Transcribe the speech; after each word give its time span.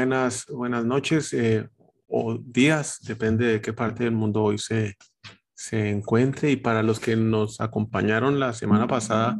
Buenas, 0.00 0.46
buenas 0.46 0.84
noches 0.86 1.30
eh, 1.34 1.68
o 2.08 2.38
días, 2.38 3.00
depende 3.02 3.44
de 3.44 3.60
qué 3.60 3.74
parte 3.74 4.04
del 4.04 4.14
mundo 4.14 4.42
hoy 4.42 4.56
se, 4.56 4.96
se 5.54 5.90
encuentre. 5.90 6.50
Y 6.50 6.56
para 6.56 6.82
los 6.82 6.98
que 6.98 7.16
nos 7.16 7.60
acompañaron 7.60 8.40
la 8.40 8.54
semana 8.54 8.86
pasada 8.86 9.38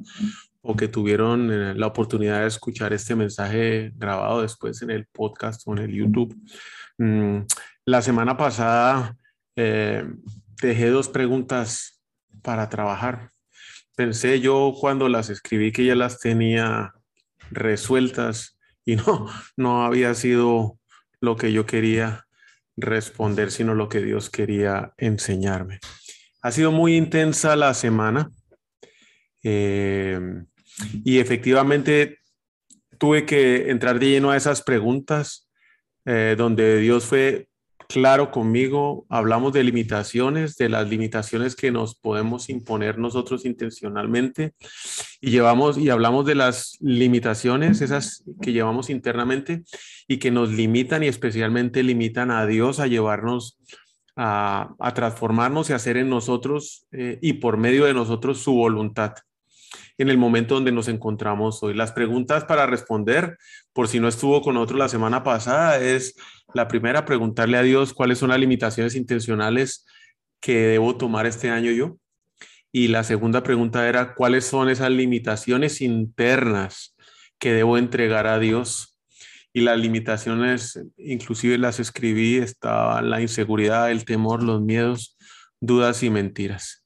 o 0.61 0.77
que 0.77 0.87
tuvieron 0.87 1.51
eh, 1.51 1.75
la 1.75 1.87
oportunidad 1.87 2.43
de 2.43 2.49
escuchar 2.49 2.93
este 2.93 3.15
mensaje 3.15 3.91
grabado 3.97 4.43
después 4.43 4.83
en 4.83 4.91
el 4.91 5.07
podcast 5.07 5.63
o 5.65 5.73
en 5.73 5.79
el 5.79 5.95
YouTube, 5.95 6.37
mm, 6.99 7.39
la 7.87 8.03
semana 8.03 8.37
pasada 8.37 9.17
eh, 9.57 10.05
dejé 10.61 10.91
dos 10.91 11.09
preguntas 11.09 12.03
para 12.43 12.69
trabajar. 12.69 13.31
Pensé 13.97 14.41
yo 14.41 14.75
cuando 14.79 15.09
las 15.09 15.31
escribí 15.31 15.73
que 15.73 15.87
ya 15.87 15.95
las 15.95 16.19
tenía 16.19 16.93
resueltas 17.51 18.60
y 18.85 18.97
no, 18.97 19.29
no 19.57 19.85
había 19.85 20.15
sido 20.15 20.79
lo 21.21 21.37
que 21.37 21.53
yo 21.53 21.67
quería 21.67 22.27
responder, 22.77 23.51
sino 23.51 23.75
lo 23.75 23.89
que 23.89 24.01
Dios 24.01 24.31
quería 24.31 24.95
enseñarme. 24.97 25.81
Ha 26.43 26.53
sido 26.53 26.73
muy 26.73 26.97
intensa 26.97 27.57
la 27.57 27.75
semana 27.75 28.31
eh, 29.43 30.19
y 31.05 31.19
efectivamente 31.19 32.19
tuve 32.99 33.27
que 33.27 33.71
entrar 33.71 33.99
de 33.99 34.09
lleno 34.09 34.31
a 34.31 34.37
esas 34.37 34.63
preguntas 34.63 35.51
eh, 36.07 36.35
donde 36.37 36.79
Dios 36.79 37.05
fue 37.05 37.50
claro 37.91 38.31
conmigo, 38.31 39.05
hablamos 39.09 39.53
de 39.53 39.65
limitaciones, 39.65 40.57
de 40.57 40.69
las 40.69 40.89
limitaciones 40.89 41.57
que 41.57 41.73
nos 41.73 41.97
podemos 41.97 42.49
imponer 42.49 42.99
nosotros 42.99 43.45
intencionalmente 43.45 44.55
y 45.21 45.33
llevamos 45.33 45.77
y 45.77 45.91
hablamos 45.91 46.25
de 46.25 46.37
las 46.37 46.77
limitaciones 46.81 47.81
esas 47.81 48.23
que 48.41 48.53
llevamos 48.53 48.91
internamente 48.91 49.65
y 50.07 50.19
que 50.19 50.31
nos 50.31 50.51
limitan 50.51 51.03
y 51.03 51.09
especialmente 51.09 51.83
limitan 51.83 52.31
a 52.31 52.47
Dios 52.47 52.79
a 52.79 52.87
llevarnos 52.87 53.59
a, 54.15 54.77
transformarnos 54.95 55.71
y 55.71 55.73
hacer 55.73 55.97
en 55.97 56.11
nosotros 56.11 56.87
eh, 56.93 57.19
y 57.21 57.35
por 57.35 57.57
medio 57.57 57.87
de 57.87 57.95
nosotros 57.95 58.39
su 58.39 58.53
voluntad 58.53 59.15
en 60.01 60.09
el 60.09 60.17
momento 60.17 60.55
donde 60.55 60.73
nos 60.73 60.89
encontramos 60.89 61.63
hoy. 61.63 61.75
Las 61.75 61.93
preguntas 61.93 62.45
para 62.45 62.67
responder, 62.67 63.37
por 63.73 63.89
si 63.89 64.01
no 64.01 64.09
estuvo 64.09 64.43
con 64.43 64.55
nosotros 64.55 64.79
la 64.79 64.89
semana 64.89 65.23
pasada, 65.23 65.79
es 65.79 66.17
la 66.55 66.69
primera, 66.69 67.05
preguntarle 67.05 67.57
a 67.57 67.63
Dios 67.63 67.93
cuáles 67.93 68.19
son 68.19 68.31
las 68.31 68.41
limitaciones 68.41 68.95
intencionales 68.95 69.87
que 70.41 70.57
debo 70.57 70.97
tomar 70.97 71.27
este 71.27 71.51
año 71.51 71.71
yo. 71.71 71.97
Y 72.73 72.89
la 72.89 73.05
segunda 73.05 73.43
pregunta 73.43 73.89
era 73.89 74.15
cuáles 74.15 74.45
son 74.45 74.69
esas 74.69 74.91
limitaciones 74.91 75.81
internas 75.81 76.97
que 77.39 77.53
debo 77.53 77.79
entregar 77.79 78.27
a 78.27 78.39
Dios. 78.39 78.99
Y 79.53 79.63
las 79.63 79.79
limitaciones, 79.79 80.81
inclusive 80.97 81.59
las 81.59 81.81
escribí, 81.81 82.37
estaba 82.37 83.03
la 83.03 83.21
inseguridad, 83.21 83.91
el 83.91 84.05
temor, 84.05 84.43
los 84.43 84.63
miedos, 84.63 85.17
dudas 85.61 86.03
y 86.05 86.11
mentiras. 86.11 86.85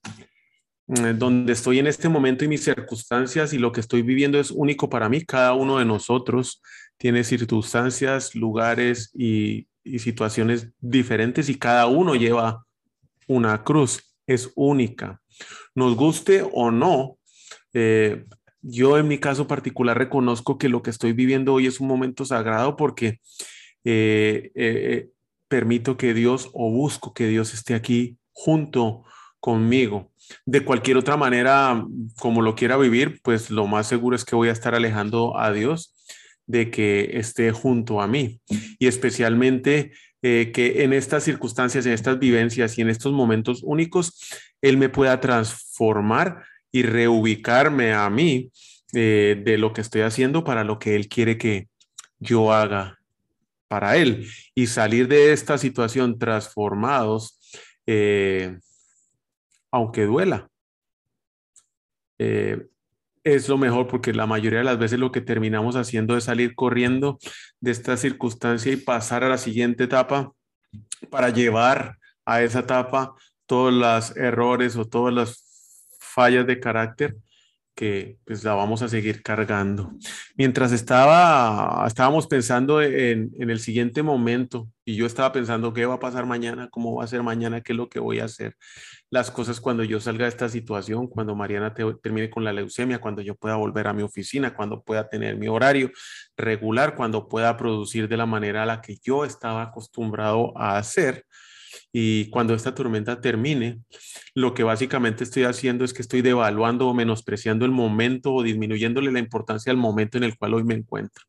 Eh, 0.87 1.15
donde 1.17 1.55
estoy 1.55 1.79
en 1.79 1.87
este 1.87 2.11
momento 2.11 2.45
y 2.45 2.49
mis 2.49 2.63
circunstancias 2.63 3.55
y 3.55 3.59
lo 3.59 3.73
que 3.73 3.81
estoy 3.81 4.03
viviendo 4.03 4.39
es 4.39 4.51
único 4.51 4.91
para 4.91 5.09
mí. 5.09 5.25
Cada 5.25 5.55
uno 5.55 5.79
de 5.79 5.87
nosotros 5.87 6.61
tiene 6.99 7.25
circunstancias, 7.25 8.35
lugares 8.35 9.11
y, 9.15 9.69
situaciones 9.99 10.71
diferentes 10.81 11.51
y 11.51 11.59
cada 11.59 11.87
uno 11.89 12.15
lleva 12.15 12.65
una 13.27 13.63
cruz, 13.65 14.17
es 14.27 14.51
única. 14.55 15.21
Nos 15.75 15.95
guste 15.95 16.43
o 16.55 16.71
no, 16.71 17.19
eh, 17.75 18.25
yo 18.63 18.97
en 18.97 19.09
mi 19.09 19.19
caso 19.19 19.47
particular 19.47 19.99
reconozco 19.99 20.57
que 20.57 20.71
lo 20.71 20.81
que 20.83 20.89
estoy 20.89 21.13
viviendo 21.13 21.53
hoy 21.53 21.67
es 21.67 21.81
un 21.81 21.89
momento 21.89 22.25
sagrado 22.25 22.77
porque 22.77 23.21
eh, 23.85 25.11
permito 25.49 25.99
que 25.99 26.15
Dios 26.15 26.49
o 26.55 26.71
busco 26.71 27.13
que 27.13 27.29
Dios 27.29 27.53
esté 27.53 27.75
aquí 27.75 28.17
junto 28.33 29.05
conmigo. 29.45 30.11
De 30.47 30.65
cualquier 30.65 30.97
otra 30.97 31.19
manera, 31.19 31.85
como 32.19 32.41
lo 32.41 32.55
quiera 32.55 32.79
vivir, 32.79 33.21
pues 33.23 33.51
lo 33.51 33.67
más 33.67 33.87
seguro 33.87 34.17
es 34.17 34.25
que 34.25 34.35
voy 34.35 34.49
a 34.49 34.53
estar 34.53 34.75
alejando 34.75 35.39
a 35.39 35.53
Dios 35.53 35.95
de 36.47 36.71
que 36.71 37.19
esté 37.19 37.53
junto 37.53 38.01
a 38.01 38.07
mí. 38.07 38.41
Y 38.79 38.87
especialmente 38.87 39.93
eh, 40.23 40.51
que 40.55 40.83
en 40.83 40.95
estas 40.95 41.25
circunstancias, 41.25 41.85
en 41.85 41.93
estas 41.93 42.19
vivencias 42.19 42.79
y 42.79 42.81
en 42.81 42.89
estos 42.89 43.13
momentos 43.13 43.61
únicos, 43.63 44.19
Él 44.63 44.79
me 44.79 44.89
pueda 44.89 45.21
transformar 45.21 46.43
y 46.73 46.83
reubicarme 46.83 47.93
a 47.93 48.09
mí 48.09 48.51
eh, 48.95 49.43
de 49.45 49.59
lo 49.59 49.75
que 49.75 49.83
estoy 49.83 50.01
haciendo 50.01 50.43
para 50.43 50.65
lo 50.65 50.79
que 50.79 50.97
Él 50.97 51.07
quiere 51.07 51.37
que 51.37 51.69
yo 52.19 52.51
haga 52.51 52.99
para 53.69 53.99
Él 53.99 54.27
y 54.55 54.69
salir 54.69 55.07
de 55.07 55.35
esta 55.35 55.59
situación 55.59 56.19
transformados. 56.19 57.39
Eh, 57.87 58.57
aunque 59.75 60.05
duela. 60.05 60.49
Eh, 62.21 62.69
es 63.25 63.49
lo 63.49 63.59
mejor 63.59 63.89
porque 63.89 64.13
la 64.13 64.25
mayoría 64.25 64.61
de 64.61 64.65
las 64.65 64.79
veces 64.79 65.01
lo 65.01 65.11
que 65.11 65.21
terminamos 65.21 65.75
haciendo 65.75 66.17
es 66.17 66.25
salir 66.25 66.55
corriendo 66.55 67.19
de 67.59 67.73
esta 67.73 67.97
circunstancia 67.97 68.73
y 68.73 68.77
pasar 68.77 69.25
a 69.25 69.29
la 69.29 69.37
siguiente 69.37 69.85
etapa 69.85 70.33
para 71.11 71.31
llevar 71.31 71.99
a 72.25 72.43
esa 72.43 72.61
etapa 72.61 73.17
todos 73.47 73.73
los 73.73 74.17
errores 74.17 74.77
o 74.77 74.85
todas 74.85 75.13
las 75.13 75.89
fallas 75.99 76.47
de 76.47 76.61
carácter 76.61 77.17
que 77.75 78.19
pues 78.25 78.45
la 78.45 78.55
vamos 78.55 78.83
a 78.83 78.89
seguir 78.89 79.23
cargando. 79.23 79.93
Mientras 80.37 80.73
estaba, 80.73 81.85
estábamos 81.87 82.27
pensando 82.27 82.81
en, 82.81 83.33
en, 83.39 83.51
el 83.51 83.59
siguiente 83.59 84.03
momento 84.03 84.69
y 84.85 84.97
yo 84.97 85.07
estaba 85.07 85.33
pensando 85.33 85.73
qué 85.73 85.87
va 85.87 85.95
a 85.95 86.01
pasar 86.01 86.27
mañana, 86.27 86.69
cómo 86.71 86.95
va 86.97 87.05
a 87.05 87.09
ser 87.09 87.23
mañana, 87.23 87.61
qué 87.61 87.73
es 87.73 87.77
lo 87.77 87.89
que 87.89 87.99
voy 87.99 88.21
a 88.21 88.27
hacer, 88.27 88.57
las 89.11 89.31
cosas 89.31 89.61
cuando 89.61 89.85
yo 89.85 90.01
salga 90.01 90.25
de 90.25 90.31
esta 90.31 90.49
situación, 90.49 91.07
cuando 91.07 91.35
Mariana 91.35 91.75
termine 91.75 92.31
con 92.31 92.45
la 92.45 92.53
leucemia, 92.53 93.01
cuando 93.01 93.23
yo 93.23 93.35
pueda 93.35 93.57
volver 93.57 93.87
a 93.87 93.93
mi 93.93 94.03
oficina, 94.03 94.55
cuando 94.55 94.83
pueda 94.83 95.09
tener 95.09 95.37
mi 95.37 95.49
horario 95.49 95.91
regular, 96.37 96.95
cuando 96.95 97.29
pueda 97.29 97.57
producir 97.57 98.09
de 98.09 98.17
la 98.17 98.27
manera 98.27 98.65
a 98.65 98.67
la 98.67 98.81
que 98.81 98.97
yo 99.03 99.25
estaba 99.25 99.63
acostumbrado 99.63 100.57
a 100.59 100.79
hacer 100.79 101.25
y 101.97 102.29
cuando 102.31 102.55
esta 102.55 102.75
tormenta 102.75 103.21
termine, 103.21 103.79
lo 104.35 104.53
que 104.53 104.65
básicamente 104.65 105.23
estoy 105.23 105.45
haciendo 105.45 105.85
es 105.85 105.95
que 105.95 106.03
estoy 106.03 106.23
devaluando 106.23 106.89
o 106.89 106.93
menospreciando 106.93 107.65
el 107.65 107.71
momento 107.71 108.35
o 108.35 108.43
disminuyéndole 108.43 109.13
la 109.13 109.21
importancia 109.21 109.71
al 109.71 109.77
momento 109.77 110.19
en 110.19 110.25
el 110.25 110.37
cual 110.37 110.55
hoy 110.55 110.65
me 110.65 110.75
encuentro. 110.75 111.25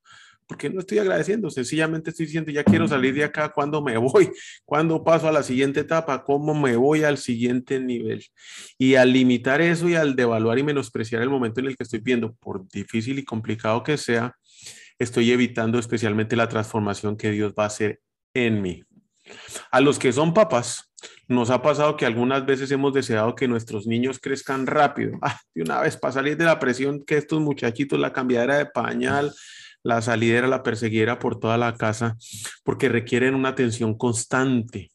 Porque 0.47 0.71
no 0.71 0.79
estoy 0.79 0.97
agradeciendo, 0.97 1.51
sencillamente 1.51 2.09
estoy 2.09 2.25
diciendo, 2.25 2.51
ya 2.51 2.63
quiero 2.63 2.87
salir 2.87 3.13
de 3.13 3.25
acá, 3.25 3.49
¿cuándo 3.49 3.79
me 3.83 3.95
voy? 3.97 4.31
¿Cuándo 4.65 5.03
paso 5.03 5.27
a 5.27 5.31
la 5.31 5.43
siguiente 5.43 5.81
etapa? 5.81 6.23
¿Cómo 6.23 6.59
me 6.59 6.75
voy 6.75 7.03
al 7.03 7.19
siguiente 7.19 7.79
nivel? 7.79 8.25
Y 8.79 8.95
al 8.95 9.13
limitar 9.13 9.61
eso 9.61 9.87
y 9.87 9.93
al 9.93 10.15
devaluar 10.15 10.57
y 10.57 10.63
menospreciar 10.63 11.21
el 11.21 11.29
momento 11.29 11.59
en 11.59 11.67
el 11.67 11.77
que 11.77 11.83
estoy 11.83 11.99
viendo, 11.99 12.33
por 12.37 12.67
difícil 12.69 13.19
y 13.19 13.23
complicado 13.23 13.83
que 13.83 13.97
sea, 13.97 14.33
estoy 14.97 15.31
evitando 15.31 15.77
especialmente 15.77 16.35
la 16.35 16.49
transformación 16.49 17.17
que 17.17 17.29
Dios 17.29 17.53
va 17.53 17.65
a 17.65 17.67
hacer 17.67 17.99
en 18.33 18.63
mí. 18.63 18.83
A 19.71 19.81
los 19.81 19.99
que 19.99 20.13
son 20.13 20.33
papás, 20.33 20.91
nos 21.27 21.49
ha 21.49 21.61
pasado 21.61 21.97
que 21.97 22.05
algunas 22.05 22.45
veces 22.45 22.71
hemos 22.71 22.93
deseado 22.93 23.35
que 23.35 23.47
nuestros 23.47 23.87
niños 23.87 24.19
crezcan 24.19 24.67
rápido. 24.67 25.17
Ah, 25.21 25.39
de 25.53 25.63
una 25.63 25.81
vez, 25.81 25.97
para 25.97 26.13
salir 26.13 26.37
de 26.37 26.45
la 26.45 26.59
presión 26.59 27.03
que 27.03 27.17
estos 27.17 27.41
muchachitos, 27.41 27.99
la 27.99 28.13
cambiadera 28.13 28.57
de 28.57 28.67
pañal, 28.67 29.33
la 29.81 30.01
salidera, 30.01 30.47
la 30.47 30.61
perseguiera 30.61 31.17
por 31.17 31.39
toda 31.39 31.57
la 31.57 31.73
casa, 31.75 32.15
porque 32.63 32.89
requieren 32.89 33.33
una 33.33 33.49
atención 33.49 33.97
constante. 33.97 34.91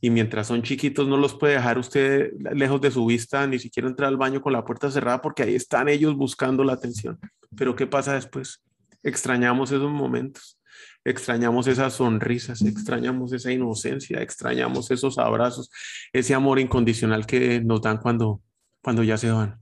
Y 0.00 0.10
mientras 0.10 0.46
son 0.48 0.62
chiquitos, 0.62 1.08
no 1.08 1.16
los 1.16 1.34
puede 1.34 1.54
dejar 1.54 1.78
usted 1.78 2.32
lejos 2.52 2.80
de 2.80 2.90
su 2.90 3.06
vista, 3.06 3.46
ni 3.46 3.58
siquiera 3.58 3.88
entrar 3.88 4.08
al 4.08 4.16
baño 4.16 4.40
con 4.40 4.52
la 4.52 4.64
puerta 4.64 4.90
cerrada, 4.90 5.20
porque 5.22 5.42
ahí 5.42 5.54
están 5.54 5.88
ellos 5.88 6.14
buscando 6.14 6.62
la 6.62 6.74
atención. 6.74 7.18
Pero 7.56 7.74
¿qué 7.74 7.86
pasa 7.86 8.14
después? 8.14 8.62
Extrañamos 9.02 9.72
esos 9.72 9.90
momentos 9.90 10.58
extrañamos 11.04 11.66
esas 11.66 11.94
sonrisas, 11.94 12.62
extrañamos 12.62 13.32
esa 13.32 13.52
inocencia, 13.52 14.22
extrañamos 14.22 14.90
esos 14.90 15.18
abrazos, 15.18 15.70
ese 16.12 16.34
amor 16.34 16.58
incondicional 16.58 17.26
que 17.26 17.60
nos 17.60 17.82
dan 17.82 17.98
cuando, 17.98 18.40
cuando 18.82 19.02
ya 19.02 19.18
se 19.18 19.30
van. 19.30 19.60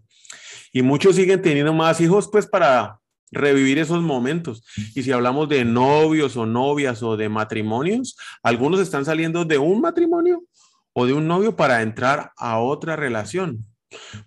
Y 0.73 0.83
muchos 0.83 1.17
siguen 1.17 1.43
teniendo 1.43 1.73
más 1.73 2.01
hijos 2.01 2.29
pues 2.31 2.47
para 2.47 2.99
revivir 3.31 3.79
esos 3.79 4.03
momentos. 4.03 4.65
Y 4.95 5.03
si 5.03 5.11
hablamos 5.11 5.49
de 5.49 5.65
novios 5.65 6.37
o 6.37 6.47
novias 6.47 7.03
o 7.03 7.17
de 7.17 7.29
matrimonios, 7.29 8.17
algunos 8.43 8.81
están 8.81 9.05
saliendo 9.05 9.45
de 9.45 9.59
un 9.59 9.81
matrimonio 9.81 10.45
o 10.93 11.07
de 11.07 11.15
un 11.15 11.27
novio 11.27 11.57
para 11.57 11.83
entrar 11.83 12.33
a 12.37 12.59
otra 12.59 12.97
relación. 12.97 13.67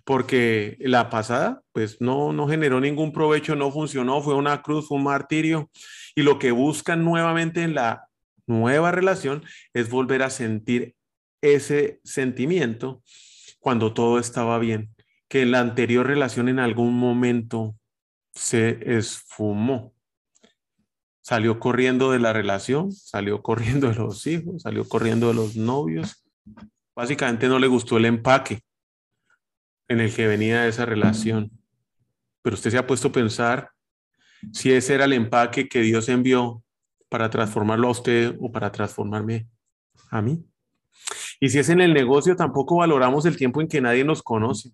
Porque 0.04 0.76
la 0.80 1.10
pasada, 1.10 1.62
pues 1.72 2.00
no, 2.00 2.32
no 2.32 2.48
generó 2.48 2.80
ningún 2.80 3.12
provecho, 3.12 3.56
no 3.56 3.70
funcionó, 3.70 4.22
fue 4.22 4.34
una 4.34 4.62
cruz, 4.62 4.88
fue 4.88 4.98
un 4.98 5.04
martirio. 5.04 5.70
Y 6.14 6.22
lo 6.22 6.38
que 6.38 6.52
buscan 6.52 7.04
nuevamente 7.04 7.62
en 7.62 7.74
la 7.74 8.08
nueva 8.46 8.92
relación 8.92 9.44
es 9.74 9.90
volver 9.90 10.22
a 10.22 10.30
sentir 10.30 10.94
ese 11.42 12.00
sentimiento 12.04 13.02
cuando 13.60 13.92
todo 13.92 14.18
estaba 14.18 14.58
bien, 14.58 14.94
que 15.28 15.44
la 15.44 15.60
anterior 15.60 16.06
relación 16.06 16.48
en 16.48 16.58
algún 16.58 16.94
momento 16.94 17.76
se 18.34 18.78
esfumó. 18.96 19.94
Salió 21.20 21.58
corriendo 21.58 22.12
de 22.12 22.20
la 22.20 22.32
relación, 22.32 22.92
salió 22.92 23.42
corriendo 23.42 23.88
de 23.88 23.96
los 23.96 24.26
hijos, 24.28 24.62
salió 24.62 24.88
corriendo 24.88 25.28
de 25.28 25.34
los 25.34 25.56
novios. 25.56 26.24
Básicamente 26.94 27.48
no 27.48 27.58
le 27.58 27.66
gustó 27.66 27.96
el 27.96 28.04
empaque 28.04 28.60
en 29.88 30.00
el 30.00 30.14
que 30.14 30.26
venía 30.26 30.66
esa 30.66 30.84
relación. 30.84 31.50
Pero 32.42 32.54
usted 32.54 32.70
se 32.70 32.78
ha 32.78 32.86
puesto 32.86 33.08
a 33.08 33.12
pensar 33.12 33.70
si 34.52 34.72
ese 34.72 34.94
era 34.94 35.04
el 35.04 35.12
empaque 35.12 35.68
que 35.68 35.80
Dios 35.80 36.08
envió 36.08 36.62
para 37.08 37.30
transformarlo 37.30 37.88
a 37.88 37.92
usted 37.92 38.36
o 38.40 38.50
para 38.50 38.72
transformarme 38.72 39.48
a 40.10 40.22
mí. 40.22 40.44
Y 41.40 41.48
si 41.48 41.58
es 41.58 41.68
en 41.68 41.80
el 41.80 41.92
negocio, 41.92 42.36
tampoco 42.36 42.76
valoramos 42.76 43.26
el 43.26 43.36
tiempo 43.36 43.60
en 43.60 43.68
que 43.68 43.80
nadie 43.80 44.04
nos 44.04 44.22
conoce 44.22 44.72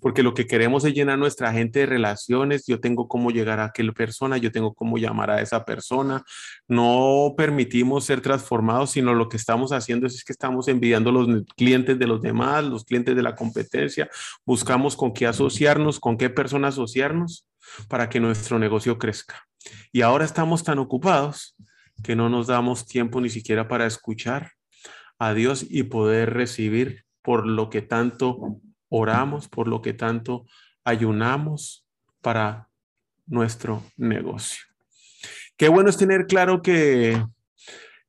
porque 0.00 0.22
lo 0.22 0.34
que 0.34 0.46
queremos 0.46 0.84
es 0.84 0.94
llenar 0.94 1.18
nuestra 1.18 1.52
gente 1.52 1.80
de 1.80 1.86
relaciones, 1.86 2.66
yo 2.66 2.80
tengo 2.80 3.08
cómo 3.08 3.30
llegar 3.30 3.60
a 3.60 3.66
aquella 3.66 3.92
persona, 3.92 4.36
yo 4.36 4.52
tengo 4.52 4.74
cómo 4.74 4.98
llamar 4.98 5.30
a 5.30 5.40
esa 5.40 5.64
persona, 5.64 6.24
no 6.68 7.34
permitimos 7.36 8.04
ser 8.04 8.20
transformados, 8.20 8.90
sino 8.90 9.14
lo 9.14 9.28
que 9.28 9.36
estamos 9.36 9.72
haciendo 9.72 10.06
es, 10.06 10.24
que 10.24 10.32
estamos 10.32 10.68
envidiando 10.68 11.12
los 11.12 11.28
clientes 11.56 11.98
de 11.98 12.06
los 12.06 12.22
demás, 12.22 12.64
los 12.64 12.84
clientes 12.84 13.14
de 13.14 13.22
la 13.22 13.34
competencia, 13.34 14.08
buscamos 14.44 14.96
con 14.96 15.12
qué 15.12 15.26
asociarnos, 15.26 16.00
con 16.00 16.16
qué 16.16 16.30
persona 16.30 16.68
asociarnos 16.68 17.46
para 17.88 18.08
que 18.08 18.20
nuestro 18.20 18.58
negocio 18.58 18.98
crezca. 18.98 19.46
Y 19.92 20.02
ahora 20.02 20.24
estamos 20.24 20.62
tan 20.64 20.78
ocupados 20.78 21.56
que 22.02 22.16
no 22.16 22.28
nos 22.28 22.46
damos 22.46 22.86
tiempo 22.86 23.20
ni 23.20 23.30
siquiera 23.30 23.68
para 23.68 23.86
escuchar 23.86 24.52
a 25.18 25.32
Dios 25.32 25.64
y 25.68 25.84
poder 25.84 26.34
recibir 26.34 27.04
por 27.22 27.46
lo 27.46 27.70
que 27.70 27.82
tanto 27.82 28.60
oramos 28.96 29.48
por 29.48 29.66
lo 29.66 29.82
que 29.82 29.92
tanto 29.92 30.46
ayunamos 30.84 31.84
para 32.20 32.68
nuestro 33.26 33.82
negocio. 33.96 34.62
Qué 35.56 35.68
bueno 35.68 35.90
es 35.90 35.96
tener 35.96 36.26
claro 36.26 36.62
que 36.62 37.20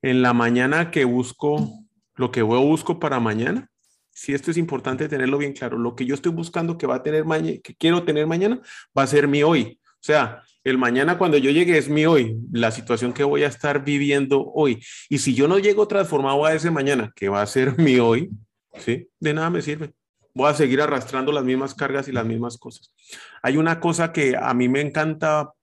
en 0.02 0.22
la 0.22 0.34
mañana 0.34 0.92
que 0.92 1.06
busco, 1.06 1.68
lo 2.16 2.32
que 2.32 2.42
yo 2.42 2.62
busco 2.62 3.00
para 3.00 3.20
mañana, 3.20 3.68
si 4.12 4.34
esto 4.34 4.52
es 4.52 4.58
importante 4.58 5.10
tenerlo 5.10 5.40
bien 5.40 5.54
claro, 5.54 5.78
lo 5.78 5.96
que 5.96 6.06
yo 6.06 6.14
estoy 6.14 6.32
buscando 6.32 6.78
que 6.78 6.88
va 6.88 6.96
a 6.96 7.04
tener 7.04 7.26
mañana, 7.26 7.58
que 7.64 7.76
quiero 7.76 8.04
tener 8.04 8.28
mañana, 8.28 8.62
va 8.98 9.04
a 9.04 9.08
ser 9.08 9.28
mi 9.28 9.42
hoy. 9.42 9.80
O 9.84 10.06
sea, 10.06 10.44
el 10.64 10.78
mañana 10.78 11.18
cuando 11.18 11.38
yo 11.38 11.50
llegue 11.50 11.80
es 11.80 11.90
mi 11.90 12.06
hoy, 12.06 12.38
la 12.52 12.70
situación 12.70 13.12
que 13.12 13.24
voy 13.24 13.44
a 13.44 13.48
estar 13.48 13.84
viviendo 13.84 14.52
hoy. 14.54 14.84
Y 15.10 15.18
si 15.18 15.34
yo 15.34 15.48
no 15.48 15.58
llego 15.58 15.88
transformado 15.88 16.46
a 16.46 16.54
ese 16.54 16.70
mañana, 16.70 17.12
que 17.16 17.28
va 17.28 17.42
a 17.42 17.48
ser 17.48 17.78
mi 17.80 17.98
hoy, 17.98 18.30
¿sí? 18.78 19.10
De 19.20 19.34
nada 19.34 19.50
me 19.50 19.64
sirve 19.64 19.94
voy 20.36 20.50
a 20.50 20.54
seguir 20.54 20.82
arrastrando 20.82 21.32
las 21.32 21.44
mismas 21.44 21.74
cargas 21.74 22.08
y 22.08 22.12
las 22.12 22.26
mismas 22.26 22.58
cosas. 22.58 22.94
Hay 23.42 23.58
una 23.58 23.80
cosa 23.80 24.12
que 24.12 24.36
a 24.38 24.54
mí 24.54 24.70
me 24.70 24.82
encanta 24.82 25.54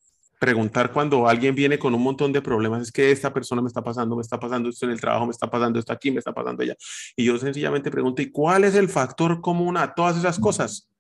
preguntar 0.41 0.91
cuando 0.91 1.29
alguien 1.29 1.55
viene 1.55 1.79
con 1.79 1.95
un 1.95 2.03
montón 2.03 2.33
de 2.33 2.43
problemas, 2.43 2.83
es 2.83 2.91
que 2.91 3.13
esta 3.13 3.33
persona 3.33 3.63
me 3.63 3.69
está 3.69 3.81
pasando, 3.81 4.17
me 4.17 4.23
está 4.23 4.41
pasando 4.41 4.71
esto 4.71 4.87
en 4.87 4.93
el 4.93 5.01
trabajo, 5.01 5.27
me 5.27 5.31
está 5.31 5.49
pasando 5.49 5.79
esto 5.79 5.93
aquí, 5.93 6.11
me 6.11 6.19
está 6.19 6.33
pasando 6.33 6.65
allá. 6.65 6.75
Y 7.15 7.27
yo 7.27 7.39
sencillamente 7.39 7.93
pregunto, 7.93 8.23
¿y 8.23 8.33
cuál 8.33 8.65
es 8.65 8.75
el 8.75 8.89
factor 8.89 9.41
común 9.41 9.77
a 9.77 9.95
todas 9.95 10.17
esas 10.17 10.41
cosas? 10.41 10.91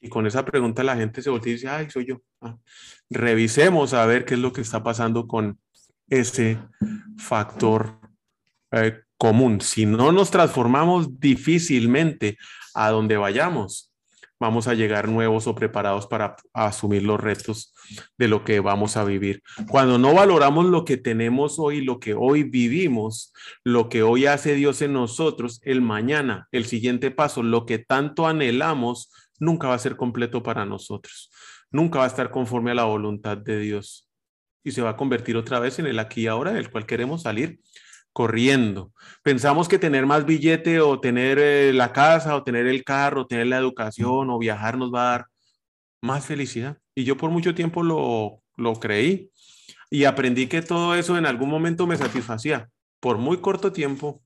Y 0.00 0.08
con 0.08 0.26
esa 0.26 0.44
pregunta 0.44 0.82
la 0.82 0.96
gente 0.96 1.22
se 1.22 1.30
voltea 1.30 1.50
y 1.50 1.54
dice, 1.54 1.68
ay, 1.68 1.88
soy 1.90 2.06
yo. 2.06 2.22
Ah, 2.40 2.56
revisemos 3.10 3.94
a 3.94 4.04
ver 4.06 4.24
qué 4.24 4.34
es 4.34 4.40
lo 4.40 4.52
que 4.52 4.62
está 4.62 4.82
pasando 4.82 5.28
con 5.28 5.60
ese 6.08 6.58
factor 7.16 8.00
eh, 8.72 9.02
común. 9.16 9.60
Si 9.60 9.86
no 9.86 10.10
nos 10.10 10.30
transformamos 10.30 11.20
difícilmente 11.20 12.38
a 12.74 12.90
donde 12.90 13.16
vayamos, 13.16 13.90
vamos 14.40 14.66
a 14.66 14.74
llegar 14.74 15.08
nuevos 15.08 15.46
o 15.46 15.54
preparados 15.54 16.06
para 16.06 16.34
asumir 16.54 17.02
los 17.02 17.20
retos 17.20 17.74
de 18.16 18.26
lo 18.26 18.42
que 18.42 18.60
vamos 18.60 18.96
a 18.96 19.04
vivir. 19.04 19.42
Cuando 19.68 19.98
no 19.98 20.14
valoramos 20.14 20.64
lo 20.64 20.86
que 20.86 20.96
tenemos 20.96 21.58
hoy, 21.58 21.84
lo 21.84 22.00
que 22.00 22.14
hoy 22.14 22.42
vivimos, 22.44 23.34
lo 23.64 23.90
que 23.90 24.02
hoy 24.02 24.24
hace 24.26 24.54
Dios 24.54 24.80
en 24.80 24.94
nosotros, 24.94 25.60
el 25.62 25.82
mañana, 25.82 26.48
el 26.52 26.64
siguiente 26.64 27.10
paso, 27.10 27.42
lo 27.42 27.66
que 27.66 27.78
tanto 27.78 28.26
anhelamos, 28.26 29.12
nunca 29.38 29.68
va 29.68 29.74
a 29.74 29.78
ser 29.78 29.96
completo 29.96 30.42
para 30.42 30.64
nosotros. 30.64 31.30
Nunca 31.70 31.98
va 31.98 32.06
a 32.06 32.08
estar 32.08 32.30
conforme 32.30 32.70
a 32.70 32.74
la 32.74 32.84
voluntad 32.84 33.36
de 33.36 33.60
Dios. 33.60 34.08
Y 34.64 34.72
se 34.72 34.82
va 34.82 34.90
a 34.90 34.96
convertir 34.96 35.36
otra 35.36 35.60
vez 35.60 35.78
en 35.78 35.86
el 35.86 35.98
aquí 35.98 36.22
y 36.22 36.26
ahora 36.26 36.52
del 36.52 36.70
cual 36.70 36.86
queremos 36.86 37.22
salir 37.22 37.60
corriendo. 38.12 38.92
Pensamos 39.22 39.68
que 39.68 39.78
tener 39.78 40.06
más 40.06 40.26
billete 40.26 40.80
o 40.80 41.00
tener 41.00 41.38
eh, 41.38 41.72
la 41.72 41.92
casa 41.92 42.36
o 42.36 42.44
tener 42.44 42.66
el 42.66 42.84
carro, 42.84 43.26
tener 43.26 43.46
la 43.46 43.58
educación 43.58 44.30
o 44.30 44.38
viajar 44.38 44.76
nos 44.76 44.92
va 44.92 45.00
a 45.00 45.10
dar 45.12 45.26
más 46.02 46.26
felicidad. 46.26 46.78
Y 46.94 47.04
yo 47.04 47.16
por 47.16 47.30
mucho 47.30 47.54
tiempo 47.54 47.82
lo, 47.82 48.42
lo 48.56 48.74
creí 48.74 49.30
y 49.90 50.04
aprendí 50.04 50.46
que 50.46 50.62
todo 50.62 50.94
eso 50.94 51.18
en 51.18 51.26
algún 51.26 51.50
momento 51.50 51.86
me 51.86 51.96
satisfacía 51.96 52.68
por 53.00 53.18
muy 53.18 53.38
corto 53.38 53.72
tiempo 53.72 54.22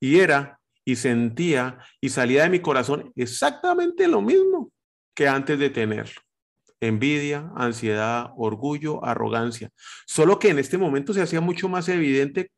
y 0.00 0.20
era 0.20 0.60
y 0.84 0.96
sentía 0.96 1.78
y 2.00 2.08
salía 2.08 2.42
de 2.42 2.50
mi 2.50 2.60
corazón 2.60 3.12
exactamente 3.14 4.08
lo 4.08 4.20
mismo 4.20 4.72
que 5.14 5.28
antes 5.28 5.58
de 5.58 5.70
tenerlo. 5.70 6.20
Envidia, 6.80 7.52
ansiedad, 7.54 8.30
orgullo, 8.36 9.04
arrogancia. 9.04 9.70
Solo 10.06 10.38
que 10.40 10.48
en 10.48 10.58
este 10.58 10.78
momento 10.78 11.12
se 11.12 11.22
hacía 11.22 11.40
mucho 11.40 11.68
más 11.68 11.88
evidente 11.88 12.50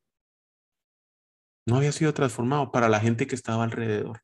no 1.67 1.77
había 1.77 1.93
sido 1.93 2.13
transformado 2.13 2.71
para 2.71 2.89
la 2.89 3.01
gente 3.01 3.27
que 3.27 3.35
estaba 3.35 3.65
alrededor. 3.65 4.21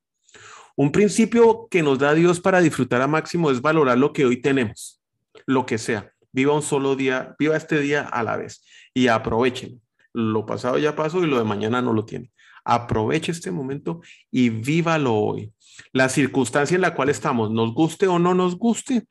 Un 0.76 0.92
principio 0.92 1.68
que 1.70 1.82
nos 1.82 1.98
da 1.98 2.14
Dios 2.14 2.40
para 2.40 2.60
disfrutar 2.60 3.02
a 3.02 3.06
máximo 3.06 3.50
es 3.50 3.60
valorar 3.60 3.98
lo 3.98 4.12
que 4.12 4.24
hoy 4.24 4.40
tenemos, 4.40 5.02
lo 5.46 5.66
que 5.66 5.78
sea. 5.78 6.12
Viva 6.32 6.54
un 6.54 6.62
solo 6.62 6.96
día, 6.96 7.34
viva 7.38 7.56
este 7.56 7.80
día 7.80 8.02
a 8.02 8.22
la 8.22 8.36
vez 8.36 8.64
y 8.94 9.08
aprovechen. 9.08 9.82
Lo 10.12 10.46
pasado 10.46 10.78
ya 10.78 10.96
pasó 10.96 11.22
y 11.22 11.26
lo 11.26 11.38
de 11.38 11.44
mañana 11.44 11.82
no 11.82 11.92
lo 11.92 12.04
tiene. 12.04 12.32
Aproveche 12.64 13.32
este 13.32 13.50
momento 13.50 14.00
y 14.30 14.50
vívalo 14.50 15.14
hoy. 15.14 15.52
La 15.92 16.08
circunstancia 16.08 16.74
en 16.74 16.82
la 16.82 16.94
cual 16.94 17.08
estamos, 17.08 17.50
nos 17.50 17.74
guste 17.74 18.06
o 18.06 18.18
no 18.18 18.34
nos 18.34 18.56
guste, 18.56 19.06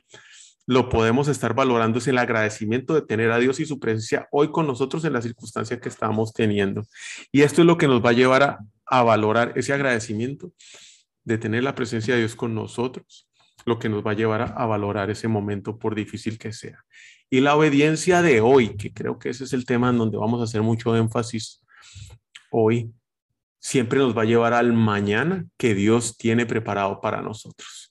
lo 0.69 0.88
podemos 0.88 1.27
estar 1.27 1.55
valorando 1.55 1.97
es 1.97 2.07
el 2.07 2.19
agradecimiento 2.19 2.93
de 2.93 3.01
tener 3.01 3.31
a 3.31 3.39
Dios 3.39 3.59
y 3.59 3.65
su 3.65 3.79
presencia 3.79 4.27
hoy 4.29 4.51
con 4.51 4.67
nosotros 4.67 5.03
en 5.03 5.13
la 5.13 5.21
circunstancia 5.23 5.79
que 5.79 5.89
estamos 5.89 6.31
teniendo. 6.31 6.85
Y 7.31 7.41
esto 7.41 7.61
es 7.61 7.65
lo 7.65 7.75
que 7.75 7.88
nos 7.88 8.05
va 8.05 8.11
a 8.11 8.13
llevar 8.13 8.43
a, 8.43 8.59
a 8.85 9.01
valorar 9.01 9.51
ese 9.55 9.73
agradecimiento 9.73 10.53
de 11.23 11.39
tener 11.39 11.63
la 11.63 11.73
presencia 11.73 12.13
de 12.13 12.19
Dios 12.19 12.35
con 12.35 12.53
nosotros, 12.53 13.27
lo 13.65 13.79
que 13.79 13.89
nos 13.89 14.05
va 14.05 14.11
a 14.11 14.13
llevar 14.13 14.43
a, 14.43 14.45
a, 14.45 14.67
valorar 14.67 15.09
ese 15.09 15.27
momento 15.27 15.79
por 15.79 15.95
difícil 15.95 16.38
que 16.38 16.53
sea. 16.53 16.85
Y 17.31 17.39
la 17.39 17.55
obediencia 17.55 18.21
de 18.21 18.39
hoy, 18.39 18.77
que 18.77 18.93
creo 18.93 19.17
que 19.17 19.29
ese 19.29 19.45
es 19.45 19.53
el 19.53 19.65
tema 19.65 19.89
en 19.89 19.97
donde 19.97 20.19
vamos 20.19 20.39
a 20.39 20.43
hacer 20.43 20.61
mucho 20.61 20.95
énfasis 20.95 21.65
hoy, 22.51 22.93
siempre 23.59 23.97
nos 23.97 24.15
va 24.15 24.21
a 24.21 24.25
llevar 24.25 24.53
al 24.53 24.73
mañana 24.73 25.47
que 25.57 25.73
Dios 25.73 26.15
tiene 26.15 26.45
preparado 26.45 27.01
para 27.01 27.23
nosotros 27.23 27.88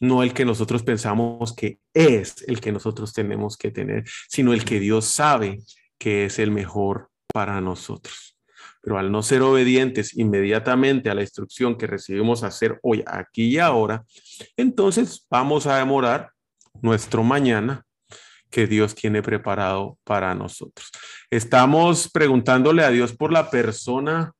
no 0.00 0.22
el 0.22 0.32
que 0.32 0.44
nosotros 0.44 0.82
pensamos 0.82 1.54
que 1.54 1.78
es 1.94 2.44
el 2.46 2.60
que 2.60 2.72
nosotros 2.72 3.12
tenemos 3.12 3.56
que 3.56 3.70
tener, 3.70 4.04
sino 4.28 4.52
el 4.52 4.64
que 4.64 4.80
Dios 4.80 5.06
sabe 5.06 5.60
que 5.98 6.26
es 6.26 6.38
el 6.38 6.50
mejor 6.50 7.10
para 7.32 7.60
nosotros. 7.60 8.36
Pero 8.82 8.98
al 8.98 9.10
no 9.10 9.22
ser 9.22 9.42
obedientes 9.42 10.16
inmediatamente 10.16 11.10
a 11.10 11.14
la 11.14 11.22
instrucción 11.22 11.76
que 11.76 11.86
recibimos 11.86 12.44
hacer 12.44 12.78
hoy, 12.82 13.02
aquí 13.06 13.48
y 13.48 13.58
ahora, 13.58 14.04
entonces 14.56 15.26
vamos 15.30 15.66
a 15.66 15.78
demorar 15.78 16.30
nuestro 16.82 17.22
mañana 17.24 17.84
que 18.50 18.66
Dios 18.66 18.94
tiene 18.94 19.22
preparado 19.22 19.98
para 20.04 20.34
nosotros. 20.34 20.90
Estamos 21.30 22.08
preguntándole 22.10 22.84
a 22.84 22.90
Dios 22.90 23.12
por 23.12 23.32
la 23.32 23.50
persona 23.50 24.32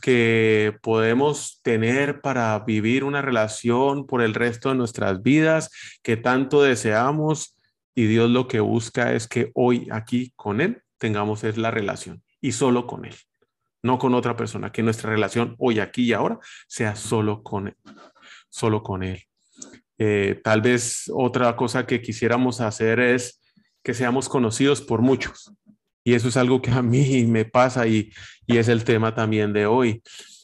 que 0.00 0.76
podemos 0.82 1.60
tener 1.62 2.20
para 2.20 2.58
vivir 2.60 3.04
una 3.04 3.22
relación 3.22 4.06
por 4.06 4.22
el 4.22 4.34
resto 4.34 4.70
de 4.70 4.74
nuestras 4.74 5.22
vidas 5.22 5.70
que 6.02 6.16
tanto 6.16 6.62
deseamos 6.62 7.56
y 7.94 8.06
Dios 8.06 8.30
lo 8.30 8.48
que 8.48 8.60
busca 8.60 9.12
es 9.12 9.28
que 9.28 9.50
hoy 9.54 9.88
aquí 9.90 10.32
con 10.36 10.60
Él 10.60 10.82
tengamos 10.98 11.44
es 11.44 11.56
la 11.56 11.70
relación 11.70 12.22
y 12.40 12.52
solo 12.52 12.86
con 12.86 13.04
Él, 13.04 13.14
no 13.82 13.98
con 13.98 14.14
otra 14.14 14.36
persona, 14.36 14.72
que 14.72 14.82
nuestra 14.82 15.10
relación 15.10 15.54
hoy 15.58 15.78
aquí 15.78 16.04
y 16.04 16.12
ahora 16.12 16.38
sea 16.66 16.96
solo 16.96 17.42
con 17.42 17.68
Él, 17.68 17.76
solo 18.48 18.82
con 18.82 19.02
Él. 19.02 19.22
Eh, 19.98 20.40
tal 20.42 20.60
vez 20.60 21.10
otra 21.14 21.54
cosa 21.56 21.86
que 21.86 22.02
quisiéramos 22.02 22.60
hacer 22.60 22.98
es 22.98 23.40
que 23.82 23.94
seamos 23.94 24.28
conocidos 24.28 24.80
por 24.80 25.02
muchos. 25.02 25.52
Y 26.04 26.12
eso 26.12 26.28
es 26.28 26.36
algo 26.36 26.60
que 26.60 26.70
a 26.70 26.82
mí 26.82 27.24
me 27.26 27.44
pasa 27.46 27.86
y, 27.86 28.12
y 28.46 28.58
es 28.58 28.68
el 28.68 28.84
tema 28.84 29.14
también 29.14 29.52
de 29.52 29.66
hoy. 29.66 30.02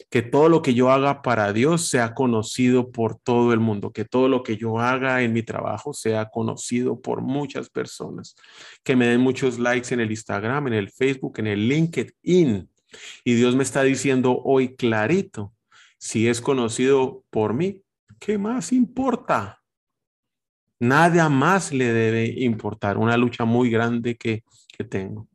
Que 0.09 0.21
todo 0.21 0.49
lo 0.49 0.61
que 0.61 0.73
yo 0.73 0.91
haga 0.91 1.21
para 1.21 1.53
Dios 1.53 1.87
sea 1.87 2.13
conocido 2.13 2.91
por 2.91 3.17
todo 3.17 3.53
el 3.53 3.61
mundo, 3.61 3.93
que 3.93 4.03
todo 4.03 4.27
lo 4.27 4.43
que 4.43 4.57
yo 4.57 4.77
haga 4.77 5.21
en 5.21 5.31
mi 5.31 5.41
trabajo 5.41 5.93
sea 5.93 6.29
conocido 6.29 6.99
por 6.99 7.21
muchas 7.21 7.69
personas, 7.69 8.35
que 8.83 8.97
me 8.97 9.07
den 9.07 9.21
muchos 9.21 9.57
likes 9.57 9.93
en 9.93 10.01
el 10.01 10.11
Instagram, 10.11 10.67
en 10.67 10.73
el 10.73 10.89
Facebook, 10.89 11.35
en 11.37 11.47
el 11.47 11.69
LinkedIn. 11.69 12.69
Y 13.23 13.33
Dios 13.35 13.55
me 13.55 13.63
está 13.63 13.83
diciendo 13.83 14.41
hoy 14.43 14.75
clarito, 14.75 15.53
si 15.97 16.27
es 16.27 16.41
conocido 16.41 17.23
por 17.29 17.53
mí, 17.53 17.81
¿qué 18.19 18.37
más 18.37 18.73
importa? 18.73 19.61
Nada 20.79 21.29
más 21.29 21.71
le 21.71 21.93
debe 21.93 22.25
importar, 22.25 22.97
una 22.97 23.15
lucha 23.15 23.45
muy 23.45 23.69
grande 23.69 24.15
que, 24.17 24.43
que 24.75 24.83
tengo. 24.83 25.30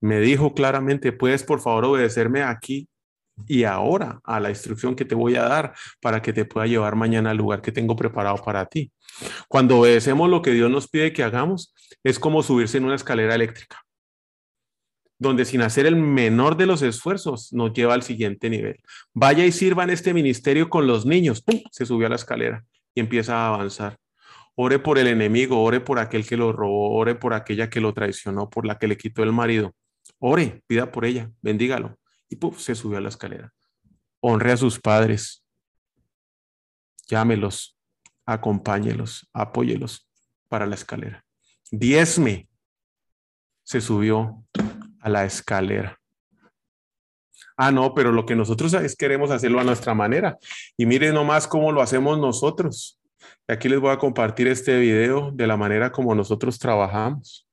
Me 0.00 0.20
dijo 0.20 0.54
claramente, 0.54 1.12
puedes 1.12 1.42
por 1.42 1.60
favor 1.60 1.84
obedecerme 1.86 2.42
aquí 2.42 2.88
y 3.46 3.64
ahora 3.64 4.20
a 4.24 4.40
la 4.40 4.50
instrucción 4.50 4.96
que 4.96 5.04
te 5.04 5.14
voy 5.14 5.36
a 5.36 5.42
dar 5.42 5.74
para 6.00 6.22
que 6.22 6.32
te 6.32 6.44
pueda 6.44 6.66
llevar 6.66 6.96
mañana 6.96 7.30
al 7.30 7.36
lugar 7.36 7.60
que 7.62 7.72
tengo 7.72 7.96
preparado 7.96 8.36
para 8.36 8.66
ti. 8.66 8.90
Cuando 9.48 9.78
obedecemos 9.80 10.28
lo 10.30 10.42
que 10.42 10.52
Dios 10.52 10.70
nos 10.70 10.88
pide 10.88 11.12
que 11.12 11.22
hagamos, 11.22 11.74
es 12.02 12.18
como 12.18 12.42
subirse 12.42 12.78
en 12.78 12.84
una 12.84 12.94
escalera 12.94 13.34
eléctrica 13.34 13.86
donde 15.18 15.44
sin 15.44 15.62
hacer 15.62 15.86
el 15.86 15.96
menor 15.96 16.56
de 16.56 16.66
los 16.66 16.82
esfuerzos 16.82 17.52
nos 17.52 17.72
lleva 17.72 17.94
al 17.94 18.02
siguiente 18.02 18.50
nivel. 18.50 18.80
Vaya 19.14 19.44
y 19.46 19.52
sirva 19.52 19.84
en 19.84 19.90
este 19.90 20.12
ministerio 20.12 20.68
con 20.68 20.86
los 20.86 21.06
niños. 21.06 21.42
¡Pum! 21.42 21.62
Se 21.70 21.86
subió 21.86 22.06
a 22.06 22.10
la 22.10 22.16
escalera 22.16 22.64
y 22.94 23.00
empieza 23.00 23.36
a 23.36 23.48
avanzar. 23.48 23.96
Ore 24.54 24.78
por 24.78 24.98
el 24.98 25.06
enemigo, 25.06 25.62
ore 25.62 25.80
por 25.80 25.98
aquel 25.98 26.26
que 26.26 26.36
lo 26.36 26.52
robó, 26.52 26.94
ore 26.94 27.14
por 27.14 27.34
aquella 27.34 27.68
que 27.68 27.80
lo 27.80 27.92
traicionó, 27.92 28.48
por 28.48 28.66
la 28.66 28.78
que 28.78 28.88
le 28.88 28.96
quitó 28.96 29.22
el 29.22 29.32
marido. 29.32 29.74
Ore, 30.18 30.62
pida 30.66 30.90
por 30.90 31.04
ella, 31.04 31.30
bendígalo. 31.42 31.98
Y 32.28 32.36
¡pum! 32.36 32.54
se 32.54 32.74
subió 32.74 32.98
a 32.98 33.00
la 33.00 33.08
escalera. 33.08 33.52
Honre 34.20 34.52
a 34.52 34.56
sus 34.56 34.80
padres. 34.80 35.44
Llámelos, 37.06 37.78
acompáñelos, 38.24 39.28
apóyelos 39.32 40.08
para 40.48 40.66
la 40.66 40.74
escalera. 40.74 41.24
Diezme. 41.70 42.48
Se 43.62 43.80
subió 43.80 44.44
a 45.00 45.08
la 45.08 45.24
escalera. 45.24 46.00
Ah, 47.56 47.72
no, 47.72 47.94
pero 47.94 48.12
lo 48.12 48.26
que 48.26 48.36
nosotros 48.36 48.74
es 48.74 48.96
queremos 48.96 49.30
hacerlo 49.30 49.60
a 49.60 49.64
nuestra 49.64 49.94
manera. 49.94 50.38
Y 50.76 50.86
miren 50.86 51.14
nomás 51.14 51.46
cómo 51.46 51.72
lo 51.72 51.80
hacemos 51.80 52.18
nosotros. 52.18 53.00
Aquí 53.48 53.68
les 53.68 53.80
voy 53.80 53.90
a 53.90 53.98
compartir 53.98 54.46
este 54.48 54.78
video 54.78 55.30
de 55.32 55.46
la 55.46 55.56
manera 55.56 55.90
como 55.90 56.14
nosotros 56.14 56.58
trabajamos. 56.58 57.45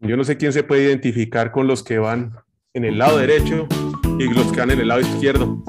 Yo 0.00 0.16
no 0.16 0.22
sé 0.22 0.36
quién 0.36 0.52
se 0.52 0.62
puede 0.62 0.84
identificar 0.84 1.50
con 1.50 1.66
los 1.66 1.82
que 1.82 1.98
van 1.98 2.36
en 2.72 2.84
el 2.84 2.98
lado 2.98 3.18
derecho 3.18 3.66
y 4.20 4.32
los 4.32 4.52
que 4.52 4.60
van 4.60 4.70
en 4.70 4.78
el 4.78 4.88
lado 4.88 5.00
izquierdo. 5.00 5.60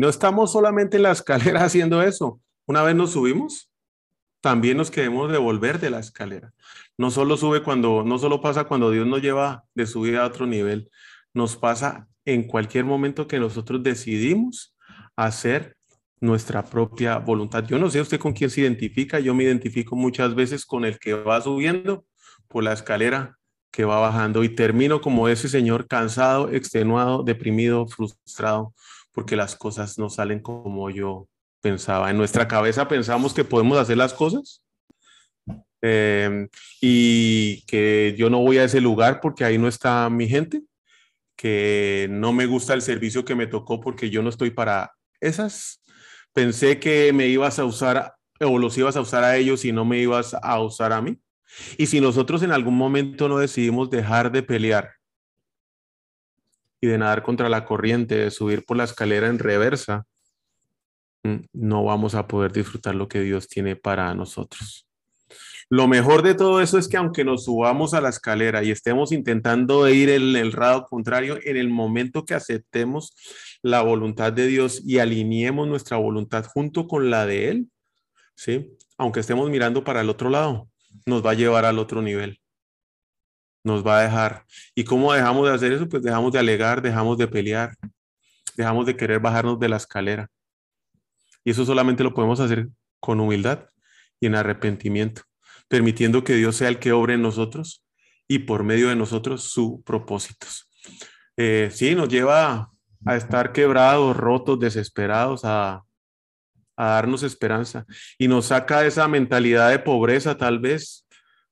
No 0.00 0.08
estamos 0.08 0.50
solamente 0.50 0.96
en 0.96 1.02
la 1.02 1.10
escalera 1.10 1.62
haciendo 1.64 2.00
eso. 2.00 2.40
Una 2.64 2.82
vez 2.82 2.96
nos 2.96 3.12
subimos, 3.12 3.70
también 4.40 4.78
nos 4.78 4.90
queremos 4.90 5.30
devolver 5.30 5.78
de 5.78 5.90
la 5.90 5.98
escalera. 5.98 6.54
No 6.96 7.10
solo 7.10 7.36
sube 7.36 7.62
cuando, 7.62 8.02
no 8.02 8.18
solo 8.18 8.40
pasa 8.40 8.64
cuando 8.64 8.90
Dios 8.90 9.06
nos 9.06 9.20
lleva 9.20 9.64
de 9.74 9.86
subir 9.86 10.16
a 10.16 10.24
otro 10.24 10.46
nivel, 10.46 10.90
nos 11.34 11.54
pasa 11.56 12.08
en 12.24 12.44
cualquier 12.44 12.86
momento 12.86 13.28
que 13.28 13.38
nosotros 13.38 13.82
decidimos 13.82 14.74
hacer 15.16 15.76
nuestra 16.18 16.64
propia 16.64 17.18
voluntad. 17.18 17.66
Yo 17.66 17.78
no 17.78 17.90
sé 17.90 18.00
usted 18.00 18.18
con 18.18 18.32
quién 18.32 18.48
se 18.48 18.62
identifica, 18.62 19.20
yo 19.20 19.34
me 19.34 19.44
identifico 19.44 19.96
muchas 19.96 20.34
veces 20.34 20.64
con 20.64 20.86
el 20.86 20.98
que 20.98 21.12
va 21.12 21.42
subiendo 21.42 22.06
por 22.48 22.64
la 22.64 22.72
escalera 22.72 23.36
que 23.70 23.84
va 23.84 24.00
bajando 24.00 24.44
y 24.44 24.48
termino 24.54 25.02
como 25.02 25.28
ese 25.28 25.50
señor 25.50 25.86
cansado, 25.88 26.50
extenuado, 26.50 27.22
deprimido, 27.22 27.86
frustrado, 27.86 28.74
porque 29.20 29.36
las 29.36 29.54
cosas 29.54 29.98
no 29.98 30.08
salen 30.08 30.40
como 30.40 30.88
yo 30.88 31.28
pensaba. 31.60 32.08
En 32.08 32.16
nuestra 32.16 32.48
cabeza 32.48 32.88
pensamos 32.88 33.34
que 33.34 33.44
podemos 33.44 33.76
hacer 33.76 33.98
las 33.98 34.14
cosas 34.14 34.64
em, 35.82 36.48
y 36.80 37.60
que 37.66 38.14
yo 38.16 38.30
no 38.30 38.38
voy 38.38 38.56
a 38.56 38.64
ese 38.64 38.80
lugar 38.80 39.20
porque 39.20 39.44
ahí 39.44 39.58
no 39.58 39.68
está 39.68 40.08
mi 40.08 40.26
gente, 40.26 40.62
que 41.36 42.08
no 42.10 42.32
me 42.32 42.46
gusta 42.46 42.72
el 42.72 42.80
servicio 42.80 43.26
que 43.26 43.34
me 43.34 43.46
tocó 43.46 43.78
porque 43.78 44.08
yo 44.08 44.22
no 44.22 44.30
estoy 44.30 44.52
para 44.52 44.90
esas. 45.20 45.82
Pensé 46.32 46.80
que 46.80 47.12
me 47.12 47.26
ibas 47.26 47.58
a 47.58 47.66
usar 47.66 48.14
o 48.40 48.58
los 48.58 48.78
ibas 48.78 48.96
a 48.96 49.02
usar 49.02 49.22
a 49.22 49.36
ellos 49.36 49.66
y 49.66 49.72
no 49.72 49.84
me 49.84 49.98
ibas 49.98 50.32
a 50.32 50.58
usar 50.62 50.94
a 50.94 51.02
mí. 51.02 51.20
Y 51.76 51.88
si 51.88 52.00
nosotros 52.00 52.42
en 52.42 52.52
algún 52.52 52.78
momento 52.78 53.28
no 53.28 53.36
decidimos 53.36 53.90
dejar 53.90 54.32
de 54.32 54.42
pelear 54.42 54.92
y 56.80 56.86
de 56.86 56.98
nadar 56.98 57.22
contra 57.22 57.48
la 57.48 57.64
corriente, 57.64 58.16
de 58.16 58.30
subir 58.30 58.64
por 58.64 58.76
la 58.76 58.84
escalera 58.84 59.28
en 59.28 59.38
reversa, 59.38 60.06
mm, 61.22 61.36
no 61.52 61.84
vamos 61.84 62.14
a 62.14 62.26
poder 62.26 62.52
disfrutar 62.52 62.94
lo 62.94 63.08
que 63.08 63.20
Dios 63.20 63.48
tiene 63.48 63.76
para 63.76 64.14
nosotros. 64.14 64.86
Lo 65.68 65.86
mejor 65.86 66.22
de 66.22 66.34
todo 66.34 66.60
eso 66.60 66.78
es 66.78 66.88
que 66.88 66.96
aunque 66.96 67.24
nos 67.24 67.44
subamos 67.44 67.94
a 67.94 68.00
la 68.00 68.08
escalera 68.08 68.64
y 68.64 68.72
estemos 68.72 69.12
intentando 69.12 69.88
ir 69.88 70.08
en 70.10 70.34
el 70.34 70.50
lado 70.50 70.84
contrario, 70.86 71.38
en 71.44 71.56
el 71.56 71.68
momento 71.68 72.24
que 72.24 72.34
aceptemos 72.34 73.14
la 73.62 73.82
voluntad 73.82 74.32
de 74.32 74.48
Dios 74.48 74.82
y 74.84 74.98
alineemos 74.98 75.68
nuestra 75.68 75.96
voluntad 75.96 76.44
junto 76.44 76.88
con 76.88 77.10
la 77.10 77.24
de 77.24 77.50
Él, 77.50 77.70
¿sí? 78.34 78.76
Aunque 78.98 79.20
estemos 79.20 79.48
mirando 79.48 79.84
para 79.84 80.00
el 80.00 80.10
otro 80.10 80.28
lado, 80.28 80.68
nos 81.06 81.24
va 81.24 81.32
a 81.32 81.34
llevar 81.34 81.64
al 81.64 81.78
otro 81.78 82.02
nivel 82.02 82.40
nos 83.62 83.86
va 83.86 83.98
a 83.98 84.02
dejar. 84.02 84.44
¿Y 84.74 84.84
cómo 84.84 85.12
dejamos 85.12 85.48
de 85.48 85.54
hacer 85.54 85.72
eso? 85.72 85.88
Pues 85.88 86.02
dejamos 86.02 86.32
de 86.32 86.38
alegar, 86.38 86.82
dejamos 86.82 87.18
de 87.18 87.28
pelear, 87.28 87.74
dejamos 88.56 88.86
de 88.86 88.96
querer 88.96 89.20
bajarnos 89.20 89.58
de 89.58 89.68
la 89.68 89.76
escalera. 89.76 90.28
Y 91.44 91.50
eso 91.50 91.64
solamente 91.64 92.04
lo 92.04 92.14
podemos 92.14 92.40
hacer 92.40 92.68
con 93.00 93.20
humildad 93.20 93.66
y 94.20 94.26
en 94.26 94.34
arrepentimiento, 94.34 95.22
permitiendo 95.68 96.24
que 96.24 96.34
Dios 96.34 96.56
sea 96.56 96.68
el 96.68 96.78
que 96.78 96.92
obre 96.92 97.14
en 97.14 97.22
nosotros 97.22 97.84
y 98.28 98.40
por 98.40 98.62
medio 98.62 98.88
de 98.88 98.96
nosotros 98.96 99.44
sus 99.44 99.82
propósitos. 99.84 100.68
Eh, 101.36 101.70
sí, 101.72 101.94
nos 101.94 102.08
lleva 102.08 102.70
a 103.06 103.16
estar 103.16 103.52
quebrados, 103.52 104.16
rotos, 104.16 104.60
desesperados, 104.60 105.42
a, 105.44 105.82
darnos 106.76 107.22
esperanza 107.22 107.84
y 108.16 108.26
nos 108.26 108.46
saca 108.46 108.80
de 108.80 108.88
esa 108.88 109.06
mentalidad 109.06 109.68
de 109.68 109.78
pobreza 109.78 110.38
tal 110.38 110.60
vez 110.60 111.06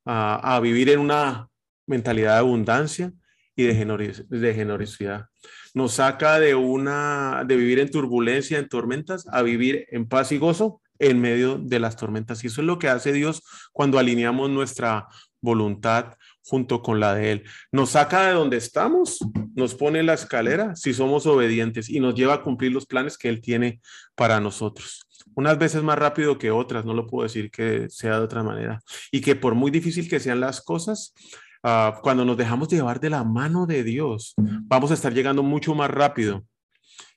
a 0.06 0.58
vivir 0.62 0.88
en 0.88 1.00
una 1.00 1.50
mentalidad 1.88 2.34
de 2.34 2.38
abundancia 2.38 3.12
y 3.56 3.64
de, 3.64 4.54
generosidad. 4.54 5.26
Nos 5.74 5.94
saca 5.94 6.38
de 6.38 6.54
una 6.54 7.44
de 7.44 7.56
vivir 7.56 7.80
en 7.80 7.90
turbulencia, 7.90 8.58
en 8.58 8.68
tormentas, 8.68 9.26
a 9.32 9.42
vivir 9.42 9.86
en 9.90 10.06
paz 10.06 10.30
y 10.30 10.38
gozo 10.38 10.80
en 11.00 11.20
medio 11.20 11.58
de 11.58 11.80
las 11.80 11.96
tormentas. 11.96 12.44
Y 12.44 12.46
eso 12.46 12.60
es 12.60 12.66
lo 12.66 12.78
que 12.78 12.88
hace 12.88 13.12
Dios 13.12 13.42
cuando 13.72 13.98
alineamos 13.98 14.48
nuestra 14.48 15.08
voluntad 15.40 16.14
junto 16.44 16.82
con 16.82 17.00
la 17.00 17.14
de 17.14 17.32
Él. 17.32 17.44
Nos 17.72 17.90
saca 17.90 18.28
de 18.28 18.32
donde 18.32 18.56
estamos, 18.56 19.18
nos 19.54 19.74
pone 19.74 20.02
la 20.02 20.14
escalera 20.14 20.74
si 20.76 20.94
somos 20.94 21.26
obedientes 21.26 21.90
y 21.90 22.00
nos 22.00 22.14
lleva 22.14 22.34
a 22.34 22.42
cumplir 22.42 22.72
los 22.72 22.86
planes 22.86 23.18
que 23.18 23.28
Él 23.28 23.40
tiene 23.40 23.80
para 24.14 24.40
nosotros. 24.40 25.04
Unas 25.34 25.58
veces 25.58 25.82
más 25.82 25.98
rápido 25.98 26.38
que 26.38 26.50
otras, 26.50 26.84
no 26.84 26.94
lo 26.94 27.06
puedo 27.06 27.24
decir 27.24 27.50
que 27.50 27.86
sea 27.90 28.18
de 28.18 28.24
otra 28.24 28.42
manera. 28.42 28.80
Y 29.10 29.20
que 29.20 29.36
por 29.36 29.54
muy 29.54 29.70
difícil 29.70 30.08
que 30.08 30.20
sean 30.20 30.40
las 30.40 30.60
cosas, 30.60 31.12
Ah, 31.62 31.98
cuando 32.02 32.24
nos 32.24 32.36
dejamos 32.36 32.68
llevar 32.68 33.00
de 33.00 33.10
la 33.10 33.24
mano 33.24 33.66
de 33.66 33.82
Dios, 33.82 34.34
vamos 34.36 34.90
a 34.90 34.94
estar 34.94 35.12
llegando 35.12 35.42
mucho 35.42 35.74
más 35.74 35.90
rápido. 35.90 36.44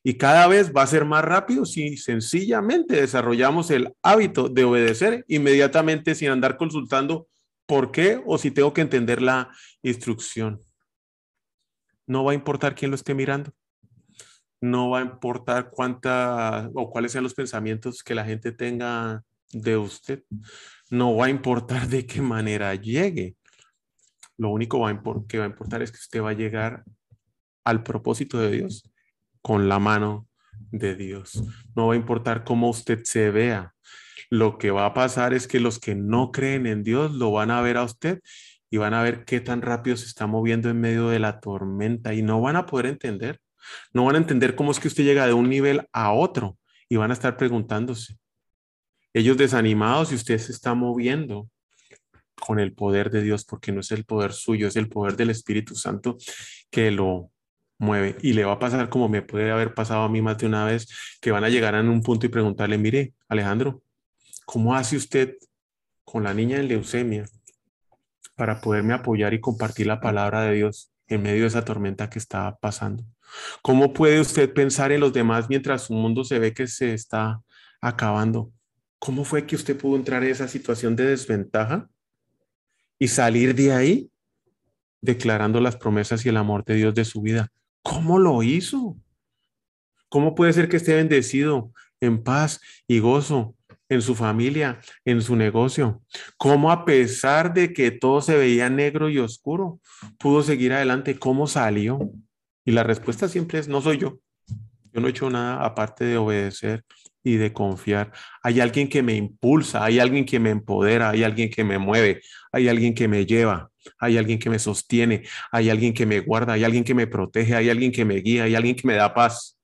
Y 0.03 0.15
cada 0.15 0.47
vez 0.47 0.73
va 0.75 0.81
a 0.81 0.87
ser 0.87 1.05
más 1.05 1.23
rápido 1.23 1.65
si 1.65 1.95
sencillamente 1.95 2.95
desarrollamos 2.95 3.69
el 3.69 3.93
hábito 4.01 4.49
de 4.49 4.63
obedecer 4.63 5.25
inmediatamente 5.27 6.15
sin 6.15 6.29
andar 6.29 6.57
consultando 6.57 7.27
por 7.67 7.91
qué 7.91 8.21
o 8.25 8.37
si 8.37 8.49
tengo 8.49 8.73
que 8.73 8.81
entender 8.81 9.21
la 9.21 9.51
instrucción. 9.83 10.61
No 12.07 12.23
va 12.23 12.31
a 12.31 12.35
importar 12.35 12.73
quién 12.73 12.89
lo 12.89 12.95
esté 12.95 13.13
mirando. 13.13 13.51
No 14.59 14.89
va 14.89 14.99
a 14.99 15.03
importar 15.03 15.69
cuánta 15.69 16.69
o 16.73 16.89
cuáles 16.89 17.11
sean 17.11 17.23
los 17.23 17.33
pensamientos 17.33 18.03
que 18.03 18.15
la 18.15 18.25
gente 18.25 18.51
tenga 18.51 19.23
de 19.53 19.77
usted. 19.77 20.23
No 20.89 21.15
va 21.15 21.27
a 21.27 21.29
importar 21.29 21.87
de 21.87 22.05
qué 22.05 22.21
manera 22.21 22.73
llegue. 22.75 23.35
Lo 24.41 24.49
único 24.49 24.77
que 25.27 25.37
va 25.37 25.45
a 25.45 25.47
importar 25.47 25.83
es 25.83 25.91
que 25.91 25.99
usted 25.99 26.19
va 26.19 26.31
a 26.31 26.33
llegar 26.33 26.83
al 27.63 27.83
propósito 27.83 28.39
de 28.39 28.49
Dios 28.49 28.91
con 29.39 29.69
la 29.69 29.77
mano 29.77 30.27
de 30.71 30.95
Dios. 30.95 31.43
No 31.75 31.85
va 31.85 31.93
a 31.93 31.95
importar 31.95 32.43
cómo 32.43 32.67
usted 32.67 33.03
se 33.03 33.29
vea. 33.29 33.75
Lo 34.31 34.57
que 34.57 34.71
va 34.71 34.87
a 34.87 34.95
pasar 34.95 35.35
es 35.35 35.47
que 35.47 35.59
los 35.59 35.77
que 35.77 35.93
no 35.93 36.31
creen 36.31 36.65
en 36.65 36.81
Dios 36.81 37.13
lo 37.13 37.31
van 37.31 37.51
a 37.51 37.61
ver 37.61 37.77
a 37.77 37.83
usted 37.83 38.19
y 38.71 38.77
van 38.77 38.95
a 38.95 39.03
ver 39.03 39.25
qué 39.25 39.41
tan 39.41 39.61
rápido 39.61 39.95
se 39.95 40.07
está 40.07 40.25
moviendo 40.25 40.71
en 40.71 40.81
medio 40.81 41.09
de 41.09 41.19
la 41.19 41.39
tormenta 41.39 42.15
y 42.15 42.23
no 42.23 42.41
van 42.41 42.55
a 42.55 42.65
poder 42.65 42.87
entender. 42.87 43.39
No 43.93 44.05
van 44.05 44.15
a 44.15 44.17
entender 44.17 44.55
cómo 44.55 44.71
es 44.71 44.79
que 44.79 44.87
usted 44.87 45.03
llega 45.03 45.27
de 45.27 45.33
un 45.33 45.49
nivel 45.49 45.87
a 45.93 46.13
otro 46.13 46.57
y 46.89 46.95
van 46.95 47.11
a 47.11 47.13
estar 47.13 47.37
preguntándose. 47.37 48.17
Ellos 49.13 49.37
desanimados 49.37 50.11
y 50.11 50.15
usted 50.15 50.39
se 50.39 50.51
está 50.51 50.73
moviendo 50.73 51.47
con 52.41 52.59
el 52.59 52.73
poder 52.73 53.11
de 53.11 53.21
Dios, 53.21 53.45
porque 53.45 53.71
no 53.71 53.81
es 53.81 53.91
el 53.91 54.03
poder 54.03 54.33
suyo, 54.33 54.67
es 54.67 54.75
el 54.75 54.89
poder 54.89 55.15
del 55.15 55.29
Espíritu 55.29 55.75
Santo 55.75 56.17
que 56.71 56.89
lo 56.89 57.31
mueve. 57.77 58.17
Y 58.21 58.33
le 58.33 58.43
va 58.43 58.53
a 58.53 58.59
pasar 58.59 58.89
como 58.89 59.07
me 59.07 59.21
puede 59.21 59.51
haber 59.51 59.75
pasado 59.75 60.01
a 60.01 60.09
mí 60.09 60.21
más 60.21 60.39
de 60.39 60.47
una 60.47 60.65
vez, 60.65 60.87
que 61.21 61.31
van 61.31 61.43
a 61.43 61.49
llegar 61.49 61.75
en 61.75 61.87
un 61.87 62.01
punto 62.01 62.25
y 62.25 62.29
preguntarle, 62.29 62.77
mire, 62.79 63.13
Alejandro, 63.29 63.83
¿cómo 64.45 64.75
hace 64.75 64.97
usted 64.97 65.35
con 66.03 66.23
la 66.23 66.33
niña 66.33 66.57
en 66.57 66.67
leucemia 66.67 67.25
para 68.35 68.59
poderme 68.59 68.95
apoyar 68.95 69.33
y 69.35 69.39
compartir 69.39 69.85
la 69.85 70.01
palabra 70.01 70.41
de 70.41 70.55
Dios 70.55 70.91
en 71.07 71.21
medio 71.21 71.41
de 71.41 71.47
esa 71.47 71.63
tormenta 71.63 72.09
que 72.09 72.17
está 72.17 72.57
pasando? 72.59 73.03
¿Cómo 73.61 73.93
puede 73.93 74.19
usted 74.19 74.51
pensar 74.51 74.91
en 74.91 74.99
los 74.99 75.13
demás 75.13 75.47
mientras 75.47 75.83
su 75.83 75.93
mundo 75.93 76.23
se 76.23 76.39
ve 76.39 76.55
que 76.55 76.65
se 76.65 76.93
está 76.95 77.39
acabando? 77.81 78.51
¿Cómo 78.97 79.25
fue 79.25 79.45
que 79.45 79.55
usted 79.55 79.77
pudo 79.77 79.95
entrar 79.95 80.23
en 80.23 80.31
esa 80.31 80.47
situación 80.47 80.95
de 80.95 81.05
desventaja 81.05 81.87
y 83.01 83.07
salir 83.07 83.55
de 83.55 83.73
ahí 83.73 84.11
declarando 85.01 85.59
las 85.59 85.75
promesas 85.75 86.23
y 86.23 86.29
el 86.29 86.37
amor 86.37 86.63
de 86.63 86.75
Dios 86.75 86.93
de 86.93 87.03
su 87.03 87.19
vida? 87.23 87.49
¿Cómo 87.81 88.19
lo 88.19 88.43
hizo? 88.43 88.95
¿Cómo 90.07 90.35
puede 90.35 90.53
ser 90.53 90.69
que 90.69 90.77
esté 90.77 90.93
bendecido 90.93 91.71
en 91.99 92.21
paz 92.21 92.61
y 92.87 92.99
gozo 92.99 93.55
en 93.89 94.03
su 94.03 94.13
familia, 94.13 94.79
en 95.03 95.23
su 95.23 95.35
negocio? 95.35 96.03
¿Cómo 96.37 96.71
a 96.71 96.85
pesar 96.85 97.55
de 97.55 97.73
que 97.73 97.89
todo 97.89 98.21
se 98.21 98.37
veía 98.37 98.69
negro 98.69 99.09
y 99.09 99.17
oscuro, 99.17 99.79
pudo 100.19 100.43
seguir 100.43 100.71
adelante? 100.71 101.17
¿Cómo 101.17 101.47
salió? 101.47 102.11
Y 102.65 102.71
la 102.71 102.83
respuesta 102.83 103.27
siempre 103.27 103.57
es, 103.57 103.67
no 103.67 103.81
soy 103.81 103.97
yo. 103.97 104.19
Yo 104.93 105.01
no 105.01 105.07
he 105.07 105.09
hecho 105.09 105.27
nada 105.31 105.65
aparte 105.65 106.05
de 106.05 106.17
obedecer 106.17 106.85
y 107.23 107.35
de 107.35 107.53
confiar. 107.53 108.11
Hay 108.41 108.59
alguien 108.59 108.89
que 108.89 109.03
me 109.03 109.15
impulsa, 109.15 109.83
hay 109.83 109.99
alguien 109.99 110.25
que 110.25 110.39
me 110.39 110.49
empodera, 110.49 111.11
hay 111.11 111.23
alguien 111.23 111.49
que 111.49 111.63
me 111.63 111.77
mueve, 111.77 112.21
hay 112.51 112.67
alguien 112.67 112.93
que 112.93 113.07
me 113.07 113.25
lleva, 113.25 113.69
hay 113.99 114.17
alguien 114.17 114.39
que 114.39 114.49
me 114.49 114.59
sostiene, 114.59 115.23
hay 115.51 115.69
alguien 115.69 115.93
que 115.93 116.05
me 116.05 116.19
guarda, 116.19 116.53
hay 116.53 116.63
alguien 116.63 116.83
que 116.83 116.93
me 116.93 117.07
protege, 117.07 117.55
hay 117.55 117.69
alguien 117.69 117.91
que 117.91 118.05
me 118.05 118.15
guía, 118.15 118.43
hay 118.43 118.55
alguien 118.55 118.75
que 118.75 118.87
me 118.87 118.95
da 118.95 119.13
paz, 119.13 119.57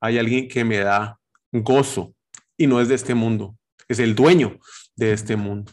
hay 0.00 0.18
alguien 0.18 0.48
que 0.48 0.64
me 0.64 0.78
da 0.78 1.18
gozo 1.52 2.14
y 2.56 2.66
no 2.66 2.80
es 2.80 2.88
de 2.88 2.94
este 2.94 3.14
mundo, 3.14 3.56
es 3.88 3.98
el 3.98 4.14
dueño 4.14 4.58
de 4.96 5.12
este 5.12 5.36
mundo. 5.36 5.72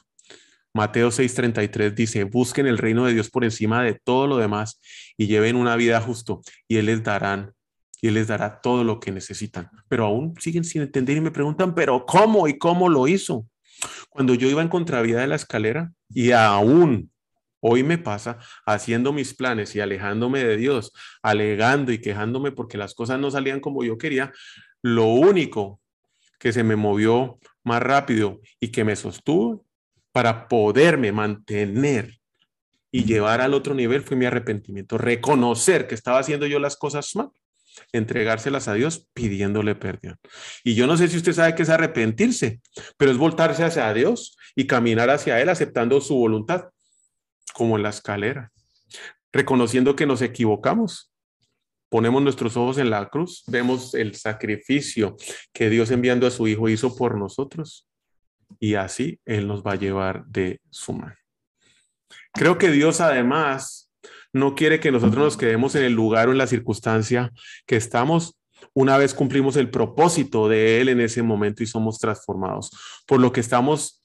Mateo 0.73 1.09
6:33 1.09 1.95
dice, 1.95 2.23
busquen 2.25 2.67
el 2.67 2.77
reino 2.77 3.05
de 3.05 3.13
Dios 3.13 3.29
por 3.29 3.45
encima 3.45 3.81
de 3.81 3.93
todo 3.93 4.27
lo 4.27 4.37
demás 4.37 4.81
y 5.17 5.27
lleven 5.27 5.55
una 5.55 5.77
vida 5.77 6.01
justo 6.01 6.41
y 6.67 6.77
Él 6.77 6.87
les 6.87 7.01
darán 7.01 7.54
y 8.01 8.09
Él 8.09 8.15
les 8.15 8.27
dará 8.27 8.61
todo 8.61 8.83
lo 8.83 8.99
que 8.99 9.11
necesitan. 9.11 9.69
Pero 9.87 10.05
aún 10.05 10.35
siguen 10.39 10.63
sin 10.63 10.81
entender 10.81 11.17
y 11.17 11.21
me 11.21 11.31
preguntan, 11.31 11.73
pero 11.75 12.05
¿cómo 12.05 12.47
y 12.47 12.57
cómo 12.57 12.89
lo 12.89 13.07
hizo? 13.07 13.45
Cuando 14.09 14.33
yo 14.33 14.49
iba 14.49 14.61
en 14.61 14.69
contravía 14.69 15.19
de 15.19 15.27
la 15.27 15.35
escalera 15.35 15.91
y 16.09 16.31
aún 16.31 17.11
hoy 17.59 17.83
me 17.83 17.97
pasa 17.97 18.37
haciendo 18.65 19.11
mis 19.11 19.33
planes 19.33 19.75
y 19.75 19.79
alejándome 19.79 20.43
de 20.43 20.55
Dios, 20.55 20.91
alegando 21.23 21.91
y 21.91 21.99
quejándome 21.99 22.51
porque 22.51 22.77
las 22.77 22.93
cosas 22.93 23.19
no 23.19 23.31
salían 23.31 23.59
como 23.59 23.83
yo 23.83 23.97
quería, 23.97 24.31
lo 24.81 25.05
único 25.05 25.81
que 26.39 26.53
se 26.53 26.63
me 26.63 26.75
movió 26.75 27.39
más 27.63 27.81
rápido 27.81 28.39
y 28.59 28.71
que 28.71 28.83
me 28.83 28.95
sostuvo 28.95 29.65
para 30.11 30.47
poderme 30.47 31.11
mantener 31.11 32.19
y 32.91 33.03
llevar 33.03 33.41
al 33.41 33.53
otro 33.53 33.73
nivel 33.73 34.03
fue 34.03 34.15
mi 34.15 34.25
arrepentimiento, 34.25 34.97
reconocer 34.97 35.87
que 35.87 35.95
estaba 35.95 36.19
haciendo 36.19 36.45
yo 36.45 36.59
las 36.59 36.77
cosas 36.77 37.15
mal 37.15 37.29
entregárselas 37.91 38.67
a 38.67 38.73
Dios 38.73 39.07
pidiéndole 39.13 39.75
perdón. 39.75 40.17
Y 40.63 40.75
yo 40.75 40.87
no 40.87 40.97
sé 40.97 41.07
si 41.07 41.17
usted 41.17 41.33
sabe 41.33 41.55
qué 41.55 41.63
es 41.63 41.69
arrepentirse, 41.69 42.61
pero 42.97 43.11
es 43.11 43.17
voltarse 43.17 43.63
hacia 43.63 43.93
Dios 43.93 44.37
y 44.55 44.67
caminar 44.67 45.09
hacia 45.09 45.41
Él 45.41 45.49
aceptando 45.49 46.01
su 46.01 46.15
voluntad, 46.15 46.69
como 47.53 47.77
en 47.77 47.83
la 47.83 47.89
escalera, 47.89 48.51
reconociendo 49.31 49.95
que 49.95 50.05
nos 50.05 50.21
equivocamos. 50.21 51.11
Ponemos 51.89 52.21
nuestros 52.21 52.57
ojos 52.57 52.77
en 52.77 52.89
la 52.89 53.07
cruz, 53.09 53.43
vemos 53.47 53.93
el 53.93 54.15
sacrificio 54.15 55.15
que 55.53 55.69
Dios 55.69 55.91
enviando 55.91 56.27
a 56.27 56.31
su 56.31 56.47
Hijo 56.47 56.67
hizo 56.67 56.95
por 56.95 57.17
nosotros 57.17 57.87
y 58.59 58.75
así 58.75 59.19
Él 59.25 59.47
nos 59.47 59.63
va 59.63 59.73
a 59.73 59.75
llevar 59.75 60.25
de 60.25 60.61
su 60.69 60.93
mano. 60.93 61.15
Creo 62.33 62.57
que 62.57 62.71
Dios 62.71 62.99
además 63.01 63.84
no 64.35 64.53
quiere 64.53 64.81
que 64.81 64.91
nosotros 64.91 65.23
nos 65.23 65.37
quedemos 65.37 65.75
en 65.75 65.85
el 65.85 65.93
lugar 65.93 66.27
o 66.27 66.33
en 66.33 66.37
la 66.37 66.45
circunstancia 66.45 67.31
que 67.65 67.77
estamos 67.77 68.37
una 68.73 68.97
vez 68.97 69.13
cumplimos 69.13 69.55
el 69.55 69.69
propósito 69.69 70.49
de 70.49 70.81
Él 70.81 70.89
en 70.89 70.99
ese 70.99 71.23
momento 71.23 71.63
y 71.63 71.67
somos 71.67 71.99
transformados. 71.99 72.69
Por 73.07 73.21
lo 73.21 73.31
que 73.31 73.39
estamos, 73.39 74.01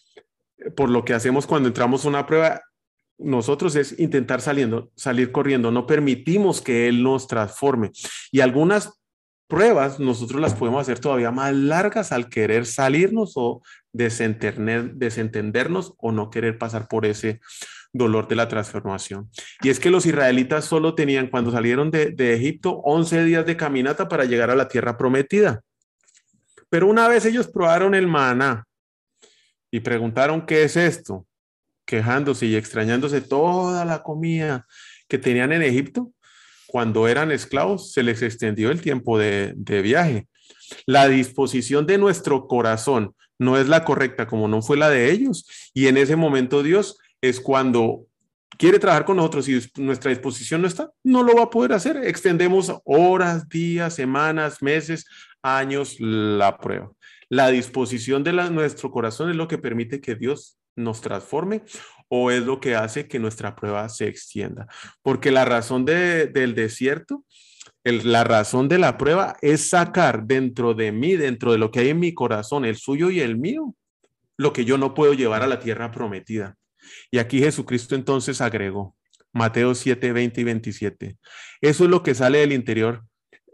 por 0.77 0.88
lo 0.88 1.05
que 1.05 1.14
hacemos 1.14 1.49
cuando 1.49 1.69
entramos 1.69 2.05
a 2.05 2.09
una 2.09 2.27
prueba, 2.27 2.62
nosotros 3.19 3.75
es 3.75 3.99
intentar 3.99 4.40
saliendo, 4.40 4.93
salir 4.95 5.33
corriendo. 5.33 5.73
No 5.73 5.88
permitimos 5.88 6.61
que 6.61 6.87
Él 6.87 7.03
nos 7.03 7.27
transforme. 7.27 7.90
Y 8.31 8.38
algunas 8.38 9.01
pruebas 9.49 9.99
nosotros 9.99 10.40
las 10.40 10.55
podemos 10.55 10.83
hacer 10.83 11.01
todavía 11.01 11.33
más 11.33 11.53
largas 11.53 12.12
al 12.12 12.29
querer 12.29 12.66
salirnos 12.66 13.33
o 13.35 13.62
desentendernos 13.93 15.95
o 15.99 16.12
no 16.12 16.31
querer 16.31 16.57
pasar 16.57 16.87
por 16.87 17.05
ese 17.05 17.40
dolor 17.92 18.29
de 18.29 18.37
la 18.37 18.48
transformación. 18.48 19.31
Y 19.62 19.68
es 19.68 19.81
que 19.81 19.90
los 19.90 20.07
israelitas 20.07 20.64
solo 20.64 20.94
tenían, 20.94 21.29
cuando 21.29 21.50
salieron 21.50 21.90
de, 21.90 22.35
Egipto, 22.35 22.81
11 22.85 23.24
días 23.24 23.46
de 23.46 23.57
caminata 23.57 24.09
para 24.09 24.24
llegar 24.24 24.50
a 24.50 24.55
la 24.55 24.68
tierra 24.68 24.96
prometida. 24.96 25.62
Pero 26.68 26.87
una 26.87 27.09
vez 27.09 27.24
ellos 27.24 27.48
probaron 27.48 27.94
el 27.94 28.07
maná 28.07 28.64
y 29.70 29.81
preguntaron, 29.81 30.46
¿qué 30.46 30.64
es 30.64 30.76
esto? 30.76 31.26
Quejándose 31.85 32.46
y 32.46 32.55
extrañándose 32.55 33.20
toda 33.20 33.85
la 33.85 34.03
comida 34.03 34.66
que 35.09 35.18
tenían 35.18 35.53
en 35.53 35.62
Egipto, 35.62 36.12
cuando 36.68 37.09
eran 37.09 37.33
esclavos, 37.33 37.92
se 37.92 38.05
les 38.05 38.22
extendió 38.22 38.70
el 38.70 38.81
tiempo 38.81 39.18
de, 39.18 39.53
de 39.57 39.83
viaje. 39.83 40.29
La 40.87 41.09
disposición 41.09 41.85
de 41.87 41.98
nuestro 41.98 42.46
corazón 42.46 43.16
no 43.40 43.59
es 43.59 43.66
la 43.68 43.85
correcta 43.85 44.29
como 44.29 44.46
no 44.46 44.62
fue 44.62 44.76
la 44.76 44.88
de 44.88 45.11
ellos. 45.11 45.46
Y 45.74 45.88
en 45.88 45.96
ese 45.96 46.14
momento 46.14 46.62
Dios 46.62 46.98
es 47.21 47.41
cuando 47.41 48.07
quiere 48.57 48.79
trabajar 48.79 49.05
con 49.05 49.17
nosotros 49.17 49.49
y 49.49 49.61
nuestra 49.77 50.11
disposición 50.11 50.63
no 50.63 50.69
está, 50.69 50.91
no 51.03 51.23
lo 51.23 51.35
va 51.35 51.45
a 51.45 51.51
poder 51.51 51.73
hacer. 51.73 51.97
Extendemos 51.99 52.73
horas, 52.85 53.49
días, 53.49 53.95
semanas, 53.95 54.63
meses, 54.63 55.07
años 55.43 55.97
la 55.99 56.59
prueba. 56.59 56.91
La 57.29 57.49
disposición 57.49 58.25
de 58.25 58.33
nuestro 58.33 58.91
corazón 58.91 59.31
es 59.31 59.37
lo 59.37 59.49
que 59.49 59.59
permite 59.59 60.01
que 60.01 60.15
Dios 60.15 60.59
nos 60.77 61.01
transforme 61.01 61.63
o 62.09 62.31
es 62.31 62.43
lo 62.43 62.61
que 62.61 62.75
hace 62.75 63.07
que 63.07 63.19
nuestra 63.19 63.55
prueba 63.55 63.89
se 63.89 64.09
extienda. 64.09 64.67
Porque 65.03 65.31
la 65.31 65.45
razón 65.45 65.85
del 65.85 66.55
desierto, 66.55 67.25
la 67.85 68.25
razón 68.25 68.69
de 68.69 68.79
la 68.79 68.99
prueba 68.99 69.37
es 69.41 69.71
sacar 69.71 70.25
dentro 70.25 70.75
de 70.75 70.93
mí, 70.93 71.17
dentro 71.17 71.53
de 71.53 71.59
lo 71.59 71.71
que 71.71 71.81
hay 71.81 71.91
en 71.91 72.01
mi 72.01 72.13
corazón, 72.13 72.65
el 72.65 72.77
suyo 72.77 73.11
y 73.11 73.21
el 73.21 73.39
mío, 73.39 73.75
lo 74.37 74.53
que 74.53 74.65
yo 74.65 74.77
no 74.77 74.93
puedo 74.93 75.15
llevar 75.15 75.43
a 75.43 75.47
la 75.47 75.61
tierra 75.61 75.91
prometida. 75.91 76.57
Y 77.11 77.18
aquí 77.18 77.40
Jesucristo 77.40 77.94
entonces 77.94 78.40
agregó, 78.40 78.96
Mateo 79.33 79.74
7, 79.74 80.12
20 80.12 80.40
y 80.40 80.44
27. 80.44 81.18
Eso 81.61 81.85
es 81.85 81.90
lo 81.90 82.03
que 82.03 82.14
sale 82.14 82.38
del 82.38 82.53
interior, 82.53 83.05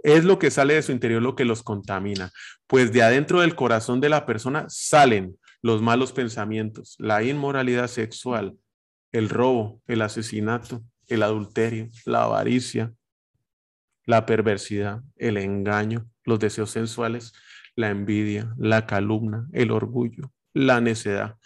es 0.03 0.25
lo 0.25 0.39
que 0.39 0.51
sale 0.51 0.75
de 0.75 0.83
su 0.83 0.93
interior 0.93 1.21
lo 1.21 1.35
que 1.35 1.45
los 1.45 1.63
contamina, 1.63 2.31
pues 2.67 2.93
de 2.93 3.03
adentro 3.03 3.41
del 3.41 3.57
corazón 3.57 4.01
de 4.01 4.09
la 4.09 4.25
persona 4.25 4.67
salen 4.69 5.37
los 5.63 5.83
malos 5.83 6.13
pensamientos, 6.13 6.95
la 6.99 7.23
inmoralidad 7.23 7.89
sexual, 7.89 8.57
el 9.13 9.29
robo, 9.29 9.83
el 9.87 10.03
asesinato, 10.03 10.85
el 11.09 11.23
adulterio, 11.23 11.89
la 12.05 12.23
avaricia, 12.23 12.93
la 14.05 14.27
perversidad, 14.27 15.03
el 15.17 15.37
engaño, 15.37 16.09
los 16.25 16.39
deseos 16.39 16.71
sensuales, 16.71 17.33
la 17.75 17.91
envidia, 17.91 18.55
la 18.59 18.87
calumnia, 18.87 19.45
el 19.53 19.71
orgullo, 19.73 20.33
la 20.55 20.81
necedad 20.81 21.37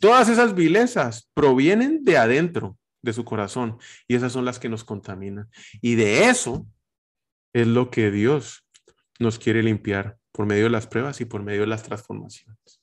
Todas 0.00 0.30
esas 0.30 0.54
vilezas 0.54 1.30
provienen 1.34 2.02
de 2.04 2.16
adentro, 2.16 2.78
de 3.02 3.12
su 3.12 3.24
corazón, 3.24 3.78
y 4.08 4.14
esas 4.14 4.32
son 4.32 4.44
las 4.44 4.58
que 4.58 4.70
nos 4.70 4.82
contaminan. 4.82 5.48
Y 5.82 5.94
de 5.94 6.24
eso 6.24 6.66
es 7.52 7.66
lo 7.66 7.90
que 7.90 8.10
Dios 8.10 8.66
nos 9.18 9.38
quiere 9.38 9.62
limpiar 9.62 10.16
por 10.32 10.46
medio 10.46 10.64
de 10.64 10.70
las 10.70 10.86
pruebas 10.86 11.20
y 11.20 11.26
por 11.26 11.42
medio 11.42 11.60
de 11.60 11.66
las 11.66 11.82
transformaciones. 11.82 12.80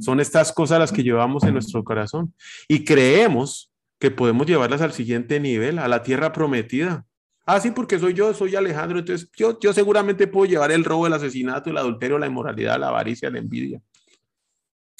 Son 0.00 0.20
estas 0.20 0.52
cosas 0.52 0.78
las 0.78 0.92
que 0.92 1.02
llevamos 1.02 1.42
en 1.44 1.54
nuestro 1.54 1.82
corazón 1.82 2.34
y 2.68 2.84
creemos 2.84 3.72
que 3.98 4.10
podemos 4.10 4.46
llevarlas 4.46 4.82
al 4.82 4.92
siguiente 4.92 5.40
nivel, 5.40 5.78
a 5.78 5.88
la 5.88 6.02
tierra 6.02 6.32
prometida. 6.32 7.06
Ah, 7.46 7.60
sí, 7.60 7.70
porque 7.70 7.98
soy 7.98 8.12
yo, 8.12 8.34
soy 8.34 8.56
Alejandro, 8.56 8.98
entonces 8.98 9.30
yo, 9.36 9.58
yo 9.60 9.72
seguramente 9.72 10.26
puedo 10.26 10.50
llevar 10.50 10.70
el 10.72 10.84
robo, 10.84 11.06
el 11.06 11.12
asesinato, 11.12 11.70
el 11.70 11.78
adulterio, 11.78 12.18
la 12.18 12.26
inmoralidad, 12.26 12.78
la 12.78 12.88
avaricia, 12.88 13.30
la 13.30 13.38
envidia. 13.38 13.80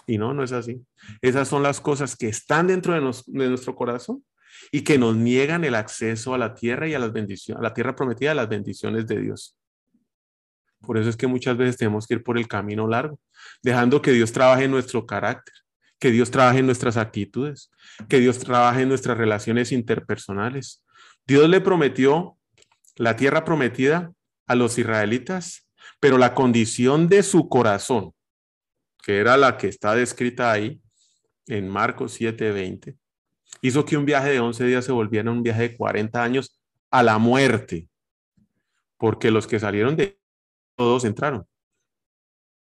Y 0.06 0.18
no, 0.18 0.32
no 0.32 0.44
es 0.44 0.52
así. 0.52 0.80
Esas 1.20 1.48
son 1.48 1.62
las 1.62 1.80
cosas 1.80 2.16
que 2.16 2.28
están 2.28 2.68
dentro 2.68 2.94
de, 2.94 3.00
de 3.00 3.48
nuestro 3.48 3.74
corazón 3.74 4.24
y 4.70 4.82
que 4.82 4.98
nos 4.98 5.16
niegan 5.16 5.64
el 5.64 5.74
acceso 5.74 6.34
a 6.34 6.38
la 6.38 6.54
tierra 6.54 6.88
y 6.88 6.94
a 6.94 6.98
las 6.98 7.12
bendiciones, 7.12 7.60
a 7.60 7.62
la 7.62 7.74
tierra 7.74 7.96
prometida, 7.96 8.32
a 8.32 8.34
las 8.34 8.48
bendiciones 8.48 9.06
de 9.06 9.20
Dios. 9.20 9.56
Por 10.80 10.98
eso 10.98 11.08
es 11.08 11.16
que 11.16 11.26
muchas 11.26 11.56
veces 11.56 11.76
tenemos 11.76 12.06
que 12.06 12.14
ir 12.14 12.22
por 12.22 12.38
el 12.38 12.46
camino 12.46 12.86
largo, 12.86 13.18
dejando 13.62 14.00
que 14.00 14.12
Dios 14.12 14.32
trabaje 14.32 14.64
en 14.64 14.70
nuestro 14.70 15.06
carácter, 15.06 15.54
que 15.98 16.10
Dios 16.10 16.30
trabaje 16.30 16.60
en 16.60 16.66
nuestras 16.66 16.96
actitudes, 16.96 17.70
que 18.08 18.20
Dios 18.20 18.38
trabaje 18.38 18.82
en 18.82 18.88
nuestras 18.88 19.18
relaciones 19.18 19.72
interpersonales. 19.72 20.84
Dios 21.26 21.48
le 21.48 21.60
prometió 21.60 22.36
la 22.96 23.16
tierra 23.16 23.44
prometida 23.44 24.12
a 24.46 24.54
los 24.54 24.78
israelitas, 24.78 25.68
pero 25.98 26.18
la 26.18 26.34
condición 26.34 27.08
de 27.08 27.22
su 27.22 27.48
corazón, 27.48 28.12
que 29.06 29.18
era 29.20 29.36
la 29.36 29.56
que 29.56 29.68
está 29.68 29.94
descrita 29.94 30.50
ahí 30.50 30.82
en 31.46 31.68
Marcos 31.68 32.20
7:20, 32.20 32.96
hizo 33.62 33.84
que 33.84 33.96
un 33.96 34.04
viaje 34.04 34.30
de 34.30 34.40
11 34.40 34.64
días 34.64 34.84
se 34.84 34.90
volviera 34.90 35.30
un 35.30 35.44
viaje 35.44 35.68
de 35.68 35.76
40 35.76 36.24
años 36.24 36.60
a 36.90 37.04
la 37.04 37.16
muerte, 37.18 37.88
porque 38.98 39.30
los 39.30 39.46
que 39.46 39.60
salieron 39.60 39.94
de 39.94 40.18
todos 40.74 41.04
entraron. 41.04 41.46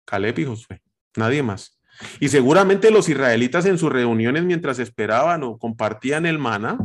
Caleb 0.04 0.36
y 0.40 0.44
Josué, 0.44 0.82
nadie 1.14 1.44
más. 1.44 1.80
Y 2.18 2.28
seguramente 2.28 2.90
los 2.90 3.08
israelitas 3.08 3.64
en 3.66 3.78
sus 3.78 3.92
reuniones 3.92 4.42
mientras 4.42 4.80
esperaban 4.80 5.44
o 5.44 5.58
compartían 5.58 6.26
el 6.26 6.40
maná, 6.40 6.76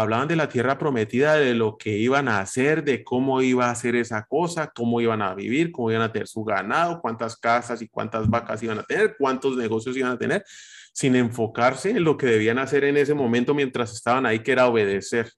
hablaban 0.00 0.28
de 0.28 0.36
la 0.36 0.48
tierra 0.48 0.78
prometida, 0.78 1.34
de 1.34 1.54
lo 1.54 1.76
que 1.76 1.96
iban 1.96 2.28
a 2.28 2.40
hacer, 2.40 2.84
de 2.84 3.04
cómo 3.04 3.42
iba 3.42 3.66
a 3.66 3.70
hacer 3.70 3.96
esa 3.96 4.24
cosa, 4.26 4.70
cómo 4.74 5.00
iban 5.00 5.22
a 5.22 5.34
vivir, 5.34 5.72
cómo 5.72 5.90
iban 5.90 6.02
a 6.02 6.12
tener 6.12 6.28
su 6.28 6.44
ganado, 6.44 7.00
cuántas 7.00 7.36
casas 7.36 7.82
y 7.82 7.88
cuántas 7.88 8.28
vacas 8.28 8.62
iban 8.62 8.78
a 8.78 8.82
tener, 8.82 9.16
cuántos 9.18 9.56
negocios 9.56 9.96
iban 9.96 10.12
a 10.12 10.18
tener, 10.18 10.44
sin 10.92 11.16
enfocarse 11.16 11.90
en 11.90 12.04
lo 12.04 12.16
que 12.16 12.26
debían 12.26 12.58
hacer 12.58 12.84
en 12.84 12.96
ese 12.96 13.14
momento 13.14 13.54
mientras 13.54 13.92
estaban 13.92 14.26
ahí, 14.26 14.40
que 14.40 14.52
era 14.52 14.66
obedecer 14.66 15.30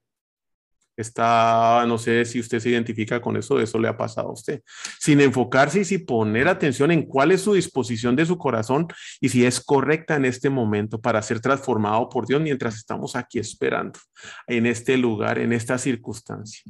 está, 1.01 1.85
no 1.87 1.99
sé 1.99 2.25
si 2.25 2.41
usted 2.41 2.61
se 2.61 2.71
identifica 2.71 3.21
con 3.21 3.37
eso, 3.37 3.61
eso 3.61 3.79
le 3.79 3.89
ha 3.89 3.97
pasado 3.97 4.29
a 4.29 4.33
usted, 4.33 4.63
sin 4.99 5.21
enfocarse 5.21 5.81
y 5.81 5.85
sin 5.85 6.05
poner 6.05 6.49
atención 6.49 6.91
en 6.91 7.03
cuál 7.03 7.33
es 7.33 7.43
su 7.43 7.55
disposición 7.55 8.17
de 8.17 8.27
su 8.27 8.39
corazón 8.39 8.89
y 9.21 9.29
si 9.29 9.45
es 9.45 9.61
correcta 9.61 10.17
en 10.17 10.25
este 10.25 10.51
momento 10.51 11.01
para 11.01 11.23
ser 11.23 11.41
transformado 11.41 12.09
por 12.09 12.27
Dios 12.27 12.41
mientras 12.41 12.77
estamos 12.77 13.17
aquí 13.17 13.39
esperando 13.39 13.99
en 14.47 14.67
este 14.67 14.97
lugar, 14.97 15.39
en 15.39 15.53
esta 15.53 15.79
circunstancia. 15.79 16.63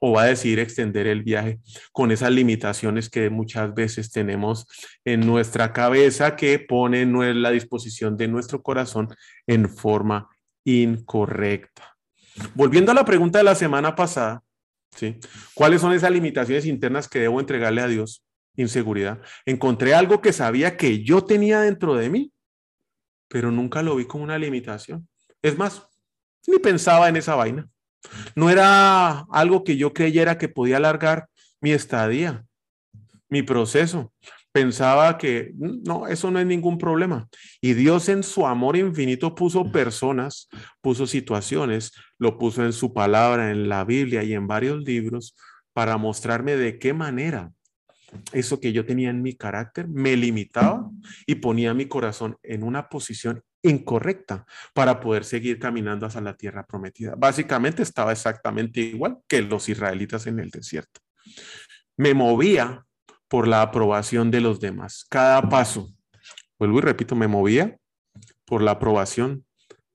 O 0.00 0.12
va 0.12 0.22
a 0.22 0.26
decidir 0.26 0.58
extender 0.58 1.06
el 1.06 1.22
viaje 1.22 1.58
con 1.92 2.10
esas 2.12 2.30
limitaciones 2.30 3.08
que 3.08 3.30
muchas 3.30 3.74
veces 3.74 4.10
tenemos 4.10 4.66
en 5.04 5.20
nuestra 5.20 5.72
cabeza 5.72 6.36
que 6.36 6.58
ponen 6.58 7.42
la 7.42 7.50
disposición 7.50 8.16
de 8.16 8.28
nuestro 8.28 8.62
corazón 8.62 9.08
en 9.46 9.68
forma 9.68 10.28
incorrecta. 10.64 11.97
Volviendo 12.54 12.92
a 12.92 12.94
la 12.94 13.04
pregunta 13.04 13.38
de 13.38 13.44
la 13.44 13.54
semana 13.54 13.94
pasada, 13.94 14.42
¿sí? 14.94 15.18
¿Cuáles 15.54 15.80
son 15.80 15.92
esas 15.92 16.10
limitaciones 16.10 16.66
internas 16.66 17.08
que 17.08 17.20
debo 17.20 17.40
entregarle 17.40 17.80
a 17.80 17.88
Dios? 17.88 18.24
Inseguridad. 18.56 19.20
Encontré 19.44 19.94
algo 19.94 20.20
que 20.20 20.32
sabía 20.32 20.76
que 20.76 21.02
yo 21.04 21.24
tenía 21.24 21.60
dentro 21.60 21.94
de 21.94 22.10
mí, 22.10 22.32
pero 23.28 23.50
nunca 23.50 23.82
lo 23.82 23.96
vi 23.96 24.06
como 24.06 24.24
una 24.24 24.38
limitación. 24.38 25.08
Es 25.42 25.56
más, 25.56 25.86
ni 26.46 26.58
pensaba 26.58 27.08
en 27.08 27.16
esa 27.16 27.34
vaina. 27.34 27.68
No 28.34 28.50
era 28.50 29.20
algo 29.30 29.64
que 29.64 29.76
yo 29.76 29.92
creyera 29.92 30.38
que 30.38 30.48
podía 30.48 30.78
alargar 30.78 31.28
mi 31.60 31.72
estadía, 31.72 32.46
mi 33.28 33.42
proceso 33.42 34.12
pensaba 34.58 35.18
que 35.18 35.52
no, 35.56 36.08
eso 36.08 36.30
no 36.30 36.40
es 36.40 36.46
ningún 36.46 36.78
problema. 36.78 37.28
Y 37.60 37.74
Dios 37.74 38.08
en 38.08 38.22
su 38.22 38.46
amor 38.46 38.76
infinito 38.76 39.34
puso 39.34 39.70
personas, 39.70 40.48
puso 40.80 41.06
situaciones, 41.06 41.92
lo 42.18 42.38
puso 42.38 42.64
en 42.64 42.72
su 42.72 42.92
palabra, 42.92 43.50
en 43.50 43.68
la 43.68 43.84
Biblia 43.84 44.24
y 44.24 44.32
en 44.32 44.46
varios 44.46 44.82
libros 44.82 45.36
para 45.72 45.96
mostrarme 45.96 46.56
de 46.56 46.78
qué 46.78 46.92
manera 46.92 47.52
eso 48.32 48.58
que 48.58 48.72
yo 48.72 48.84
tenía 48.84 49.10
en 49.10 49.22
mi 49.22 49.34
carácter 49.34 49.86
me 49.86 50.16
limitaba 50.16 50.90
y 51.26 51.36
ponía 51.36 51.74
mi 51.74 51.86
corazón 51.86 52.36
en 52.42 52.62
una 52.62 52.88
posición 52.88 53.42
incorrecta 53.62 54.46
para 54.72 54.98
poder 54.98 55.24
seguir 55.24 55.58
caminando 55.58 56.06
hacia 56.06 56.20
la 56.20 56.36
tierra 56.36 56.64
prometida. 56.66 57.14
Básicamente 57.16 57.82
estaba 57.82 58.12
exactamente 58.12 58.80
igual 58.80 59.18
que 59.28 59.42
los 59.42 59.68
israelitas 59.68 60.26
en 60.26 60.40
el 60.40 60.50
desierto. 60.50 61.00
Me 61.96 62.14
movía 62.14 62.86
por 63.28 63.46
la 63.46 63.62
aprobación 63.62 64.30
de 64.30 64.40
los 64.40 64.60
demás. 64.60 65.06
Cada 65.08 65.48
paso, 65.48 65.88
vuelvo 66.58 66.78
y 66.78 66.82
repito, 66.82 67.14
me 67.14 67.28
movía 67.28 67.78
por 68.44 68.62
la 68.62 68.72
aprobación 68.72 69.44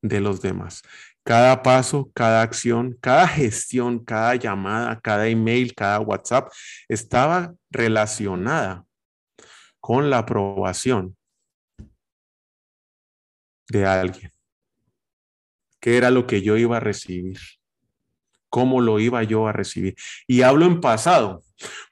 de 0.02 0.22
los 0.22 0.42
demás. 0.42 0.84
Cada 1.24 1.64
paso, 1.64 2.12
cada 2.14 2.42
acción, 2.42 2.98
cada 3.00 3.28
gestión, 3.28 4.04
cada 4.04 4.36
llamada, 4.36 5.00
cada 5.00 5.28
email, 5.28 5.74
cada 5.74 6.00
WhatsApp 6.00 6.52
estaba 6.88 7.54
relacionada 7.72 8.86
con 9.80 10.10
la 10.10 10.20
aprobación 10.20 11.16
de 13.70 13.86
alguien. 13.86 14.32
¿Qué 15.80 15.98
era 15.98 16.12
lo 16.12 16.28
que 16.28 16.42
yo 16.42 16.58
iba 16.58 16.78
a 16.78 16.82
recibir? 16.82 17.40
¿Cómo 18.50 18.82
lo 18.82 19.00
iba 19.00 19.24
yo 19.24 19.48
a 19.48 19.54
recibir? 19.54 19.96
Y 20.28 20.42
hablo 20.42 20.66
en 20.66 20.80
pasado, 20.80 21.43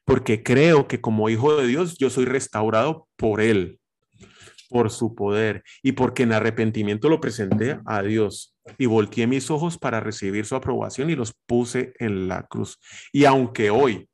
porque 0.06 0.44
creo 0.44 0.88
que 0.88 1.02
como 1.02 1.30
hijo 1.30 1.56
de 1.56 1.68
Dios 1.68 1.98
yo 1.98 2.10
soy 2.10 2.26
restaurado 2.26 3.08
por 3.16 3.42
Él, 3.42 3.80
por 4.70 4.90
su 4.90 5.16
poder 5.16 5.64
y 5.84 5.92
porque 5.94 6.24
en 6.24 6.34
arrepentimiento 6.34 7.10
lo 7.10 7.20
presenté 7.20 7.80
a 7.86 8.02
Dios 8.02 8.56
y 8.78 8.86
volteé 8.86 9.28
mis 9.28 9.52
ojos 9.52 9.78
para 9.78 10.00
recibir 10.00 10.46
su 10.46 10.56
aprobación 10.56 11.10
y 11.10 11.16
los 11.16 11.34
puse 11.46 11.94
en 12.00 12.28
la 12.28 12.44
cruz. 12.44 12.80
Y 13.12 13.26
aunque 13.26 13.70
hoy 13.70 14.08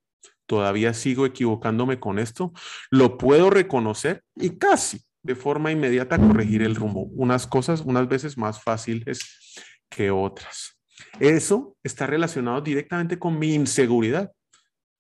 todavía 0.48 0.94
sigo 0.94 1.26
equivocándome 1.26 2.00
con 2.00 2.18
esto, 2.18 2.54
lo 2.90 3.18
puedo 3.18 3.50
reconocer 3.50 4.24
y 4.36 4.58
casi 4.58 5.02
de 5.22 5.36
forma 5.36 5.72
inmediata 5.72 6.18
corregir 6.18 6.64
el 6.64 6.76
rumbo. 6.76 7.04
Unas 7.12 7.46
cosas, 7.46 7.82
unas 7.82 8.08
veces 8.08 8.38
más 8.38 8.64
fáciles 8.64 9.20
que 9.90 10.10
otras. 10.10 10.80
Eso 11.20 11.76
está 11.84 12.08
relacionado 12.08 12.62
directamente 12.62 13.20
con 13.20 13.38
mi 13.38 13.54
inseguridad. 13.54 14.32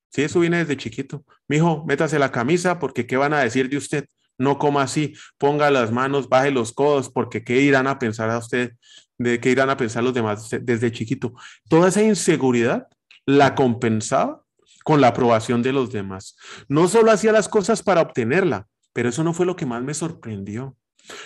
Sí, 0.10 0.24
eso 0.24 0.40
viene 0.40 0.58
desde 0.58 0.78
chiquito. 0.78 1.26
Mijo, 1.48 1.84
métase 1.86 2.20
la 2.20 2.32
camisa 2.32 2.80
porque 2.80 3.06
¿qué 3.06 3.18
van 3.18 3.34
a 3.34 3.40
decir 3.40 3.70
de 3.70 3.78
usted? 3.78 4.06
No 4.38 4.60
coma 4.60 4.84
así, 4.84 5.16
ponga 5.38 5.72
las 5.72 5.92
manos, 5.92 6.30
baje 6.30 6.52
los 6.52 6.72
codos, 6.72 7.10
porque 7.10 7.44
¿qué 7.44 7.62
irán 7.62 7.88
a 7.88 8.00
pensar 8.00 8.30
a 8.30 8.38
usted? 8.38 8.74
¿De 9.18 9.40
qué 9.40 9.50
irán 9.50 9.70
a 9.70 9.78
pensar 9.78 10.04
los 10.04 10.14
demás 10.14 10.50
desde 10.62 10.92
chiquito? 10.92 11.34
Toda 11.68 11.90
esa 11.90 12.04
inseguridad 12.04 12.88
la 13.26 13.56
compensaba 13.56 14.44
con 14.84 15.02
la 15.02 15.08
aprobación 15.08 15.64
de 15.64 15.74
los 15.74 15.92
demás. 15.92 16.38
No 16.70 16.88
solo 16.88 17.12
hacía 17.12 17.32
las 17.32 17.50
cosas 17.50 17.84
para 17.84 18.02
obtenerla, 18.02 18.68
pero 18.94 19.10
eso 19.10 19.24
no 19.24 19.34
fue 19.34 19.46
lo 19.46 19.56
que 19.56 19.66
más 19.66 19.84
me 19.84 19.94
sorprendió. 19.94 20.78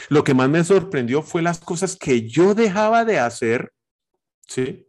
Lo 0.10 0.24
que 0.24 0.34
más 0.34 0.50
me 0.50 0.63
sorprendió 0.63 1.22
fue 1.22 1.41
las 1.41 1.60
cosas 1.60 1.96
que 1.96 2.28
yo 2.28 2.56
dejaba 2.56 3.06
de 3.06 3.20
hacer, 3.20 3.72
¿sí? 4.48 4.88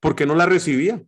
Porque 0.00 0.26
no 0.26 0.34
las 0.34 0.48
recibía. 0.48 1.02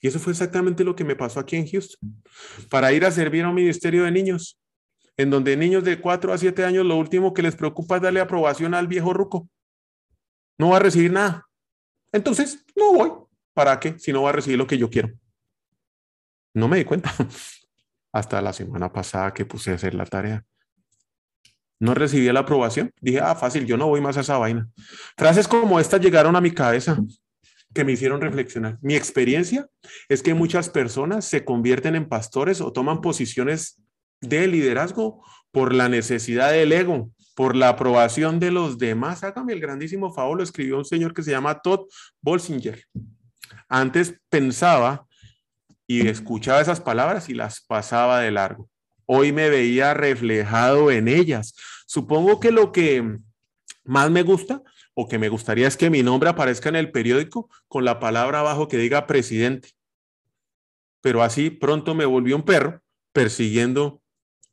Y 0.00 0.08
eso 0.08 0.18
fue 0.18 0.32
exactamente 0.32 0.82
lo 0.82 0.96
que 0.96 1.04
me 1.04 1.14
pasó 1.14 1.40
aquí 1.40 1.56
en 1.56 1.68
Houston. 1.68 2.22
Para 2.70 2.92
ir 2.92 3.04
a 3.04 3.10
servir 3.10 3.44
a 3.44 3.48
un 3.48 3.54
ministerio 3.54 4.04
de 4.04 4.10
niños, 4.10 4.58
en 5.16 5.28
donde 5.30 5.56
niños 5.56 5.84
de 5.84 6.00
4 6.00 6.32
a 6.32 6.38
7 6.38 6.64
años 6.64 6.86
lo 6.86 6.96
último 6.96 7.34
que 7.34 7.42
les 7.42 7.54
preocupa 7.54 7.96
es 7.96 8.02
darle 8.02 8.20
aprobación 8.20 8.74
al 8.74 8.88
viejo 8.88 9.12
ruco. 9.12 9.48
No 10.58 10.70
va 10.70 10.76
a 10.76 10.80
recibir 10.80 11.12
nada. 11.12 11.46
Entonces, 12.12 12.64
no 12.74 12.92
voy. 12.94 13.12
¿Para 13.52 13.78
qué? 13.78 13.98
Si 13.98 14.12
no 14.12 14.22
va 14.22 14.30
a 14.30 14.32
recibir 14.32 14.58
lo 14.58 14.66
que 14.66 14.78
yo 14.78 14.88
quiero. 14.88 15.10
No 16.54 16.66
me 16.66 16.78
di 16.78 16.84
cuenta. 16.84 17.12
Hasta 18.12 18.40
la 18.40 18.52
semana 18.52 18.92
pasada 18.92 19.34
que 19.34 19.44
puse 19.44 19.70
a 19.70 19.74
hacer 19.74 19.94
la 19.94 20.06
tarea. 20.06 20.44
No 21.78 21.94
recibí 21.94 22.30
la 22.32 22.40
aprobación. 22.40 22.92
Dije, 23.00 23.20
ah, 23.20 23.34
fácil, 23.34 23.66
yo 23.66 23.76
no 23.76 23.86
voy 23.86 24.00
más 24.00 24.16
a 24.16 24.20
esa 24.20 24.38
vaina. 24.38 24.68
Frases 25.16 25.46
como 25.46 25.78
estas 25.78 26.00
llegaron 26.00 26.36
a 26.36 26.40
mi 26.40 26.50
cabeza 26.50 26.98
que 27.74 27.84
me 27.84 27.92
hicieron 27.92 28.20
reflexionar. 28.20 28.78
Mi 28.80 28.96
experiencia 28.96 29.68
es 30.08 30.22
que 30.22 30.34
muchas 30.34 30.68
personas 30.68 31.24
se 31.24 31.44
convierten 31.44 31.94
en 31.94 32.08
pastores 32.08 32.60
o 32.60 32.72
toman 32.72 33.00
posiciones 33.00 33.80
de 34.20 34.46
liderazgo 34.46 35.24
por 35.50 35.74
la 35.74 35.88
necesidad 35.88 36.52
del 36.52 36.72
ego, 36.72 37.10
por 37.34 37.56
la 37.56 37.70
aprobación 37.70 38.40
de 38.40 38.50
los 38.50 38.78
demás. 38.78 39.24
Hágame 39.24 39.52
el 39.52 39.60
grandísimo 39.60 40.12
favor, 40.12 40.38
lo 40.38 40.42
escribió 40.42 40.78
un 40.78 40.84
señor 40.84 41.14
que 41.14 41.22
se 41.22 41.30
llama 41.30 41.60
Todd 41.60 41.86
Bolsinger. 42.20 42.84
Antes 43.68 44.14
pensaba 44.28 45.06
y 45.86 46.06
escuchaba 46.06 46.60
esas 46.60 46.80
palabras 46.80 47.28
y 47.28 47.34
las 47.34 47.60
pasaba 47.60 48.20
de 48.20 48.30
largo. 48.30 48.68
Hoy 49.06 49.32
me 49.32 49.48
veía 49.48 49.94
reflejado 49.94 50.90
en 50.90 51.08
ellas. 51.08 51.54
Supongo 51.86 52.38
que 52.38 52.52
lo 52.52 52.70
que 52.70 53.18
más 53.84 54.10
me 54.10 54.22
gusta 54.22 54.62
o 55.00 55.08
que 55.08 55.18
me 55.18 55.30
gustaría 55.30 55.66
es 55.66 55.78
que 55.78 55.88
mi 55.88 56.02
nombre 56.02 56.28
aparezca 56.28 56.68
en 56.68 56.76
el 56.76 56.92
periódico 56.92 57.48
con 57.68 57.86
la 57.86 57.98
palabra 58.00 58.40
abajo 58.40 58.68
que 58.68 58.76
diga 58.76 59.06
presidente. 59.06 59.70
Pero 61.00 61.22
así 61.22 61.48
pronto 61.48 61.94
me 61.94 62.04
volvió 62.04 62.36
un 62.36 62.42
perro 62.42 62.82
persiguiendo 63.10 64.02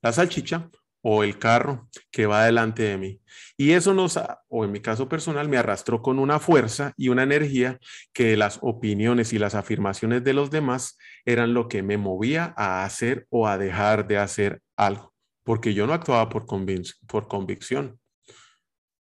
la 0.01 0.13
salchicha 0.13 0.69
o 1.01 1.25
el 1.25 1.37
carro 1.37 1.89
que 2.11 2.27
va 2.27 2.45
delante 2.45 2.83
de 2.83 2.97
mí. 2.97 3.21
Y 3.57 3.71
eso 3.71 3.93
nos, 3.93 4.17
o 4.47 4.63
en 4.63 4.71
mi 4.71 4.79
caso 4.79 5.09
personal, 5.09 5.49
me 5.49 5.57
arrastró 5.57 6.01
con 6.01 6.17
una 6.17 6.39
fuerza 6.39 6.93
y 6.95 7.09
una 7.09 7.23
energía 7.23 7.77
que 8.13 8.37
las 8.37 8.59
opiniones 8.61 9.33
y 9.33 9.39
las 9.39 9.53
afirmaciones 9.53 10.23
de 10.23 10.33
los 10.33 10.49
demás 10.49 10.97
eran 11.25 11.53
lo 11.53 11.67
que 11.67 11.83
me 11.83 11.97
movía 11.97 12.53
a 12.55 12.85
hacer 12.85 13.27
o 13.29 13.49
a 13.49 13.57
dejar 13.57 14.07
de 14.07 14.17
hacer 14.17 14.61
algo, 14.77 15.13
porque 15.43 15.73
yo 15.73 15.87
no 15.87 15.93
actuaba 15.93 16.29
por 16.29 16.45
convicción. 16.45 17.99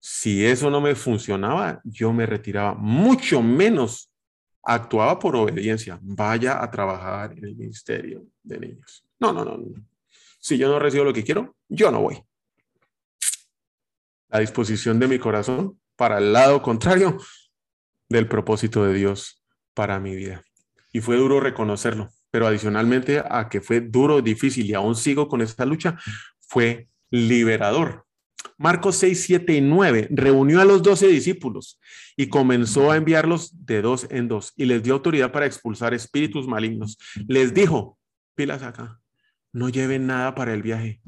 Si 0.07 0.45
eso 0.45 0.69
no 0.69 0.81
me 0.81 0.93
funcionaba, 0.93 1.81
yo 1.83 2.13
me 2.13 2.27
retiraba, 2.27 2.75
mucho 2.75 3.41
menos 3.41 4.11
actuaba 4.61 5.17
por 5.17 5.35
obediencia. 5.35 5.97
Vaya 5.99 6.61
a 6.61 6.69
trabajar 6.69 7.31
en 7.35 7.43
el 7.43 7.55
ministerio 7.55 8.23
de 8.43 8.59
niños. 8.59 9.03
No, 9.19 9.33
no, 9.33 9.43
no. 9.43 9.57
no. 9.57 9.83
Si 10.39 10.59
yo 10.59 10.69
no 10.69 10.77
recibo 10.77 11.05
lo 11.05 11.11
que 11.11 11.23
quiero, 11.23 11.55
yo 11.67 11.89
no 11.89 12.01
voy. 12.01 12.23
La 14.29 14.41
disposición 14.41 14.99
de 14.99 15.07
mi 15.07 15.17
corazón 15.17 15.79
para 15.95 16.19
el 16.19 16.33
lado 16.33 16.61
contrario 16.61 17.17
del 18.07 18.27
propósito 18.27 18.85
de 18.85 18.93
Dios 18.93 19.43
para 19.73 19.99
mi 19.99 20.15
vida. 20.15 20.43
Y 20.93 21.01
fue 21.01 21.17
duro 21.17 21.39
reconocerlo, 21.39 22.09
pero 22.29 22.45
adicionalmente 22.45 23.23
a 23.27 23.49
que 23.49 23.59
fue 23.59 23.81
duro, 23.81 24.21
difícil 24.21 24.67
y 24.67 24.75
aún 24.75 24.95
sigo 24.95 25.27
con 25.27 25.41
esta 25.41 25.65
lucha, 25.65 25.97
fue 26.41 26.89
liberador. 27.09 28.04
Marcos 28.57 28.97
6, 28.97 29.23
7 29.23 29.53
y 29.53 29.61
9 29.61 30.07
reunió 30.11 30.61
a 30.61 30.65
los 30.65 30.83
doce 30.83 31.07
discípulos 31.07 31.79
y 32.15 32.27
comenzó 32.27 32.91
a 32.91 32.97
enviarlos 32.97 33.65
de 33.65 33.81
dos 33.81 34.07
en 34.09 34.27
dos 34.27 34.53
y 34.55 34.65
les 34.65 34.83
dio 34.83 34.93
autoridad 34.93 35.31
para 35.31 35.45
expulsar 35.45 35.93
espíritus 35.93 36.47
malignos. 36.47 36.97
Les 37.27 37.53
dijo, 37.53 37.97
pilas 38.35 38.63
acá, 38.63 38.99
no 39.51 39.69
lleven 39.69 40.07
nada 40.07 40.35
para 40.35 40.53
el 40.53 40.61
viaje. 40.61 41.01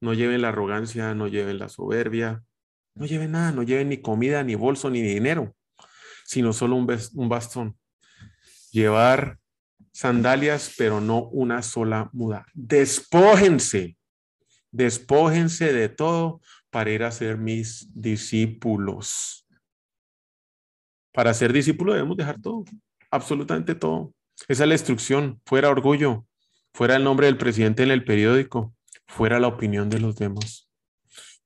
No 0.00 0.12
lleven 0.12 0.42
la 0.42 0.48
arrogancia, 0.48 1.14
no 1.14 1.26
lleven 1.26 1.58
la 1.58 1.68
soberbia, 1.68 2.44
no 2.94 3.06
lleven 3.06 3.32
nada, 3.32 3.52
no 3.52 3.62
lleven 3.62 3.88
ni 3.88 3.98
comida, 3.98 4.42
ni 4.42 4.54
bolso, 4.54 4.90
ni 4.90 5.00
dinero, 5.02 5.54
sino 6.24 6.52
solo 6.52 6.76
un, 6.76 6.86
un 7.14 7.28
bastón. 7.28 7.78
Llevar 8.70 9.38
sandalias, 9.92 10.74
pero 10.76 11.00
no 11.00 11.28
una 11.28 11.62
sola 11.62 12.10
muda. 12.12 12.46
Despójense, 12.52 13.96
despójense 14.70 15.72
de 15.72 15.88
todo 15.88 16.40
para 16.76 16.90
ir 16.90 17.04
a 17.04 17.10
ser 17.10 17.38
mis 17.38 17.88
discípulos. 17.94 19.48
Para 21.10 21.32
ser 21.32 21.50
discípulo 21.50 21.94
debemos 21.94 22.18
dejar 22.18 22.38
todo, 22.38 22.64
absolutamente 23.10 23.74
todo. 23.74 24.12
Esa 24.46 24.64
es 24.64 24.68
la 24.68 24.74
instrucción, 24.74 25.40
fuera 25.46 25.70
orgullo, 25.70 26.26
fuera 26.74 26.96
el 26.96 27.02
nombre 27.04 27.28
del 27.28 27.38
presidente 27.38 27.82
en 27.82 27.90
el 27.92 28.04
periódico, 28.04 28.74
fuera 29.06 29.40
la 29.40 29.46
opinión 29.46 29.88
de 29.88 30.00
los 30.00 30.16
demás. 30.16 30.68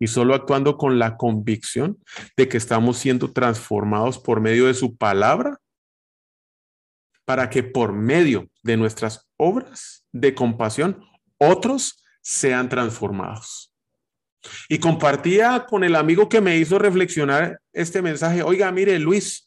Y 0.00 0.08
solo 0.08 0.34
actuando 0.34 0.76
con 0.76 0.98
la 0.98 1.16
convicción 1.16 2.02
de 2.36 2.48
que 2.48 2.56
estamos 2.56 2.98
siendo 2.98 3.32
transformados 3.32 4.18
por 4.18 4.40
medio 4.40 4.66
de 4.66 4.74
su 4.74 4.96
palabra, 4.96 5.58
para 7.24 7.50
que 7.50 7.62
por 7.62 7.92
medio 7.92 8.50
de 8.64 8.76
nuestras 8.76 9.30
obras 9.36 10.04
de 10.10 10.34
compasión, 10.34 11.04
otros 11.38 12.02
sean 12.20 12.68
transformados. 12.68 13.69
Y 14.68 14.78
compartía 14.78 15.66
con 15.68 15.84
el 15.84 15.96
amigo 15.96 16.28
que 16.28 16.40
me 16.40 16.56
hizo 16.56 16.78
reflexionar 16.78 17.60
este 17.72 18.02
mensaje, 18.02 18.42
oiga, 18.42 18.70
mire, 18.72 18.98
Luis, 18.98 19.46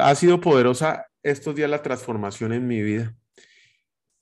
ha 0.00 0.14
sido 0.14 0.40
poderosa 0.40 1.06
estos 1.22 1.54
días 1.54 1.70
la 1.70 1.82
transformación 1.82 2.52
en 2.52 2.66
mi 2.66 2.82
vida 2.82 3.14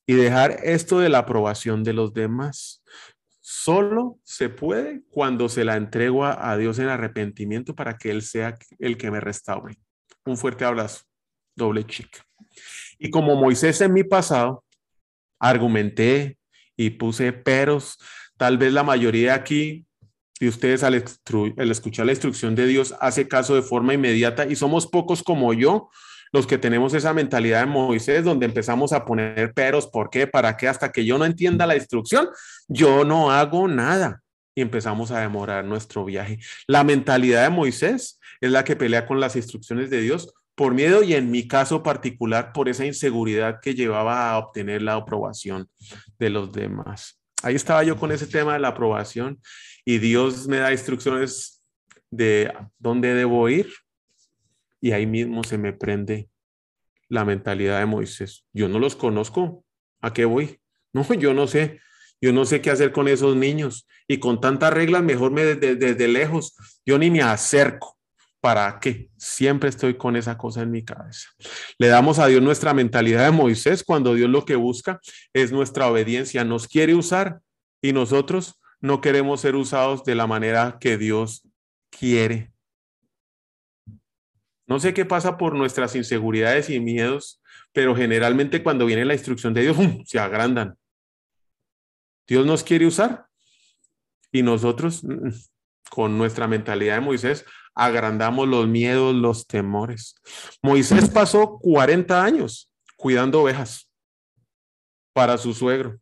y 0.07 0.15
dejar 0.15 0.59
esto 0.63 1.01
de 1.01 1.09
la 1.09 1.19
aprobación 1.19 1.83
de 1.83 1.93
los 1.93 2.15
demás. 2.15 2.83
Solo 3.41 4.19
se 4.23 4.49
puede 4.49 5.03
cuando 5.11 5.49
se 5.49 5.65
la 5.65 5.77
entrego 5.77 6.25
a, 6.25 6.57
Dios 6.57 6.79
en 6.79 6.89
arrepentimiento 6.89 7.75
para 7.75 7.97
que 7.97 8.11
Él 8.11 8.23
sea 8.23 8.57
el 8.79 8.97
que 8.97 9.11
me 9.11 9.21
restaure. 9.21 9.77
Un 10.25 10.37
fuerte 10.37 10.65
abrazo, 10.65 11.03
doble 11.55 11.85
chica. 11.85 12.25
Y 12.99 13.11
como 13.11 13.37
Moisés 13.37 13.81
en 13.81 13.93
mi 13.93 14.05
pasado, 14.05 14.65
argumenté 15.39 16.39
y 16.77 16.91
puse 16.91 17.33
peros, 17.33 17.99
tal 18.37 18.59
vez 18.59 18.73
la 18.73 18.83
mayoría 18.83 19.35
aquí 19.35 19.87
de 20.41 20.49
ustedes 20.49 20.83
al, 20.83 21.03
al 21.57 21.71
escuchar 21.71 22.07
la 22.07 22.13
instrucción 22.13 22.55
de 22.55 22.67
Dios 22.67 22.95
hace 23.01 23.27
caso 23.29 23.55
de 23.55 23.63
forma 23.63 23.95
inmediata 23.95 24.47
y 24.47 24.57
somos 24.57 24.87
pocos 24.87 25.23
como 25.23 25.55
yo 25.55 25.89
los 26.33 26.47
que 26.47 26.59
tenemos 26.59 26.93
esa 26.95 27.13
mentalidad 27.15 27.61
de 27.61 27.67
Moisés, 27.67 28.25
donde 28.25 28.47
empezamos 28.47 28.93
a 28.93 29.05
poner 29.05 29.55
peros, 29.55 29.87
¿por 29.87 30.11
qué? 30.11 30.27
¿Para 30.27 30.57
qué? 30.57 30.69
Hasta 30.69 30.93
que 30.93 31.05
yo 31.05 31.19
no 31.19 31.25
entienda 31.25 31.67
la 31.67 31.77
instrucción, 31.77 32.29
yo 32.69 33.05
no 33.05 33.31
hago 33.31 33.69
nada. 33.69 34.23
Y 34.55 34.63
empezamos 34.63 35.11
a 35.11 35.21
demorar 35.21 35.65
nuestro 35.65 36.05
viaje. 36.05 36.39
La 36.67 36.83
mentalidad 36.83 37.45
de 37.45 37.51
Moisés 37.51 38.19
es 38.41 38.51
la 38.51 38.65
que 38.65 38.77
pelea 38.77 39.07
con 39.07 39.21
las 39.21 39.37
instrucciones 39.37 39.91
de 39.91 40.01
Dios 40.01 40.35
por 40.55 40.73
miedo 40.75 41.03
y 41.03 41.15
en 41.15 41.31
mi 41.31 41.47
caso 41.47 41.83
particular 41.83 42.53
por 42.53 42.69
esa 42.69 42.87
inseguridad 42.87 43.61
que 43.61 43.75
llevaba 43.75 44.31
a 44.31 44.39
obtener 44.39 44.83
la 44.83 44.95
aprobación 44.95 45.69
de 46.19 46.31
los 46.31 46.53
demás. 46.53 47.21
Ahí 47.43 47.55
estaba 47.55 47.85
yo 47.85 47.97
con 47.97 48.13
ese 48.13 48.27
tema 48.27 48.55
de 48.55 48.61
la 48.61 48.69
aprobación 48.69 49.41
y 49.85 49.99
Dios 49.99 50.49
me 50.49 50.59
da 50.59 50.73
instrucciones 50.73 51.63
de 52.11 52.53
dónde 52.79 53.15
debo 53.15 53.49
ir, 53.49 53.69
y 54.81 54.93
ahí 54.93 55.07
mismo 55.07 55.43
se 55.45 55.59
me 55.59 55.73
prende 55.73 56.29
la 57.09 57.25
mentalidad 57.25 57.81
de 57.81 57.87
Moisés. 57.87 58.45
Yo 58.53 58.69
no 58.69 58.79
los 58.79 58.97
conozco. 58.97 59.65
¿A 60.01 60.13
qué 60.13 60.25
voy? 60.25 60.61
No, 60.93 61.03
yo 61.13 61.35
no 61.35 61.47
sé. 61.47 61.81
Yo 62.23 62.33
no 62.33 62.47
sé 62.47 62.63
qué 62.63 62.71
hacer 62.71 62.91
con 62.91 63.07
esos 63.07 63.37
niños. 63.37 63.87
Y 64.09 64.17
con 64.17 64.41
tantas 64.41 64.73
reglas, 64.73 65.03
mejor 65.03 65.31
me 65.31 65.45
desde, 65.45 65.77
desde 65.77 66.09
lejos. 66.09 66.57
Yo 66.87 66.99
ni 66.99 67.11
me 67.11 67.21
acerco. 67.21 67.96
¿Para 68.47 68.79
qué? 68.79 69.11
Siempre 69.17 69.69
estoy 69.69 69.97
con 69.97 70.15
esa 70.15 70.39
cosa 70.39 70.63
en 70.63 70.71
mi 70.71 70.85
cabeza. 70.85 71.31
Le 71.79 71.89
damos 71.89 72.21
a 72.21 72.29
Dios 72.29 72.41
nuestra 72.41 72.73
mentalidad 72.75 73.25
de 73.25 73.33
Moisés 73.33 73.83
cuando 73.83 74.15
Dios 74.15 74.31
lo 74.31 74.45
que 74.45 74.55
busca 74.55 75.01
es 75.33 75.51
nuestra 75.51 75.89
obediencia. 75.89 76.45
Nos 76.45 76.69
quiere 76.69 76.95
usar 76.95 77.41
y 77.83 77.93
nosotros 77.93 78.61
no 78.81 79.01
queremos 79.01 79.41
ser 79.41 79.57
usados 79.57 80.05
de 80.05 80.15
la 80.15 80.29
manera 80.29 80.79
que 80.79 80.97
Dios 80.97 81.43
quiere. 81.91 82.53
No 84.69 84.79
sé 84.79 84.95
qué 84.95 85.05
pasa 85.05 85.39
por 85.39 85.57
nuestras 85.57 85.97
inseguridades 85.97 86.71
y 86.71 86.79
miedos, 86.79 87.43
pero 87.73 87.97
generalmente 87.97 88.63
cuando 88.63 88.87
viene 88.87 89.05
la 89.05 89.15
instrucción 89.15 89.55
de 89.55 89.63
Dios, 89.63 89.77
se 90.05 90.21
agrandan. 90.21 90.79
Dios 92.29 92.47
nos 92.47 92.63
quiere 92.63 92.87
usar 92.87 93.27
y 94.31 94.43
nosotros, 94.43 95.03
mm, 95.03 95.31
con 95.91 96.17
nuestra 96.17 96.47
mentalidad 96.47 96.95
de 96.95 97.01
Moisés, 97.01 97.45
agrandamos 97.77 98.49
los 98.49 98.67
miedos, 98.67 99.15
los 99.15 99.47
temores. 99.47 100.17
Moisés 100.63 101.11
pasó 101.11 101.59
40 101.61 102.25
años 102.25 102.73
cuidando 102.97 103.43
ovejas 103.43 103.91
para 105.13 105.37
su 105.37 105.53
suegro. 105.53 106.01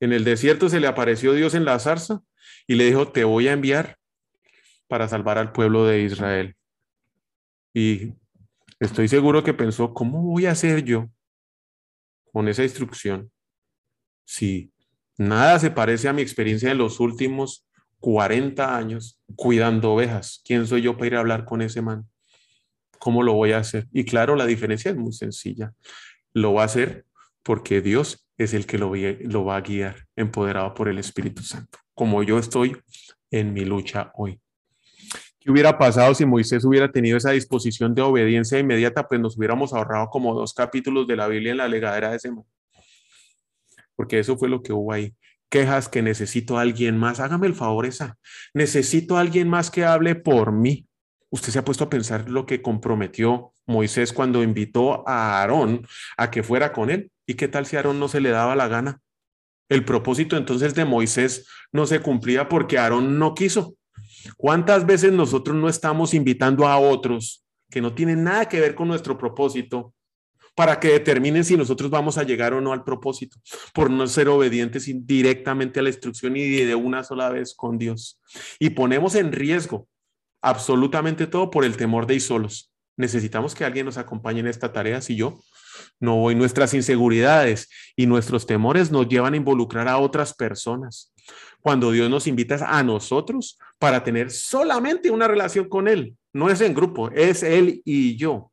En 0.00 0.12
el 0.12 0.24
desierto 0.24 0.68
se 0.68 0.80
le 0.80 0.86
apareció 0.86 1.34
Dios 1.34 1.54
en 1.54 1.66
la 1.66 1.78
zarza 1.78 2.22
y 2.66 2.74
le 2.74 2.84
dijo, 2.84 3.12
te 3.12 3.24
voy 3.24 3.48
a 3.48 3.52
enviar 3.52 3.98
para 4.88 5.08
salvar 5.08 5.36
al 5.36 5.52
pueblo 5.52 5.84
de 5.84 6.00
Israel. 6.00 6.56
Y 7.74 8.14
estoy 8.80 9.08
seguro 9.08 9.44
que 9.44 9.52
pensó, 9.52 9.92
¿cómo 9.92 10.22
voy 10.22 10.46
a 10.46 10.52
hacer 10.52 10.82
yo 10.84 11.10
con 12.32 12.48
esa 12.48 12.62
instrucción 12.62 13.30
si 14.24 14.72
nada 15.18 15.58
se 15.58 15.70
parece 15.70 16.08
a 16.08 16.12
mi 16.14 16.22
experiencia 16.22 16.70
en 16.70 16.78
los 16.78 16.98
últimos 16.98 17.65
40 18.00 18.76
años 18.76 19.20
cuidando 19.34 19.92
ovejas? 19.92 20.42
¿Quién 20.44 20.66
soy 20.66 20.82
yo 20.82 20.96
para 20.96 21.06
ir 21.06 21.16
a 21.16 21.20
hablar 21.20 21.44
con 21.44 21.62
ese 21.62 21.82
man? 21.82 22.06
¿Cómo 22.98 23.22
lo 23.22 23.34
voy 23.34 23.52
a 23.52 23.58
hacer? 23.58 23.86
Y 23.92 24.04
claro, 24.04 24.36
la 24.36 24.46
diferencia 24.46 24.90
es 24.90 24.96
muy 24.96 25.12
sencilla. 25.12 25.72
Lo 26.32 26.54
va 26.54 26.62
a 26.62 26.66
hacer 26.66 27.04
porque 27.42 27.80
Dios 27.80 28.26
es 28.38 28.54
el 28.54 28.66
que 28.66 28.78
lo, 28.78 28.90
va 29.44 29.56
a 29.56 29.60
guiar, 29.60 30.06
empoderado 30.14 30.74
por 30.74 30.88
el 30.88 30.98
Espíritu 30.98 31.42
Santo, 31.42 31.78
como 31.94 32.22
yo 32.22 32.38
estoy 32.38 32.76
en 33.30 33.52
mi 33.52 33.64
lucha 33.64 34.10
hoy. 34.14 34.40
¿Qué 35.38 35.50
hubiera 35.50 35.78
pasado 35.78 36.14
si 36.14 36.26
Moisés 36.26 36.64
hubiera 36.64 36.90
tenido 36.90 37.16
esa 37.16 37.30
disposición 37.30 37.94
de 37.94 38.02
obediencia 38.02 38.58
inmediata? 38.58 39.06
Pues 39.06 39.20
nos 39.20 39.38
hubiéramos 39.38 39.72
ahorrado 39.72 40.08
como 40.08 40.34
dos 40.34 40.52
capítulos 40.52 41.06
de 41.06 41.16
la 41.16 41.28
Biblia 41.28 41.52
en 41.52 41.58
la 41.58 41.68
legadera 41.68 42.10
de 42.10 42.18
semana. 42.18 42.48
Porque 43.94 44.18
eso 44.18 44.36
fue 44.36 44.48
lo 44.48 44.62
que 44.62 44.72
hubo 44.72 44.92
ahí. 44.92 45.14
Quejas 45.48 45.88
que 45.88 46.02
necesito 46.02 46.58
a 46.58 46.62
alguien 46.62 46.98
más, 46.98 47.20
hágame 47.20 47.46
el 47.46 47.54
favor 47.54 47.86
esa. 47.86 48.18
Necesito 48.54 49.16
a 49.16 49.20
alguien 49.20 49.48
más 49.48 49.70
que 49.70 49.84
hable 49.84 50.14
por 50.14 50.52
mí. 50.52 50.86
Usted 51.30 51.52
se 51.52 51.58
ha 51.58 51.64
puesto 51.64 51.84
a 51.84 51.90
pensar 51.90 52.28
lo 52.28 52.46
que 52.46 52.62
comprometió 52.62 53.52
Moisés 53.66 54.12
cuando 54.12 54.42
invitó 54.42 55.06
a 55.08 55.40
Aarón 55.40 55.86
a 56.16 56.30
que 56.30 56.42
fuera 56.42 56.72
con 56.72 56.90
él. 56.90 57.10
¿Y 57.26 57.34
qué 57.34 57.48
tal 57.48 57.66
si 57.66 57.76
Aarón 57.76 57.98
no 57.98 58.08
se 58.08 58.20
le 58.20 58.30
daba 58.30 58.54
la 58.54 58.68
gana? 58.68 59.00
El 59.68 59.84
propósito 59.84 60.36
entonces 60.36 60.74
de 60.74 60.84
Moisés 60.84 61.48
no 61.72 61.86
se 61.86 62.00
cumplía 62.00 62.48
porque 62.48 62.78
Aarón 62.78 63.18
no 63.18 63.34
quiso. 63.34 63.76
¿Cuántas 64.36 64.86
veces 64.86 65.12
nosotros 65.12 65.56
no 65.56 65.68
estamos 65.68 66.14
invitando 66.14 66.66
a 66.68 66.78
otros 66.78 67.44
que 67.70 67.80
no 67.80 67.94
tienen 67.94 68.22
nada 68.24 68.48
que 68.48 68.60
ver 68.60 68.74
con 68.74 68.88
nuestro 68.88 69.18
propósito 69.18 69.92
para 70.56 70.80
que 70.80 70.88
determinen 70.88 71.44
si 71.44 71.56
nosotros 71.56 71.90
vamos 71.90 72.18
a 72.18 72.24
llegar 72.24 72.54
o 72.54 72.60
no 72.60 72.72
al 72.72 72.82
propósito, 72.82 73.38
por 73.74 73.90
no 73.90 74.06
ser 74.06 74.28
obedientes 74.28 74.90
directamente 75.06 75.78
a 75.78 75.82
la 75.82 75.90
instrucción 75.90 76.36
y 76.36 76.48
de 76.48 76.74
una 76.74 77.04
sola 77.04 77.28
vez 77.28 77.54
con 77.54 77.78
Dios. 77.78 78.18
Y 78.58 78.70
ponemos 78.70 79.14
en 79.14 79.32
riesgo 79.32 79.86
absolutamente 80.40 81.26
todo 81.26 81.50
por 81.50 81.64
el 81.64 81.76
temor 81.76 82.06
de 82.06 82.14
ir 82.14 82.22
solos. 82.22 82.72
Necesitamos 82.96 83.54
que 83.54 83.64
alguien 83.64 83.84
nos 83.84 83.98
acompañe 83.98 84.40
en 84.40 84.46
esta 84.46 84.72
tarea, 84.72 85.02
si 85.02 85.14
yo 85.14 85.38
no 86.00 86.16
voy. 86.16 86.34
Nuestras 86.34 86.72
inseguridades 86.72 87.68
y 87.94 88.06
nuestros 88.06 88.46
temores 88.46 88.90
nos 88.90 89.08
llevan 89.08 89.34
a 89.34 89.36
involucrar 89.36 89.88
a 89.88 89.98
otras 89.98 90.34
personas. 90.34 91.12
Cuando 91.60 91.90
Dios 91.90 92.08
nos 92.08 92.26
invita 92.26 92.58
a 92.66 92.82
nosotros 92.82 93.58
para 93.78 94.02
tener 94.02 94.30
solamente 94.30 95.10
una 95.10 95.28
relación 95.28 95.68
con 95.68 95.86
Él, 95.86 96.16
no 96.32 96.48
es 96.48 96.62
en 96.62 96.72
grupo, 96.72 97.10
es 97.10 97.42
Él 97.42 97.82
y 97.84 98.16
yo. 98.16 98.50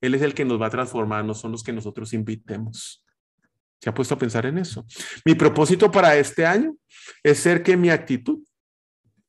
Él 0.00 0.14
es 0.14 0.22
el 0.22 0.34
que 0.34 0.44
nos 0.44 0.60
va 0.60 0.66
a 0.66 0.70
transformar, 0.70 1.24
no 1.24 1.34
son 1.34 1.52
los 1.52 1.62
que 1.62 1.72
nosotros 1.72 2.12
invitemos. 2.12 3.04
¿Se 3.80 3.90
ha 3.90 3.94
puesto 3.94 4.14
a 4.14 4.18
pensar 4.18 4.46
en 4.46 4.58
eso? 4.58 4.86
Mi 5.24 5.34
propósito 5.34 5.90
para 5.90 6.16
este 6.16 6.46
año 6.46 6.76
es 7.22 7.38
ser 7.38 7.62
que 7.62 7.76
mi 7.76 7.90
actitud 7.90 8.40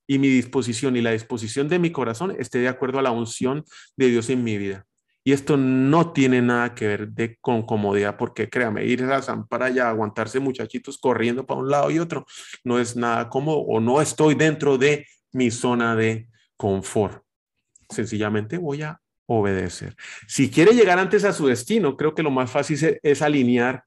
y 0.07 0.19
mi 0.19 0.29
disposición 0.29 0.95
y 0.95 1.01
la 1.01 1.11
disposición 1.11 1.67
de 1.67 1.79
mi 1.79 1.91
corazón 1.91 2.35
esté 2.39 2.59
de 2.59 2.69
acuerdo 2.69 2.99
a 2.99 3.01
la 3.01 3.11
unción 3.11 3.65
de 3.97 4.07
Dios 4.07 4.29
en 4.29 4.43
mi 4.43 4.57
vida. 4.57 4.85
Y 5.25 5.33
esto 5.33 5.57
no 5.57 6.13
tiene 6.13 6.41
nada 6.41 6.73
que 6.73 6.87
ver 6.87 7.09
de, 7.09 7.37
con 7.41 7.63
comodidad, 7.63 8.15
porque 8.15 8.49
créame, 8.49 8.85
ir 8.85 9.03
a 9.03 9.21
San 9.21 9.45
para 9.45 9.65
allá, 9.65 9.89
aguantarse 9.89 10.39
muchachitos 10.39 10.97
corriendo 10.97 11.45
para 11.45 11.59
un 11.59 11.69
lado 11.69 11.91
y 11.91 11.99
otro, 11.99 12.25
no 12.63 12.79
es 12.79 12.95
nada 12.95 13.27
cómodo 13.27 13.57
o 13.57 13.81
no 13.81 13.99
estoy 13.99 14.35
dentro 14.35 14.77
de 14.77 15.05
mi 15.33 15.51
zona 15.51 15.97
de 15.97 16.29
confort. 16.55 17.23
Sencillamente 17.89 18.57
voy 18.57 18.83
a 18.83 19.01
obedecer. 19.27 19.95
Si 20.27 20.49
quiere 20.49 20.73
llegar 20.73 20.97
antes 20.97 21.23
a 21.23 21.33
su 21.33 21.47
destino, 21.47 21.95
creo 21.95 22.15
que 22.15 22.23
lo 22.23 22.31
más 22.31 22.49
fácil 22.49 22.99
es, 23.03 23.21
alinear 23.21 23.83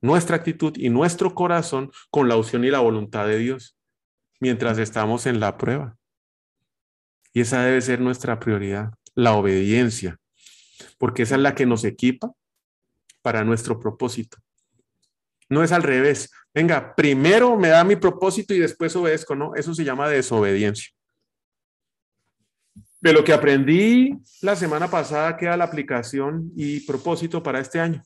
nuestra 0.00 0.36
actitud 0.36 0.72
y 0.76 0.88
nuestro 0.88 1.34
corazón 1.34 1.90
con 2.10 2.28
la 2.28 2.36
opción 2.36 2.64
y 2.64 2.70
la 2.70 2.78
voluntad 2.78 3.26
de 3.26 3.38
Dios 3.38 3.76
mientras 4.40 4.78
estamos 4.78 5.26
en 5.26 5.40
la 5.40 5.58
prueba. 5.58 5.96
Y 7.32 7.40
esa 7.40 7.62
debe 7.62 7.80
ser 7.80 8.00
nuestra 8.00 8.38
prioridad, 8.38 8.92
la 9.14 9.34
obediencia, 9.34 10.16
porque 10.96 11.24
esa 11.24 11.34
es 11.34 11.40
la 11.40 11.54
que 11.54 11.66
nos 11.66 11.84
equipa 11.84 12.32
para 13.20 13.44
nuestro 13.44 13.80
propósito. 13.80 14.38
No 15.48 15.64
es 15.64 15.72
al 15.72 15.82
revés. 15.82 16.30
Venga, 16.54 16.94
primero 16.94 17.56
me 17.56 17.68
da 17.68 17.82
mi 17.82 17.96
propósito 17.96 18.54
y 18.54 18.58
después 18.58 18.94
obedezco, 18.94 19.34
¿no? 19.34 19.54
Eso 19.56 19.74
se 19.74 19.84
llama 19.84 20.08
desobediencia. 20.08 20.90
De 23.00 23.12
lo 23.12 23.22
que 23.22 23.32
aprendí 23.32 24.14
la 24.42 24.56
semana 24.56 24.90
pasada 24.90 25.36
queda 25.36 25.56
la 25.56 25.64
aplicación 25.64 26.50
y 26.56 26.80
propósito 26.80 27.42
para 27.42 27.60
este 27.60 27.80
año. 27.80 28.02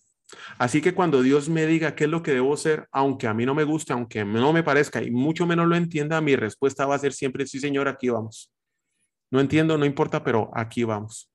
Así 0.59 0.81
que 0.81 0.95
cuando 0.95 1.23
Dios 1.23 1.49
me 1.49 1.67
diga 1.67 1.95
qué 1.95 2.05
es 2.05 2.11
lo 2.11 2.23
que 2.23 2.33
debo 2.33 2.55
hacer, 2.55 2.89
aunque 2.91 3.27
a 3.27 3.35
mí 3.35 3.45
no 3.45 3.55
me 3.55 3.65
guste, 3.65 3.93
aunque 3.93 4.25
no 4.25 4.53
me 4.53 4.63
parezca 4.63 5.03
y 5.03 5.11
mucho 5.11 5.47
menos 5.47 5.67
lo 5.67 5.77
entienda, 5.77 6.21
mi 6.21 6.37
respuesta 6.37 6.87
va 6.87 6.95
a 6.95 6.99
ser 6.99 7.13
siempre, 7.13 7.47
sí, 7.47 7.59
Señor, 7.59 7.89
aquí 7.89 8.09
vamos. 8.09 8.51
No 9.31 9.41
entiendo, 9.41 9.77
no 9.79 9.85
importa, 9.85 10.23
pero 10.23 10.51
aquí 10.55 10.85
vamos. 10.85 11.31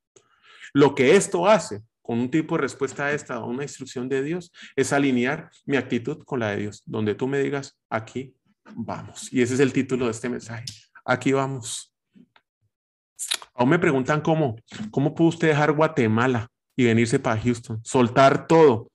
Lo 0.74 0.94
que 0.96 1.16
esto 1.16 1.48
hace 1.48 1.82
con 2.08 2.20
un 2.20 2.32
tipo 2.32 2.56
de 2.56 2.62
respuesta 2.62 3.08
a 3.08 3.12
esta, 3.12 3.44
una 3.44 3.64
instrucción 3.64 4.08
de 4.08 4.24
Dios, 4.24 4.54
es 4.78 4.94
alinear 4.94 5.52
mi 5.66 5.76
actitud 5.76 6.24
con 6.24 6.40
la 6.40 6.52
de 6.52 6.58
Dios, 6.62 6.82
donde 6.86 7.16
tú 7.16 7.28
me 7.28 7.38
digas, 7.38 7.78
aquí 7.90 8.34
vamos. 8.76 9.32
Y 9.34 9.42
ese 9.42 9.56
es 9.56 9.60
el 9.60 9.74
título 9.74 10.06
de 10.06 10.12
este 10.12 10.30
mensaje, 10.30 10.64
aquí 11.04 11.34
vamos. 11.34 11.94
Aún 13.58 13.70
me 13.70 13.80
preguntan 13.80 14.22
cómo, 14.22 14.56
¿cómo 14.92 15.16
pudo 15.16 15.30
usted 15.30 15.48
dejar 15.48 15.72
Guatemala 15.72 16.48
y 16.76 16.86
venirse 16.86 17.18
para 17.18 17.42
Houston? 17.42 17.84
Soltar 17.84 18.46
todo. 18.46 18.92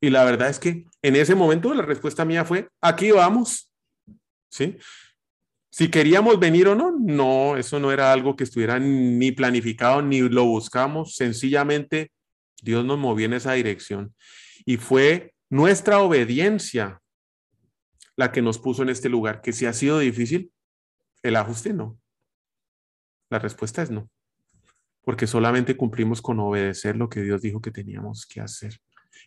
Y 0.00 0.10
la 0.10 0.22
verdad 0.22 0.48
es 0.48 0.60
que 0.60 0.86
en 1.02 1.16
ese 1.16 1.34
momento 1.34 1.74
la 1.74 1.82
respuesta 1.82 2.24
mía 2.24 2.44
fue, 2.44 2.68
aquí 2.80 3.10
vamos. 3.10 3.72
¿Sí? 4.50 4.76
Si 5.68 5.88
queríamos 5.88 6.38
venir 6.38 6.68
o 6.68 6.76
no, 6.76 6.94
no, 6.96 7.56
eso 7.56 7.80
no 7.80 7.90
era 7.90 8.12
algo 8.12 8.36
que 8.36 8.44
estuviera 8.44 8.78
ni 8.78 9.32
planificado 9.32 10.00
ni 10.00 10.20
lo 10.20 10.44
buscamos. 10.44 11.16
Sencillamente 11.16 12.12
Dios 12.62 12.84
nos 12.84 12.98
movió 12.98 13.26
en 13.26 13.32
esa 13.32 13.54
dirección. 13.54 14.14
Y 14.64 14.76
fue 14.76 15.34
nuestra 15.50 15.98
obediencia 15.98 17.00
la 18.14 18.30
que 18.30 18.42
nos 18.42 18.60
puso 18.60 18.84
en 18.84 18.90
este 18.90 19.08
lugar. 19.08 19.42
Que 19.42 19.52
si 19.52 19.66
ha 19.66 19.72
sido 19.72 19.98
difícil, 19.98 20.52
el 21.24 21.34
ajuste 21.34 21.72
no. 21.72 21.98
La 23.34 23.40
respuesta 23.40 23.82
es 23.82 23.90
no, 23.90 24.08
porque 25.02 25.26
solamente 25.26 25.76
cumplimos 25.76 26.22
con 26.22 26.38
obedecer 26.38 26.94
lo 26.94 27.08
que 27.08 27.20
Dios 27.20 27.42
dijo 27.42 27.60
que 27.60 27.72
teníamos 27.72 28.26
que 28.26 28.40
hacer. 28.40 28.78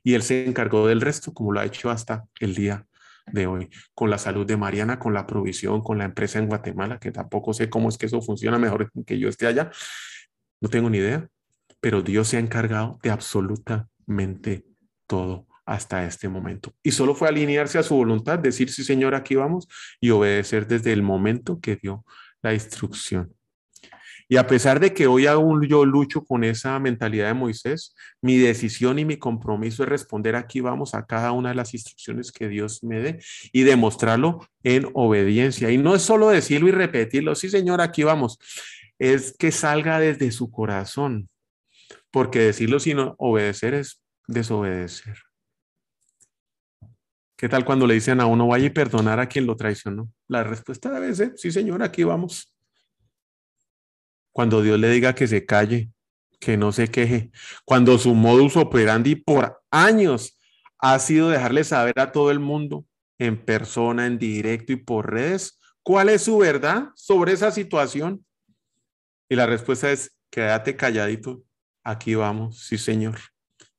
Y 0.01 0.13
Él 0.13 0.23
se 0.23 0.45
encargó 0.47 0.87
del 0.87 1.01
resto, 1.01 1.33
como 1.33 1.51
lo 1.51 1.59
ha 1.59 1.65
hecho 1.65 1.89
hasta 1.89 2.23
el 2.39 2.55
día 2.55 2.87
de 3.25 3.47
hoy, 3.47 3.69
con 3.93 4.09
la 4.09 4.17
salud 4.17 4.45
de 4.45 4.55
Mariana, 4.55 4.97
con 4.97 5.13
la 5.13 5.27
provisión, 5.27 5.81
con 5.81 5.97
la 5.97 6.05
empresa 6.05 6.39
en 6.39 6.47
Guatemala, 6.47 7.01
que 7.01 7.11
tampoco 7.11 7.53
sé 7.53 7.69
cómo 7.69 7.89
es 7.89 7.97
que 7.97 8.05
eso 8.05 8.21
funciona 8.21 8.57
mejor 8.57 8.89
que 9.05 9.19
yo 9.19 9.27
esté 9.27 9.45
allá. 9.45 9.71
No 10.61 10.69
tengo 10.69 10.89
ni 10.89 10.99
idea, 10.99 11.27
pero 11.81 12.01
Dios 12.01 12.29
se 12.29 12.37
ha 12.37 12.39
encargado 12.39 13.01
de 13.03 13.09
absolutamente 13.09 14.65
todo 15.05 15.47
hasta 15.65 16.05
este 16.05 16.29
momento. 16.29 16.71
Y 16.81 16.91
solo 16.91 17.13
fue 17.13 17.27
alinearse 17.27 17.77
a 17.77 17.83
su 17.83 17.93
voluntad, 17.93 18.39
decir, 18.39 18.71
sí, 18.71 18.85
Señor, 18.85 19.15
aquí 19.15 19.35
vamos, 19.35 19.67
y 19.99 20.11
obedecer 20.11 20.65
desde 20.65 20.93
el 20.93 21.01
momento 21.03 21.59
que 21.59 21.75
dio 21.75 22.05
la 22.41 22.53
instrucción. 22.53 23.33
Y 24.29 24.35
a 24.35 24.45
pesar 24.45 24.79
de 24.79 24.93
que 24.93 25.07
hoy 25.07 25.25
aún 25.25 25.65
yo 25.67 25.85
lucho 25.85 26.25
con 26.25 26.43
esa 26.43 26.77
mentalidad 26.79 27.27
de 27.27 27.33
Moisés, 27.33 27.95
mi 28.21 28.37
decisión 28.37 28.99
y 28.99 29.05
mi 29.05 29.17
compromiso 29.17 29.83
es 29.83 29.89
responder 29.89 30.35
aquí 30.35 30.59
vamos 30.59 30.93
a 30.95 31.05
cada 31.05 31.31
una 31.31 31.49
de 31.49 31.55
las 31.55 31.73
instrucciones 31.73 32.31
que 32.31 32.49
Dios 32.49 32.83
me 32.83 32.99
dé 32.99 33.19
y 33.53 33.63
demostrarlo 33.63 34.45
en 34.63 34.89
obediencia. 34.93 35.71
Y 35.71 35.77
no 35.77 35.95
es 35.95 36.01
solo 36.01 36.27
decirlo 36.27 36.67
y 36.67 36.71
repetirlo, 36.71 37.35
sí 37.35 37.49
Señor, 37.49 37.79
aquí 37.79 38.03
vamos, 38.03 38.37
es 38.99 39.33
que 39.37 39.51
salga 39.51 39.99
desde 39.99 40.31
su 40.31 40.51
corazón, 40.51 41.29
porque 42.11 42.39
decirlo 42.39 42.79
sin 42.79 42.97
obedecer 43.17 43.75
es 43.75 44.01
desobedecer. 44.27 45.17
¿Qué 47.37 47.47
tal 47.47 47.63
cuando 47.63 47.87
le 47.87 47.93
dicen 47.93 48.19
a 48.19 48.25
uno, 48.25 48.47
vaya 48.47 48.65
y 48.65 48.71
perdonar 48.71 49.19
a 49.19 49.27
quien 49.27 49.45
lo 49.45 49.55
traicionó? 49.55 50.11
La 50.27 50.43
respuesta 50.43 50.89
debe 50.89 51.15
ser, 51.15 51.33
sí 51.37 51.51
Señor, 51.51 51.81
aquí 51.81 52.03
vamos 52.03 52.56
cuando 54.37 54.61
Dios 54.61 54.79
le 54.79 54.91
diga 54.91 55.15
que 55.15 55.25
se 55.25 55.47
calle, 55.47 55.89
que 56.39 56.57
no 56.57 56.71
se 56.71 56.89
queje, 56.89 57.31
cuando 57.65 57.97
su 57.97 58.13
modus 58.13 58.55
operandi 58.55 59.15
por 59.15 59.63
años 59.71 60.39
ha 60.77 60.99
sido 60.99 61.29
dejarle 61.29 61.63
saber 61.63 61.99
a 61.99 62.11
todo 62.11 62.29
el 62.29 62.37
mundo 62.39 62.85
en 63.17 63.43
persona, 63.43 64.05
en 64.05 64.19
directo 64.19 64.73
y 64.73 64.75
por 64.75 65.11
redes, 65.11 65.59
cuál 65.81 66.09
es 66.09 66.21
su 66.21 66.37
verdad 66.37 66.89
sobre 66.93 67.31
esa 67.31 67.49
situación. 67.49 68.23
Y 69.27 69.35
la 69.35 69.47
respuesta 69.47 69.91
es, 69.91 70.15
quédate 70.29 70.75
calladito, 70.75 71.41
aquí 71.83 72.13
vamos, 72.13 72.59
sí 72.59 72.77
señor. 72.77 73.17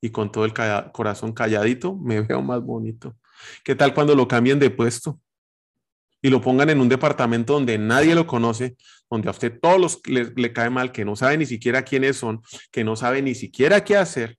Y 0.01 0.09
con 0.09 0.29
todo 0.29 0.43
el 0.43 0.51
corazón 0.91 1.31
calladito, 1.31 1.95
me 1.95 2.19
veo 2.19 2.41
más 2.41 2.61
bonito. 2.61 3.15
¿Qué 3.63 3.75
tal 3.75 3.93
cuando 3.93 4.13
lo 4.13 4.27
cambien 4.27 4.59
de 4.59 4.69
puesto? 4.69 5.21
Y 6.21 6.29
lo 6.29 6.41
pongan 6.41 6.69
en 6.69 6.81
un 6.81 6.89
departamento 6.89 7.53
donde 7.53 7.77
nadie 7.77 8.15
lo 8.15 8.27
conoce, 8.27 8.75
donde 9.09 9.29
a 9.29 9.31
usted 9.31 9.57
todos 9.59 9.79
los 9.79 10.01
le, 10.07 10.25
le, 10.35 10.53
cae 10.53 10.69
mal, 10.69 10.91
que 10.91 11.05
no 11.05 11.15
sabe 11.15 11.37
ni 11.37 11.45
siquiera 11.45 11.83
quiénes 11.83 12.17
son, 12.17 12.41
que 12.71 12.83
no 12.83 12.95
sabe 12.95 13.21
ni 13.21 13.35
siquiera 13.35 13.83
qué 13.83 13.95
hacer, 13.95 14.37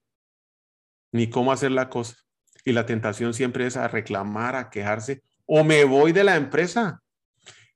ni 1.11 1.29
cómo 1.29 1.51
hacer 1.51 1.71
la 1.71 1.89
cosa. 1.89 2.15
Y 2.63 2.73
la 2.73 2.85
tentación 2.85 3.33
siempre 3.33 3.65
es 3.65 3.77
a 3.77 3.87
reclamar, 3.87 4.55
a 4.55 4.69
quejarse, 4.69 5.23
o 5.45 5.63
me 5.63 5.83
voy 5.83 6.11
de 6.11 6.23
la 6.23 6.35
empresa. 6.35 7.01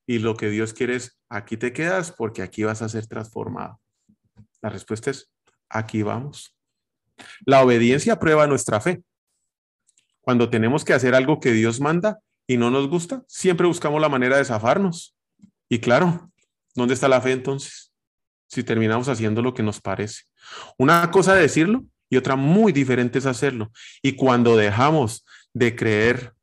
Y 0.06 0.20
lo 0.20 0.36
que 0.36 0.50
Dios 0.50 0.74
quiere 0.74 0.96
es, 0.96 1.20
aquí 1.30 1.58
te 1.58 1.74
quedas 1.74 2.12
porque 2.12 2.44
aquí 2.44 2.64
vas 2.64 2.84
a 2.84 2.90
ser 2.90 3.08
transformado. 3.08 3.82
La 4.62 4.70
respuesta 4.70 5.10
es, 5.10 5.32
aquí 5.68 6.04
vamos. 6.04 6.56
La 7.46 7.64
obediencia 7.64 8.20
prueba 8.20 8.46
nuestra 8.46 8.80
fe. 8.80 9.04
Cuando 10.22 10.50
tenemos 10.50 10.86
que 10.86 10.94
hacer 10.94 11.16
algo 11.16 11.40
que 11.40 11.52
Dios 11.52 11.80
manda, 11.80 12.20
y 12.48 12.58
no 12.58 12.70
nos 12.70 12.88
gusta, 12.88 13.24
siempre 13.28 13.68
buscamos 13.68 14.02
la 14.02 14.10
manera 14.10 14.38
de 14.38 14.46
zafarnos. 14.46 15.16
Y 15.70 15.80
claro, 15.80 16.32
¿dónde 16.76 16.94
está 16.94 17.08
la 17.08 17.22
fe 17.22 17.32
entonces? 17.32 17.92
Si 18.48 18.64
terminamos 18.64 19.10
haciendo 19.10 19.42
lo 19.42 19.54
que 19.54 19.64
nos 19.64 19.82
parece. 19.82 20.24
Una 20.78 21.10
cosa 21.12 21.36
es 21.36 21.42
decirlo 21.42 21.84
y 22.10 22.18
otra 22.18 22.36
muy 22.36 22.72
diferente 22.72 23.20
es 23.20 23.26
hacerlo. 23.26 23.72
Y 24.02 24.14
cuando 24.14 24.56
dejamos 24.56 25.26
de 25.54 25.76
creer 25.76 26.34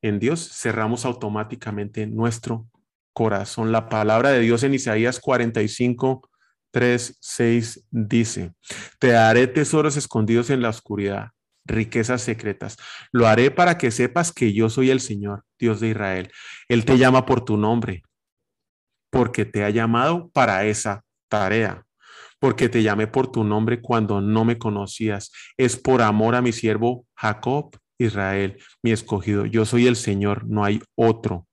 en 0.00 0.18
Dios, 0.18 0.48
cerramos 0.52 1.04
automáticamente 1.04 2.06
nuestro 2.06 2.66
corazón. 3.12 3.72
La 3.72 3.88
palabra 3.88 4.30
de 4.30 4.40
Dios 4.40 4.62
en 4.62 4.74
Isaías 4.74 5.20
45, 5.20 6.28
3, 6.70 7.16
6 7.20 7.84
dice, 7.90 8.54
te 8.98 9.08
daré 9.08 9.46
tesoros 9.46 9.96
escondidos 9.96 10.50
en 10.50 10.62
la 10.62 10.70
oscuridad, 10.70 11.28
riquezas 11.64 12.22
secretas. 12.22 12.76
Lo 13.12 13.26
haré 13.26 13.50
para 13.50 13.78
que 13.78 13.90
sepas 13.90 14.32
que 14.32 14.52
yo 14.52 14.70
soy 14.70 14.90
el 14.90 15.00
Señor, 15.00 15.44
Dios 15.58 15.80
de 15.80 15.88
Israel. 15.88 16.32
Él 16.68 16.84
te 16.84 16.98
llama 16.98 17.26
por 17.26 17.44
tu 17.44 17.56
nombre, 17.56 18.02
porque 19.10 19.44
te 19.44 19.64
ha 19.64 19.70
llamado 19.70 20.30
para 20.30 20.64
esa 20.64 21.04
tarea 21.28 21.84
porque 22.42 22.68
te 22.68 22.82
llamé 22.82 23.06
por 23.06 23.30
tu 23.30 23.44
nombre 23.44 23.80
cuando 23.80 24.20
no 24.20 24.44
me 24.44 24.58
conocías. 24.58 25.30
Es 25.56 25.76
por 25.76 26.02
amor 26.02 26.34
a 26.34 26.42
mi 26.42 26.50
siervo 26.50 27.06
Jacob, 27.14 27.76
Israel, 27.98 28.58
mi 28.82 28.90
escogido. 28.90 29.46
Yo 29.46 29.64
soy 29.64 29.86
el 29.86 29.94
Señor, 29.94 30.44
no 30.48 30.64
hay 30.64 30.82
otro. 30.96 31.46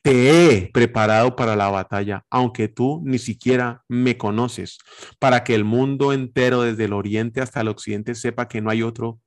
Te 0.00 0.60
he 0.60 0.70
preparado 0.72 1.34
para 1.34 1.56
la 1.56 1.68
batalla, 1.70 2.24
aunque 2.30 2.68
tú 2.68 3.02
ni 3.04 3.18
siquiera 3.18 3.82
me 3.88 4.16
conoces, 4.16 4.78
para 5.18 5.42
que 5.42 5.56
el 5.56 5.64
mundo 5.64 6.12
entero, 6.12 6.62
desde 6.62 6.84
el 6.84 6.92
oriente 6.92 7.40
hasta 7.40 7.60
el 7.60 7.68
occidente, 7.68 8.14
sepa 8.14 8.46
que 8.46 8.60
no 8.60 8.70
hay 8.70 8.84
otro 8.84 9.18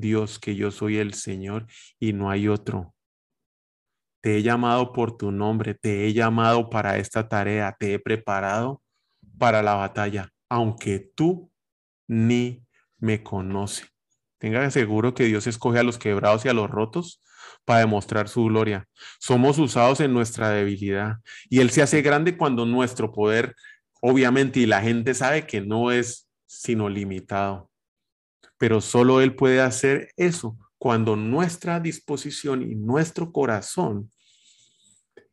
Dios, 0.00 0.38
que 0.38 0.54
yo 0.54 0.70
soy 0.70 0.98
el 0.98 1.14
Señor 1.14 1.66
y 1.98 2.12
no 2.12 2.30
hay 2.30 2.48
otro. 2.48 2.94
Te 4.20 4.38
he 4.38 4.42
llamado 4.42 4.92
por 4.92 5.16
tu 5.16 5.30
nombre, 5.30 5.74
te 5.74 6.06
he 6.06 6.12
llamado 6.12 6.70
para 6.70 6.98
esta 6.98 7.28
tarea, 7.28 7.76
te 7.78 7.94
he 7.94 7.98
preparado 7.98 8.82
para 9.38 9.62
la 9.62 9.74
batalla 9.74 10.32
aunque 10.48 10.98
tú 11.14 11.50
ni 12.06 12.64
me 12.98 13.22
conoces. 13.22 13.86
Tenga 14.38 14.70
seguro 14.70 15.14
que 15.14 15.24
Dios 15.24 15.46
escoge 15.46 15.78
a 15.78 15.82
los 15.82 15.98
quebrados 15.98 16.44
y 16.44 16.48
a 16.48 16.52
los 16.52 16.70
rotos 16.70 17.22
para 17.64 17.80
demostrar 17.80 18.28
su 18.28 18.44
gloria. 18.44 18.88
Somos 19.18 19.58
usados 19.58 20.00
en 20.00 20.12
nuestra 20.12 20.50
debilidad 20.50 21.16
y 21.48 21.60
Él 21.60 21.70
se 21.70 21.82
hace 21.82 22.02
grande 22.02 22.36
cuando 22.36 22.64
nuestro 22.64 23.12
poder, 23.12 23.54
obviamente, 24.00 24.60
y 24.60 24.66
la 24.66 24.80
gente 24.80 25.14
sabe 25.14 25.46
que 25.46 25.60
no 25.60 25.90
es 25.90 26.28
sino 26.46 26.88
limitado. 26.88 27.67
Pero 28.58 28.80
solo 28.80 29.20
Él 29.20 29.34
puede 29.34 29.60
hacer 29.60 30.12
eso 30.16 30.58
cuando 30.78 31.16
nuestra 31.16 31.80
disposición 31.80 32.62
y 32.62 32.74
nuestro 32.74 33.32
corazón 33.32 34.10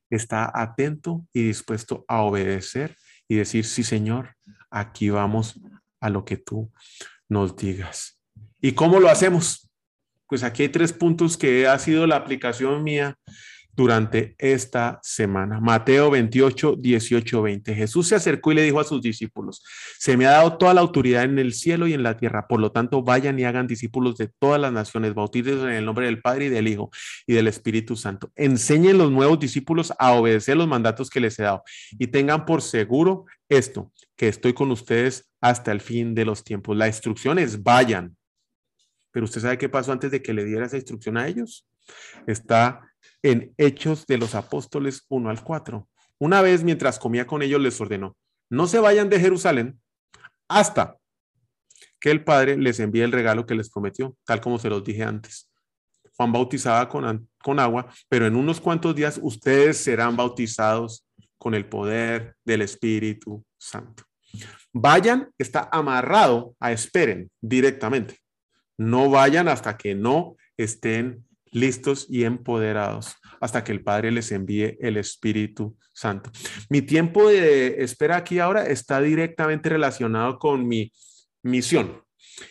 está 0.10 0.52
atento 0.54 1.26
y 1.34 1.44
dispuesto 1.44 2.06
a 2.08 2.22
obedecer 2.22 2.96
y 3.28 3.36
decir, 3.36 3.66
sí, 3.66 3.84
Señor, 3.84 4.36
aquí 4.70 5.10
vamos 5.10 5.60
a 6.00 6.10
lo 6.10 6.26
que 6.26 6.38
tú 6.38 6.72
nos 7.28 7.56
digas. 7.56 8.20
¿Y 8.62 8.74
cómo 8.74 9.00
lo 9.00 9.10
hacemos? 9.10 9.70
Pues 10.28 10.44
aquí 10.44 10.64
hay 10.64 10.70
tres 10.70 10.94
puntos 10.94 11.38
que 11.38 11.68
ha 11.68 11.78
sido 11.80 12.08
la 12.08 12.16
aplicación 12.16 12.84
mía 12.84 13.18
durante 13.76 14.36
esta 14.38 15.00
semana. 15.04 15.60
Mateo 15.60 16.10
28, 16.10 16.76
18, 16.78 17.42
20. 17.42 17.76
Jesús 17.76 18.08
se 18.08 18.16
acercó 18.16 18.52
y 18.52 18.56
le 18.56 18.64
dijo 18.64 18.80
a 18.80 18.86
sus 18.86 19.02
discípulos, 19.02 19.64
se 20.00 20.16
me 20.16 20.26
ha 20.26 20.32
dado 20.32 20.58
toda 20.58 20.74
la 20.74 20.82
autoridad 20.82 21.24
en 21.24 21.38
el 21.40 21.54
cielo 21.54 21.88
y 21.88 21.94
en 21.94 22.04
la 22.04 22.18
tierra, 22.18 22.48
por 22.48 22.60
lo 22.60 22.72
tanto 22.72 23.04
vayan 23.04 23.38
y 23.38 23.44
hagan 23.44 23.68
discípulos 23.68 24.18
de 24.18 24.30
todas 24.40 24.62
las 24.62 24.72
naciones, 24.72 25.14
bautizados 25.14 25.64
en 25.64 25.74
el 25.74 25.86
nombre 25.86 26.06
del 26.06 26.22
Padre 26.22 26.46
y 26.46 26.50
del 26.50 26.68
Hijo 26.68 26.90
y 27.28 27.34
del 27.34 27.48
Espíritu 27.48 27.96
Santo. 27.96 28.32
Enseñen 28.36 28.98
los 28.98 29.12
nuevos 29.12 29.40
discípulos 29.40 29.94
a 30.00 30.14
obedecer 30.14 30.56
los 30.56 30.68
mandatos 30.68 31.10
que 31.10 31.20
les 31.20 31.38
he 31.40 31.44
dado 31.44 31.64
y 31.92 32.08
tengan 32.08 32.46
por 32.46 32.62
seguro 32.62 33.26
esto, 33.50 33.92
que 34.16 34.28
estoy 34.28 34.54
con 34.54 34.72
ustedes 34.72 35.30
hasta 35.42 35.72
el 35.72 35.82
fin 35.82 36.16
de 36.16 36.26
los 36.26 36.44
tiempos. 36.44 36.78
La 36.78 36.88
instrucción 36.88 37.40
es 37.40 37.62
vayan. 37.62 38.16
Pero 39.12 39.26
usted 39.26 39.42
sabe 39.42 39.58
qué 39.58 39.70
pasó 39.70 39.92
antes 39.92 40.12
de 40.12 40.22
que 40.22 40.34
le 40.34 40.44
diera 40.44 40.66
esa 40.66 40.76
instrucción 40.76 41.18
a 41.18 41.28
ellos. 41.28 41.68
Está 42.28 42.82
en 43.26 43.56
Hechos 43.58 44.06
de 44.06 44.20
los 44.20 44.36
Apóstoles 44.36 45.04
1 45.10 45.32
al 45.32 45.44
4. 45.44 45.90
Una 46.20 46.44
vez 46.44 46.64
mientras 46.64 47.00
comía 47.00 47.26
con 47.26 47.42
ellos 47.42 47.60
les 47.60 47.82
ordenó, 47.82 48.16
no 48.52 48.68
se 48.68 48.80
vayan 48.80 49.10
de 49.10 49.20
Jerusalén 49.20 49.82
hasta 50.48 50.98
que 52.00 52.12
el 52.12 52.24
Padre 52.24 52.56
les 52.56 52.80
envíe 52.80 53.02
el 53.02 53.12
regalo 53.12 53.48
que 53.48 53.56
les 53.56 53.72
prometió, 53.72 54.16
tal 54.26 54.42
como 54.42 54.60
se 54.60 54.70
los 54.70 54.84
dije 54.84 55.04
antes. 55.04 55.52
Juan 56.16 56.32
bautizaba 56.32 56.88
con, 56.88 57.28
con 57.42 57.60
agua, 57.60 57.92
pero 58.08 58.28
en 58.28 58.36
unos 58.36 58.62
cuantos 58.62 58.94
días 58.94 59.20
ustedes 59.20 59.78
serán 59.78 60.16
bautizados 60.16 61.04
con 61.40 61.56
el 61.56 61.66
poder 61.68 62.36
del 62.46 62.62
Espíritu 62.62 63.44
Santo. 63.58 64.04
Vayan, 64.72 65.32
está 65.40 65.68
amarrado 65.72 66.56
a 66.60 66.72
esperen 66.72 67.32
directamente. 67.42 68.20
No 68.78 69.10
vayan 69.10 69.48
hasta 69.48 69.76
que 69.76 69.96
no 69.96 70.36
estén 70.58 71.25
listos 71.56 72.06
y 72.10 72.26
empoderados 72.26 73.16
hasta 73.40 73.64
que 73.64 73.72
el 73.72 73.82
Padre 73.82 74.12
les 74.12 74.32
envíe 74.34 74.78
el 74.82 74.98
Espíritu 74.98 75.78
Santo. 75.94 76.30
Mi 76.70 76.82
tiempo 76.82 77.30
de 77.30 77.82
espera 77.82 78.18
aquí 78.18 78.40
ahora 78.40 78.66
está 78.68 79.00
directamente 79.00 79.70
relacionado 79.70 80.38
con 80.38 80.68
mi 80.68 80.92
misión 81.42 82.04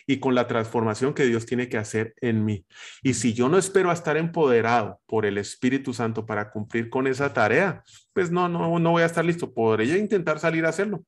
y 0.07 0.21
con 0.21 0.35
la 0.35 0.47
transformación 0.47 1.13
que 1.13 1.27
Dios 1.27 1.45
tiene 1.45 1.69
que 1.69 1.77
hacer 1.77 2.15
en 2.23 2.47
mí. 2.47 2.65
Y 3.03 3.13
si 3.13 3.35
yo 3.35 3.51
no 3.51 3.59
espero 3.59 3.91
a 3.91 3.93
estar 3.93 4.17
empoderado 4.17 5.01
por 5.05 5.27
el 5.27 5.37
Espíritu 5.37 5.93
Santo 5.93 6.25
para 6.25 6.51
cumplir 6.51 6.89
con 6.89 7.07
esa 7.07 7.35
tarea, 7.35 7.83
pues 8.15 8.31
no, 8.31 8.49
no, 8.49 8.79
no 8.79 8.91
voy 8.93 9.03
a 9.03 9.07
estar 9.07 9.25
listo. 9.25 9.53
Podría 9.53 9.99
intentar 9.99 10.39
salir 10.39 10.65
a 10.65 10.71
hacerlo, 10.71 11.05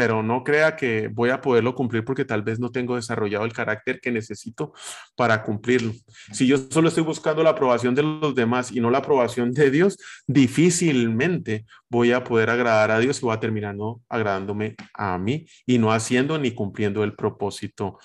pero 0.00 0.22
no 0.22 0.42
crea 0.42 0.76
que 0.76 1.08
voy 1.08 1.28
a 1.28 1.42
poderlo 1.42 1.74
cumplir 1.74 2.06
porque 2.06 2.24
tal 2.24 2.40
vez 2.40 2.58
no 2.58 2.70
tengo 2.70 2.96
desarrollado 2.96 3.44
el 3.44 3.52
carácter 3.52 4.00
que 4.00 4.10
necesito 4.10 4.72
para 5.14 5.42
cumplirlo. 5.42 5.92
Si 6.32 6.46
yo 6.46 6.56
solo 6.56 6.88
estoy 6.88 7.02
buscando 7.02 7.42
la 7.42 7.50
aprobación 7.50 7.94
de 7.94 8.02
los 8.02 8.34
demás 8.34 8.72
y 8.72 8.80
no 8.80 8.90
la 8.90 8.96
aprobación 8.96 9.52
de 9.52 9.70
Dios, 9.70 9.98
difícilmente 10.26 11.66
voy 11.90 12.12
a 12.12 12.24
poder 12.24 12.48
agradar 12.48 12.90
a 12.90 12.98
Dios 12.98 13.18
y 13.18 13.26
voy 13.26 13.36
a 13.36 13.40
terminar 13.40 13.74
no 13.74 14.00
agradándome 14.08 14.74
a 14.94 15.18
mí 15.18 15.44
y 15.66 15.76
no 15.76 15.92
haciendo 15.92 16.38
ni 16.38 16.52
cumpliendo 16.52 17.04
el 17.04 17.12
propósito 17.12 17.98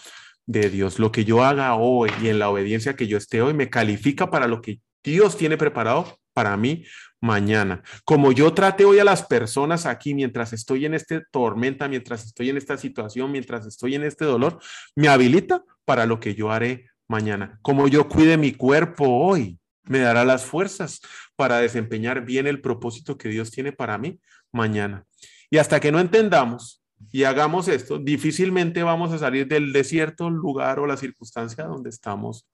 de 0.45 0.69
Dios. 0.69 0.99
Lo 0.99 1.13
que 1.13 1.23
yo 1.23 1.45
haga 1.45 1.75
hoy 1.75 2.09
y 2.21 2.27
en 2.27 2.39
la 2.39 2.49
obediencia 2.49 2.97
que 2.97 3.07
yo 3.07 3.17
esté 3.17 3.41
hoy 3.41 3.53
me 3.53 3.69
califica 3.69 4.29
para 4.29 4.49
lo 4.49 4.61
que 4.61 4.81
Dios 5.01 5.37
tiene 5.37 5.55
preparado 5.55 6.19
para 6.33 6.57
mí 6.57 6.83
mañana. 7.25 7.81
Como 8.05 8.31
yo 8.31 8.53
trate 8.53 8.85
hoy 8.85 8.99
a 8.99 9.03
las 9.03 9.23
personas 9.23 9.85
aquí 9.85 10.13
mientras 10.13 10.53
estoy 10.53 10.85
en 10.85 10.93
esta 10.93 11.21
tormenta, 11.31 11.87
mientras 11.87 12.23
estoy 12.25 12.51
en 12.51 12.57
esta 12.57 12.77
situación, 12.77 13.31
mientras 13.31 13.65
estoy 13.65 13.95
en 13.95 14.03
este 14.03 14.25
dolor, 14.25 14.59
me 14.95 15.07
habilita 15.07 15.63
para 15.85 16.05
lo 16.05 16.19
que 16.19 16.35
yo 16.35 16.51
haré 16.51 16.85
mañana. 17.07 17.59
Como 17.63 17.87
yo 17.87 18.07
cuide 18.07 18.37
mi 18.37 18.51
cuerpo 18.53 19.05
hoy, 19.07 19.59
me 19.83 19.99
dará 19.99 20.23
las 20.23 20.45
fuerzas 20.45 21.01
para 21.35 21.57
desempeñar 21.57 22.25
bien 22.25 22.47
el 22.47 22.61
propósito 22.61 23.17
que 23.17 23.29
Dios 23.29 23.51
tiene 23.51 23.71
para 23.71 23.97
mí 23.97 24.19
mañana. 24.51 25.03
Y 25.49 25.57
hasta 25.57 25.79
que 25.79 25.91
no 25.91 25.99
entendamos 25.99 26.83
y 27.11 27.23
hagamos 27.23 27.67
esto, 27.67 27.97
difícilmente 27.97 28.83
vamos 28.83 29.11
a 29.11 29.17
salir 29.17 29.47
del 29.47 29.73
desierto, 29.73 30.29
lugar 30.29 30.79
o 30.79 30.85
la 30.85 30.97
circunstancia 30.97 31.65
donde 31.65 31.89
estamos 31.89 32.47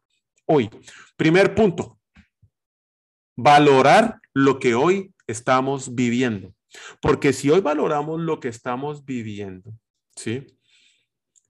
hoy. 0.46 0.70
Primer 1.18 1.56
punto, 1.56 2.00
valorar 3.36 4.21
lo 4.34 4.60
que 4.60 4.76
hoy 4.76 5.14
estamos 5.28 5.96
viviendo. 5.96 6.54
Porque 7.02 7.34
si 7.34 7.50
hoy 7.50 7.62
valoramos 7.62 8.20
lo 8.22 8.40
que 8.40 8.48
estamos 8.48 9.06
viviendo, 9.06 9.74
¿sí? 10.16 10.48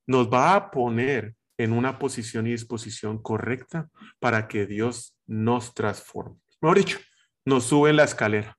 Nos 0.07 0.31
va 0.31 0.55
a 0.55 0.71
poner 0.71 1.35
en 1.57 1.73
una 1.73 1.99
posición 1.99 2.47
y 2.47 2.51
disposición 2.51 3.21
correcta 3.21 3.89
para 4.19 4.47
que 4.47 4.65
Dios 4.65 5.15
nos 5.27 5.73
transforme. 5.73 6.37
Mejor 6.59 6.77
dicho, 6.77 6.99
nos 7.45 7.65
sube 7.65 7.91
en 7.91 7.97
la 7.97 8.03
escalera. 8.03 8.57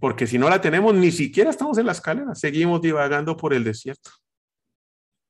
Porque 0.00 0.26
si 0.26 0.38
no 0.38 0.48
la 0.48 0.60
tenemos, 0.60 0.94
ni 0.94 1.10
siquiera 1.10 1.50
estamos 1.50 1.76
en 1.78 1.86
la 1.86 1.92
escalera, 1.92 2.34
seguimos 2.34 2.80
divagando 2.80 3.36
por 3.36 3.52
el 3.52 3.64
desierto. 3.64 4.10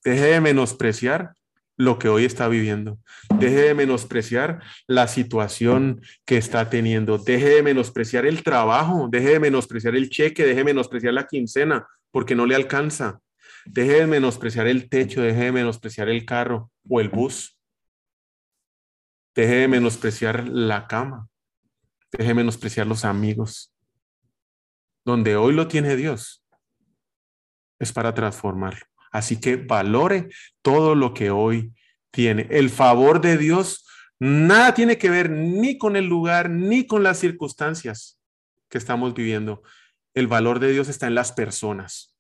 Deje 0.05 0.27
de 0.27 0.41
menospreciar 0.41 1.33
lo 1.79 1.99
que 1.99 2.09
hoy 2.09 2.25
está 2.25 2.49
viviendo. 2.49 2.99
Deje 3.39 3.63
de 3.63 3.75
menospreciar 3.75 4.61
la 4.87 5.07
situación 5.07 6.03
que 6.27 6.37
está 6.37 6.69
teniendo. 6.69 7.17
Deje 7.17 7.49
de 7.49 7.63
menospreciar 7.63 8.27
el 8.27 8.43
trabajo. 8.43 9.09
Deje 9.11 9.31
de 9.31 9.41
menospreciar 9.41 9.97
el 9.97 10.11
cheque. 10.11 10.45
Deje 10.45 10.59
de 10.59 10.65
menospreciar 10.65 11.15
la 11.15 11.27
quincena 11.27 11.87
porque 12.11 12.35
no 12.35 12.45
le 12.45 12.57
alcanza. 12.57 13.21
Deje 13.65 14.01
de 14.01 14.07
menospreciar 14.07 14.67
el 14.67 14.89
techo. 14.91 15.23
Deje 15.23 15.45
de 15.45 15.53
menospreciar 15.53 16.09
el 16.09 16.27
carro 16.27 16.71
o 16.89 17.01
el 17.01 17.09
bus. 17.09 17.57
Deje 19.35 19.55
de 19.55 19.69
menospreciar 19.69 20.49
la 20.49 20.89
cama. 20.89 21.29
Deje 22.11 22.29
de 22.29 22.35
menospreciar 22.35 22.89
los 22.89 23.05
amigos. 23.05 23.73
Donde 25.05 25.37
hoy 25.37 25.55
lo 25.55 25.69
tiene 25.69 25.95
Dios 25.95 26.45
es 27.79 27.93
para 27.93 28.13
transformarlo. 28.13 28.85
Así 29.11 29.41
que 29.41 29.57
valore 29.57 30.29
todo 30.63 30.95
lo 30.95 31.15
que 31.15 31.31
hoy 31.31 31.73
tiene. 32.11 32.47
El 32.51 32.71
favor 32.71 33.21
de 33.21 33.37
Dios 33.37 33.87
nada 34.19 34.75
tiene 34.75 34.99
que 34.99 35.11
ver 35.11 35.31
ni 35.31 35.79
con 35.79 35.97
el 35.97 36.07
lugar 36.07 36.51
ni 36.51 36.87
con 36.87 37.03
las 37.03 37.19
circunstancias 37.19 38.21
que 38.69 38.79
estamos 38.79 39.15
viviendo. 39.15 39.63
El 40.15 40.27
valor 40.27 40.59
de 40.59 40.73
Dios 40.73 40.89
está 40.89 41.07
en 41.07 41.15
las 41.15 41.33
personas. 41.33 42.15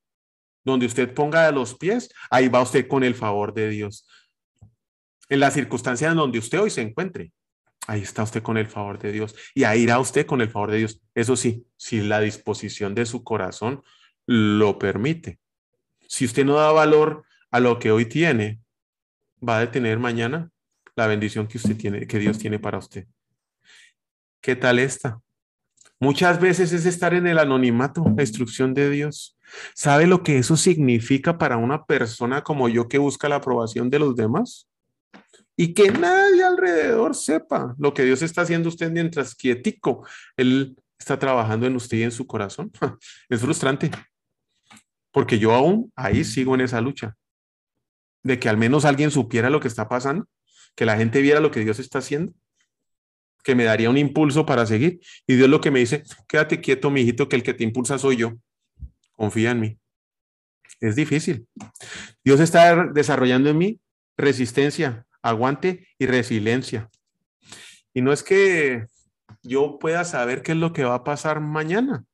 Donde 0.64 0.86
usted 0.86 1.12
ponga 1.14 1.50
los 1.50 1.74
pies, 1.76 2.10
ahí 2.30 2.48
va 2.48 2.62
usted 2.62 2.86
con 2.86 3.04
el 3.04 3.14
favor 3.14 3.54
de 3.54 3.68
Dios. 3.70 4.06
En 5.28 5.40
la 5.40 5.50
circunstancia 5.50 6.10
en 6.10 6.16
donde 6.16 6.38
usted 6.38 6.60
hoy 6.60 6.70
se 6.70 6.80
encuentre, 6.80 7.32
ahí 7.86 8.02
está 8.02 8.22
usted 8.22 8.42
con 8.42 8.56
el 8.56 8.66
favor 8.66 8.98
de 8.98 9.12
Dios. 9.12 9.34
Y 9.54 9.64
ahí 9.64 9.82
irá 9.82 9.98
usted 9.98 10.26
con 10.26 10.40
el 10.40 10.50
favor 10.50 10.70
de 10.70 10.78
Dios. 10.78 11.00
Eso 11.14 11.36
sí, 11.36 11.66
si 11.76 12.00
la 12.00 12.20
disposición 12.20 12.94
de 12.94 13.06
su 13.06 13.24
corazón 13.24 13.82
lo 14.26 14.78
permite. 14.78 15.38
Si 16.08 16.24
usted 16.24 16.44
no 16.44 16.54
da 16.54 16.72
valor 16.72 17.22
a 17.50 17.60
lo 17.60 17.78
que 17.78 17.92
hoy 17.92 18.06
tiene, 18.06 18.60
va 19.46 19.58
a 19.58 19.60
detener 19.60 19.98
mañana 19.98 20.50
la 20.96 21.06
bendición 21.06 21.46
que 21.46 21.58
usted 21.58 21.76
tiene, 21.76 22.06
que 22.06 22.18
Dios 22.18 22.38
tiene 22.38 22.58
para 22.58 22.78
usted. 22.78 23.06
¿Qué 24.40 24.56
tal 24.56 24.78
esta? 24.78 25.20
Muchas 26.00 26.40
veces 26.40 26.72
es 26.72 26.86
estar 26.86 27.12
en 27.12 27.26
el 27.26 27.38
anonimato, 27.38 28.04
la 28.16 28.22
instrucción 28.22 28.72
de 28.72 28.88
Dios. 28.88 29.36
¿Sabe 29.74 30.06
lo 30.06 30.22
que 30.22 30.38
eso 30.38 30.56
significa 30.56 31.38
para 31.38 31.56
una 31.56 31.84
persona 31.84 32.42
como 32.42 32.68
yo 32.68 32.88
que 32.88 32.98
busca 32.98 33.28
la 33.28 33.36
aprobación 33.36 33.90
de 33.90 33.98
los 33.98 34.16
demás? 34.16 34.68
Y 35.56 35.74
que 35.74 35.90
nadie 35.90 36.44
alrededor 36.44 37.16
sepa 37.16 37.74
lo 37.78 37.92
que 37.92 38.04
Dios 38.04 38.22
está 38.22 38.42
haciendo 38.42 38.68
usted 38.68 38.90
mientras 38.90 39.34
quietico, 39.34 40.06
Él 40.36 40.76
está 40.98 41.18
trabajando 41.18 41.66
en 41.66 41.76
usted 41.76 41.98
y 41.98 42.02
en 42.04 42.12
su 42.12 42.26
corazón. 42.26 42.70
Es 43.28 43.40
frustrante, 43.40 43.90
porque 45.18 45.40
yo 45.40 45.52
aún 45.52 45.92
ahí 45.96 46.22
sigo 46.22 46.54
en 46.54 46.60
esa 46.60 46.80
lucha, 46.80 47.16
de 48.22 48.38
que 48.38 48.48
al 48.48 48.56
menos 48.56 48.84
alguien 48.84 49.10
supiera 49.10 49.50
lo 49.50 49.58
que 49.58 49.66
está 49.66 49.88
pasando, 49.88 50.28
que 50.76 50.84
la 50.84 50.96
gente 50.96 51.20
viera 51.20 51.40
lo 51.40 51.50
que 51.50 51.58
Dios 51.58 51.80
está 51.80 51.98
haciendo 51.98 52.32
que 53.42 53.56
me 53.56 53.64
daría 53.64 53.90
un 53.90 53.98
impulso 53.98 54.46
para 54.46 54.64
seguir. 54.64 55.00
Y 55.26 55.34
Dios 55.34 55.48
lo 55.48 55.60
que 55.60 55.72
me 55.72 55.80
dice, 55.80 56.04
quédate 56.28 56.60
quieto, 56.60 56.88
mi 56.88 57.00
hijito, 57.00 57.28
que 57.28 57.34
el 57.34 57.42
que 57.42 57.52
te 57.52 57.64
impulsa 57.64 57.98
soy 57.98 58.18
yo. 58.18 58.34
Confía 59.16 59.50
en 59.50 59.58
mí. 59.58 59.78
Es 60.78 60.94
difícil. 60.94 61.48
Dios 62.22 62.38
está 62.38 62.86
desarrollando 62.86 63.50
en 63.50 63.58
mí 63.58 63.80
resistencia, 64.16 65.04
aguante 65.20 65.88
y 65.98 66.06
resiliencia. 66.06 66.88
Y 67.92 68.02
no 68.02 68.12
es 68.12 68.22
que 68.22 68.86
yo 69.42 69.80
pueda 69.80 70.04
saber 70.04 70.42
qué 70.42 70.52
es 70.52 70.58
lo 70.58 70.72
que 70.72 70.84
va 70.84 70.94
a 70.94 71.02
pasar 71.02 71.40
mañana, 71.40 72.04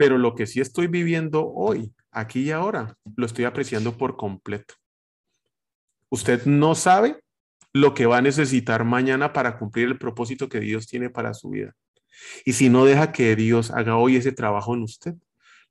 pero 0.00 0.16
lo 0.16 0.34
que 0.34 0.46
sí 0.46 0.62
estoy 0.62 0.86
viviendo 0.86 1.46
hoy, 1.46 1.92
aquí 2.10 2.44
y 2.44 2.52
ahora, 2.52 2.96
lo 3.16 3.26
estoy 3.26 3.44
apreciando 3.44 3.98
por 3.98 4.16
completo. 4.16 4.72
Usted 6.08 6.46
no 6.46 6.74
sabe 6.74 7.20
lo 7.74 7.92
que 7.92 8.06
va 8.06 8.16
a 8.16 8.22
necesitar 8.22 8.84
mañana 8.84 9.34
para 9.34 9.58
cumplir 9.58 9.88
el 9.88 9.98
propósito 9.98 10.48
que 10.48 10.58
Dios 10.58 10.86
tiene 10.86 11.10
para 11.10 11.34
su 11.34 11.50
vida. 11.50 11.74
Y 12.46 12.54
si 12.54 12.70
no 12.70 12.86
deja 12.86 13.12
que 13.12 13.36
Dios 13.36 13.70
haga 13.72 13.96
hoy 13.96 14.16
ese 14.16 14.32
trabajo 14.32 14.74
en 14.74 14.84
usted, 14.84 15.16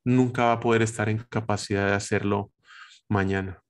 nunca 0.03 0.43
va 0.43 0.51
a 0.51 0.59
poder 0.59 0.84
estar 0.84 1.09
en 1.09 1.25
capacidad 1.27 1.88
de 1.88 1.95
hacerlo 1.95 2.51
mañana. 3.07 3.63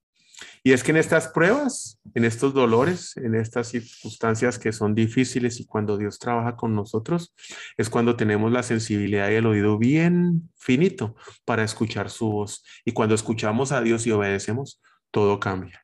Y 0.62 0.72
es 0.72 0.82
que 0.82 0.90
en 0.90 0.98
estas 0.98 1.28
pruebas, 1.28 1.98
en 2.14 2.24
estos 2.24 2.52
dolores, 2.52 3.16
en 3.16 3.34
estas 3.34 3.68
circunstancias 3.68 4.58
que 4.58 4.72
son 4.72 4.94
difíciles 4.94 5.58
y 5.58 5.64
cuando 5.64 5.96
Dios 5.96 6.18
trabaja 6.18 6.56
con 6.56 6.74
nosotros, 6.74 7.34
es 7.78 7.88
cuando 7.88 8.16
tenemos 8.16 8.52
la 8.52 8.62
sensibilidad 8.62 9.30
y 9.30 9.34
el 9.34 9.46
oído 9.46 9.78
bien 9.78 10.50
finito 10.56 11.16
para 11.46 11.64
escuchar 11.64 12.10
su 12.10 12.30
voz. 12.30 12.62
Y 12.84 12.92
cuando 12.92 13.14
escuchamos 13.14 13.72
a 13.72 13.80
Dios 13.80 14.06
y 14.06 14.10
obedecemos, 14.10 14.82
todo 15.10 15.40
cambia. 15.40 15.82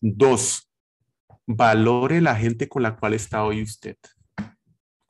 Dos, 0.00 0.70
valore 1.46 2.22
la 2.22 2.34
gente 2.34 2.66
con 2.68 2.82
la 2.82 2.96
cual 2.96 3.12
está 3.12 3.44
hoy 3.44 3.62
usted. 3.62 3.96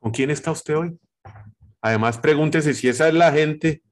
¿Con 0.00 0.10
quién 0.10 0.30
está 0.30 0.50
usted 0.50 0.76
hoy? 0.76 0.98
Además, 1.80 2.18
pregúntese 2.18 2.74
si 2.74 2.88
esa 2.88 3.06
es 3.06 3.14
la 3.14 3.30
gente 3.30 3.82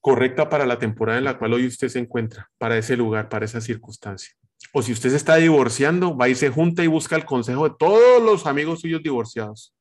correcta 0.00 0.48
para 0.48 0.66
la 0.66 0.78
temporada 0.78 1.18
en 1.18 1.24
la 1.24 1.38
cual 1.38 1.54
hoy 1.54 1.66
usted 1.66 1.88
se 1.88 1.98
encuentra, 1.98 2.50
para 2.58 2.78
ese 2.78 2.96
lugar, 2.96 3.28
para 3.28 3.44
esa 3.44 3.60
circunstancia. 3.60 4.34
O 4.72 4.82
si 4.82 4.92
usted 4.92 5.10
se 5.10 5.16
está 5.16 5.36
divorciando, 5.36 6.16
va 6.16 6.28
y 6.28 6.34
se 6.34 6.50
junta 6.50 6.84
y 6.84 6.86
busca 6.86 7.16
el 7.16 7.24
consejo 7.24 7.68
de 7.68 7.74
todos 7.78 8.22
los 8.22 8.46
amigos 8.46 8.80
suyos 8.80 9.02
divorciados. 9.02 9.74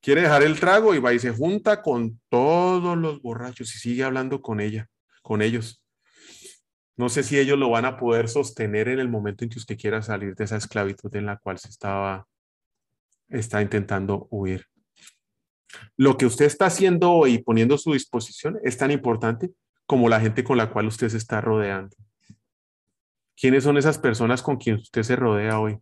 Quiere 0.00 0.22
dejar 0.22 0.42
el 0.42 0.58
trago 0.58 0.94
y 0.94 0.98
va 0.98 1.12
y 1.14 1.18
se 1.18 1.30
junta 1.30 1.82
con 1.82 2.20
todos 2.28 2.96
los 2.96 3.22
borrachos 3.22 3.74
y 3.74 3.78
sigue 3.78 4.04
hablando 4.04 4.42
con 4.42 4.60
ella, 4.60 4.88
con 5.22 5.42
ellos. 5.42 5.82
No 6.96 7.08
sé 7.08 7.22
si 7.22 7.38
ellos 7.38 7.58
lo 7.58 7.70
van 7.70 7.84
a 7.84 7.96
poder 7.96 8.28
sostener 8.28 8.88
en 8.88 8.98
el 8.98 9.08
momento 9.08 9.44
en 9.44 9.50
que 9.50 9.58
usted 9.58 9.78
quiera 9.78 10.02
salir 10.02 10.34
de 10.34 10.44
esa 10.44 10.56
esclavitud 10.56 11.14
en 11.16 11.26
la 11.26 11.38
cual 11.38 11.58
se 11.58 11.68
estaba, 11.68 12.26
está 13.28 13.62
intentando 13.62 14.26
huir. 14.30 14.66
Lo 15.96 16.16
que 16.16 16.26
usted 16.26 16.46
está 16.46 16.66
haciendo 16.66 17.12
hoy 17.12 17.38
poniendo 17.38 17.74
a 17.74 17.78
su 17.78 17.92
disposición 17.92 18.58
es 18.62 18.76
tan 18.76 18.90
importante 18.90 19.50
como 19.86 20.08
la 20.08 20.20
gente 20.20 20.44
con 20.44 20.56
la 20.56 20.70
cual 20.70 20.86
usted 20.86 21.08
se 21.08 21.16
está 21.16 21.40
rodeando. 21.40 21.96
¿Quiénes 23.36 23.64
son 23.64 23.76
esas 23.76 23.98
personas 23.98 24.42
con 24.42 24.56
quien 24.56 24.76
usted 24.76 25.02
se 25.02 25.16
rodea 25.16 25.58
hoy? 25.58 25.78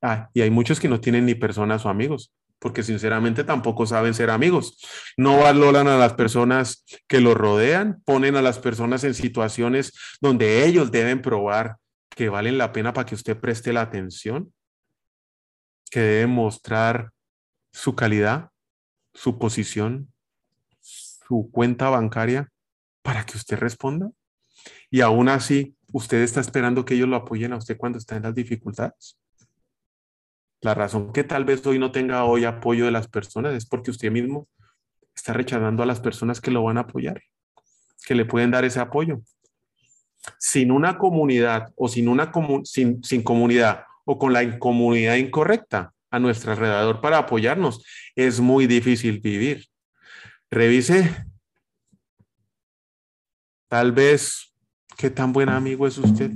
Ah, 0.00 0.30
y 0.34 0.40
hay 0.40 0.50
muchos 0.50 0.80
que 0.80 0.88
no 0.88 1.00
tienen 1.00 1.26
ni 1.26 1.34
personas 1.34 1.84
o 1.84 1.88
amigos 1.88 2.32
porque 2.64 2.82
sinceramente 2.82 3.44
tampoco 3.44 3.84
saben 3.84 4.14
ser 4.14 4.30
amigos. 4.30 4.78
No 5.18 5.40
valoran 5.40 5.86
a 5.86 5.98
las 5.98 6.14
personas 6.14 6.82
que 7.06 7.20
los 7.20 7.34
rodean, 7.34 8.00
ponen 8.06 8.36
a 8.36 8.42
las 8.42 8.58
personas 8.58 9.04
en 9.04 9.12
situaciones 9.12 9.92
donde 10.18 10.64
ellos 10.64 10.90
deben 10.90 11.20
probar 11.20 11.76
que 12.08 12.30
valen 12.30 12.56
la 12.56 12.72
pena 12.72 12.94
para 12.94 13.04
que 13.04 13.16
usted 13.16 13.36
preste 13.38 13.74
la 13.74 13.82
atención, 13.82 14.50
que 15.90 16.00
deben 16.00 16.30
mostrar 16.30 17.10
su 17.70 17.94
calidad, 17.94 18.48
su 19.14 19.38
posición, 19.38 20.12
su 20.80 21.50
cuenta 21.50 21.88
bancaria 21.88 22.50
para 23.02 23.24
que 23.24 23.36
usted 23.36 23.58
responda. 23.58 24.10
Y 24.90 25.00
aún 25.00 25.28
así, 25.28 25.76
usted 25.92 26.22
está 26.22 26.40
esperando 26.40 26.84
que 26.84 26.94
ellos 26.94 27.08
lo 27.08 27.16
apoyen 27.16 27.52
a 27.52 27.56
usted 27.56 27.76
cuando 27.76 27.98
está 27.98 28.16
en 28.16 28.24
las 28.24 28.34
dificultades. 28.34 29.18
La 30.60 30.74
razón 30.74 31.12
que 31.12 31.24
tal 31.24 31.44
vez 31.44 31.64
hoy 31.66 31.78
no 31.78 31.92
tenga 31.92 32.24
hoy 32.24 32.44
apoyo 32.44 32.86
de 32.86 32.90
las 32.90 33.08
personas 33.08 33.54
es 33.54 33.66
porque 33.66 33.90
usted 33.90 34.10
mismo 34.10 34.48
está 35.14 35.32
rechazando 35.32 35.82
a 35.82 35.86
las 35.86 36.00
personas 36.00 36.40
que 36.40 36.50
lo 36.50 36.64
van 36.64 36.78
a 36.78 36.82
apoyar, 36.82 37.22
que 38.06 38.14
le 38.14 38.24
pueden 38.24 38.50
dar 38.50 38.64
ese 38.64 38.80
apoyo. 38.80 39.20
Sin 40.38 40.70
una 40.70 40.96
comunidad 40.96 41.72
o 41.76 41.88
sin 41.88 42.08
una 42.08 42.32
sin, 42.64 43.04
sin 43.04 43.22
comunidad 43.22 43.84
o 44.04 44.18
con 44.18 44.32
la 44.32 44.42
incomunidad 44.42 45.16
incorrecta 45.16 45.93
a 46.14 46.20
nuestro 46.20 46.52
alrededor 46.52 47.00
para 47.00 47.18
apoyarnos, 47.18 47.84
es 48.14 48.38
muy 48.38 48.66
difícil 48.66 49.20
vivir. 49.20 49.66
Revise 50.50 51.26
tal 53.68 53.90
vez 53.90 54.54
qué 54.96 55.10
tan 55.10 55.32
buen 55.32 55.48
amigo 55.48 55.86
es 55.86 55.98
usted 55.98 56.30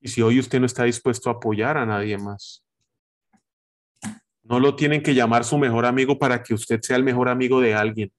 y 0.00 0.08
si 0.08 0.20
hoy 0.20 0.40
usted 0.40 0.58
no 0.58 0.66
está 0.66 0.82
dispuesto 0.82 1.30
a 1.30 1.34
apoyar 1.34 1.76
a 1.76 1.86
nadie 1.86 2.18
más. 2.18 2.64
No 4.42 4.58
lo 4.58 4.74
tienen 4.74 5.00
que 5.00 5.14
llamar 5.14 5.44
su 5.44 5.56
mejor 5.58 5.86
amigo 5.86 6.18
para 6.18 6.42
que 6.42 6.54
usted 6.54 6.80
sea 6.82 6.96
el 6.96 7.04
mejor 7.04 7.28
amigo 7.28 7.60
de 7.60 7.74
alguien. 7.74 8.12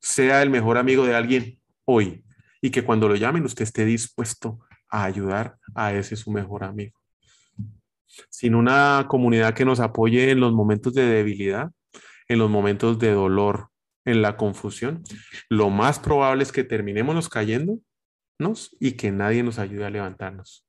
Sea 0.00 0.40
el 0.42 0.48
mejor 0.48 0.78
amigo 0.78 1.04
de 1.04 1.14
alguien 1.14 1.60
hoy. 1.84 2.24
Y 2.62 2.70
que 2.70 2.82
cuando 2.82 3.06
lo 3.06 3.16
llamen 3.16 3.44
usted 3.44 3.64
esté 3.64 3.84
dispuesto 3.84 4.60
a 4.88 5.04
ayudar 5.04 5.58
a 5.74 5.92
ese 5.92 6.16
su 6.16 6.30
mejor 6.30 6.64
amigo. 6.64 7.03
Sin 8.30 8.54
una 8.54 9.06
comunidad 9.08 9.54
que 9.54 9.64
nos 9.64 9.80
apoye 9.80 10.30
en 10.30 10.40
los 10.40 10.52
momentos 10.52 10.94
de 10.94 11.06
debilidad, 11.06 11.70
en 12.28 12.38
los 12.38 12.50
momentos 12.50 12.98
de 12.98 13.12
dolor, 13.12 13.68
en 14.04 14.22
la 14.22 14.36
confusión, 14.36 15.02
lo 15.48 15.70
más 15.70 15.98
probable 15.98 16.42
es 16.42 16.52
que 16.52 16.64
terminemos 16.64 17.28
cayéndonos 17.28 17.80
y 18.78 18.92
que 18.92 19.10
nadie 19.10 19.42
nos 19.42 19.58
ayude 19.58 19.86
a 19.86 19.90
levantarnos. 19.90 20.66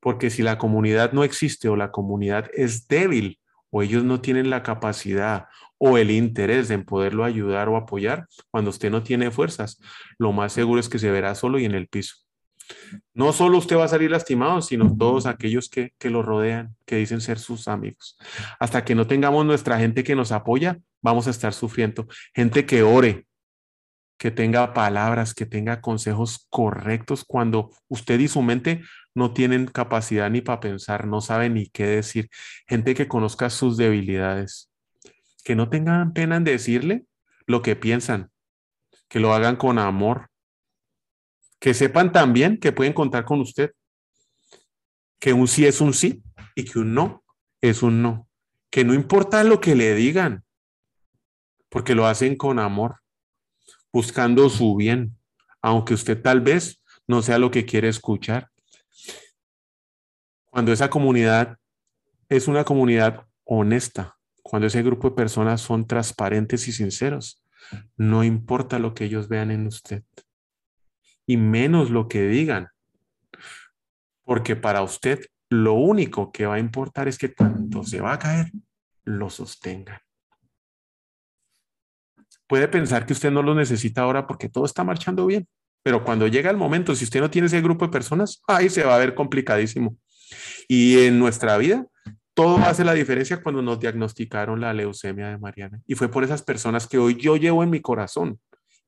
Porque 0.00 0.30
si 0.30 0.42
la 0.42 0.58
comunidad 0.58 1.12
no 1.12 1.24
existe 1.24 1.68
o 1.68 1.76
la 1.76 1.90
comunidad 1.90 2.50
es 2.54 2.86
débil 2.88 3.40
o 3.70 3.82
ellos 3.82 4.04
no 4.04 4.20
tienen 4.20 4.50
la 4.50 4.62
capacidad 4.62 5.46
o 5.78 5.98
el 5.98 6.10
interés 6.10 6.70
en 6.70 6.84
poderlo 6.84 7.24
ayudar 7.24 7.68
o 7.68 7.76
apoyar, 7.76 8.26
cuando 8.50 8.70
usted 8.70 8.90
no 8.90 9.02
tiene 9.02 9.30
fuerzas, 9.30 9.80
lo 10.18 10.32
más 10.32 10.52
seguro 10.52 10.80
es 10.80 10.88
que 10.88 10.98
se 10.98 11.10
verá 11.10 11.34
solo 11.34 11.58
y 11.58 11.64
en 11.64 11.74
el 11.74 11.88
piso. 11.88 12.27
No 13.14 13.32
solo 13.32 13.58
usted 13.58 13.76
va 13.76 13.84
a 13.84 13.88
salir 13.88 14.10
lastimado, 14.10 14.62
sino 14.62 14.96
todos 14.96 15.26
aquellos 15.26 15.68
que, 15.68 15.92
que 15.98 16.10
lo 16.10 16.22
rodean, 16.22 16.76
que 16.86 16.96
dicen 16.96 17.20
ser 17.20 17.38
sus 17.38 17.68
amigos. 17.68 18.16
Hasta 18.58 18.84
que 18.84 18.94
no 18.94 19.06
tengamos 19.06 19.44
nuestra 19.44 19.78
gente 19.78 20.04
que 20.04 20.14
nos 20.14 20.32
apoya, 20.32 20.78
vamos 21.02 21.26
a 21.26 21.30
estar 21.30 21.52
sufriendo. 21.52 22.06
Gente 22.34 22.66
que 22.66 22.82
ore, 22.82 23.26
que 24.18 24.30
tenga 24.30 24.74
palabras, 24.74 25.32
que 25.32 25.46
tenga 25.46 25.80
consejos 25.80 26.46
correctos 26.50 27.24
cuando 27.24 27.70
usted 27.88 28.18
y 28.18 28.28
su 28.28 28.42
mente 28.42 28.82
no 29.14 29.32
tienen 29.32 29.66
capacidad 29.66 30.28
ni 30.28 30.40
para 30.40 30.60
pensar, 30.60 31.06
no 31.06 31.20
saben 31.20 31.54
ni 31.54 31.66
qué 31.66 31.86
decir. 31.86 32.28
Gente 32.66 32.94
que 32.94 33.08
conozca 33.08 33.48
sus 33.48 33.76
debilidades, 33.76 34.70
que 35.44 35.54
no 35.54 35.70
tengan 35.70 36.12
pena 36.12 36.36
en 36.36 36.44
decirle 36.44 37.04
lo 37.46 37.62
que 37.62 37.76
piensan, 37.76 38.30
que 39.08 39.20
lo 39.20 39.32
hagan 39.32 39.56
con 39.56 39.78
amor, 39.78 40.27
que 41.58 41.74
sepan 41.74 42.12
también 42.12 42.58
que 42.58 42.72
pueden 42.72 42.92
contar 42.92 43.24
con 43.24 43.40
usted, 43.40 43.72
que 45.18 45.32
un 45.32 45.48
sí 45.48 45.66
es 45.66 45.80
un 45.80 45.94
sí 45.94 46.22
y 46.54 46.64
que 46.64 46.78
un 46.78 46.94
no 46.94 47.24
es 47.60 47.82
un 47.82 48.02
no, 48.02 48.28
que 48.70 48.84
no 48.84 48.94
importa 48.94 49.42
lo 49.44 49.60
que 49.60 49.74
le 49.74 49.94
digan, 49.94 50.44
porque 51.68 51.94
lo 51.94 52.06
hacen 52.06 52.36
con 52.36 52.58
amor 52.58 53.00
buscando 53.92 54.48
su 54.48 54.76
bien, 54.76 55.16
aunque 55.60 55.94
usted 55.94 56.20
tal 56.20 56.40
vez 56.40 56.82
no 57.06 57.22
sea 57.22 57.38
lo 57.38 57.50
que 57.50 57.64
quiere 57.64 57.88
escuchar. 57.88 58.50
Cuando 60.50 60.72
esa 60.72 60.90
comunidad 60.90 61.56
es 62.28 62.48
una 62.48 62.64
comunidad 62.64 63.26
honesta, 63.44 64.18
cuando 64.42 64.66
ese 64.66 64.82
grupo 64.82 65.10
de 65.10 65.16
personas 65.16 65.60
son 65.60 65.86
transparentes 65.86 66.68
y 66.68 66.72
sinceros, 66.72 67.42
no 67.96 68.24
importa 68.24 68.78
lo 68.78 68.94
que 68.94 69.04
ellos 69.04 69.28
vean 69.28 69.50
en 69.50 69.66
usted, 69.66 70.04
y 71.28 71.36
menos 71.36 71.90
lo 71.90 72.08
que 72.08 72.26
digan, 72.26 72.68
porque 74.24 74.56
para 74.56 74.82
usted 74.82 75.20
lo 75.50 75.74
único 75.74 76.32
que 76.32 76.46
va 76.46 76.54
a 76.54 76.58
importar 76.58 77.06
es 77.06 77.18
que 77.18 77.34
cuando 77.34 77.84
se 77.84 78.00
va 78.00 78.14
a 78.14 78.18
caer, 78.18 78.50
lo 79.04 79.28
sostengan. 79.28 80.00
Puede 82.46 82.66
pensar 82.66 83.04
que 83.04 83.12
usted 83.12 83.30
no 83.30 83.42
lo 83.42 83.54
necesita 83.54 84.02
ahora 84.02 84.26
porque 84.26 84.48
todo 84.48 84.64
está 84.64 84.84
marchando 84.84 85.26
bien, 85.26 85.46
pero 85.82 86.02
cuando 86.02 86.26
llega 86.26 86.50
el 86.50 86.56
momento, 86.56 86.94
si 86.94 87.04
usted 87.04 87.20
no 87.20 87.30
tiene 87.30 87.46
ese 87.46 87.60
grupo 87.60 87.84
de 87.84 87.92
personas, 87.92 88.42
ahí 88.48 88.70
se 88.70 88.84
va 88.84 88.94
a 88.94 88.98
ver 88.98 89.14
complicadísimo. 89.14 89.98
Y 90.66 91.04
en 91.04 91.18
nuestra 91.18 91.58
vida, 91.58 91.86
todo 92.32 92.56
hace 92.56 92.84
la 92.84 92.94
diferencia 92.94 93.42
cuando 93.42 93.60
nos 93.60 93.80
diagnosticaron 93.80 94.62
la 94.62 94.72
leucemia 94.72 95.28
de 95.28 95.36
Mariana. 95.36 95.82
Y 95.86 95.94
fue 95.94 96.10
por 96.10 96.24
esas 96.24 96.42
personas 96.42 96.86
que 96.86 96.96
hoy 96.96 97.16
yo 97.16 97.36
llevo 97.36 97.62
en 97.62 97.68
mi 97.70 97.80
corazón 97.80 98.40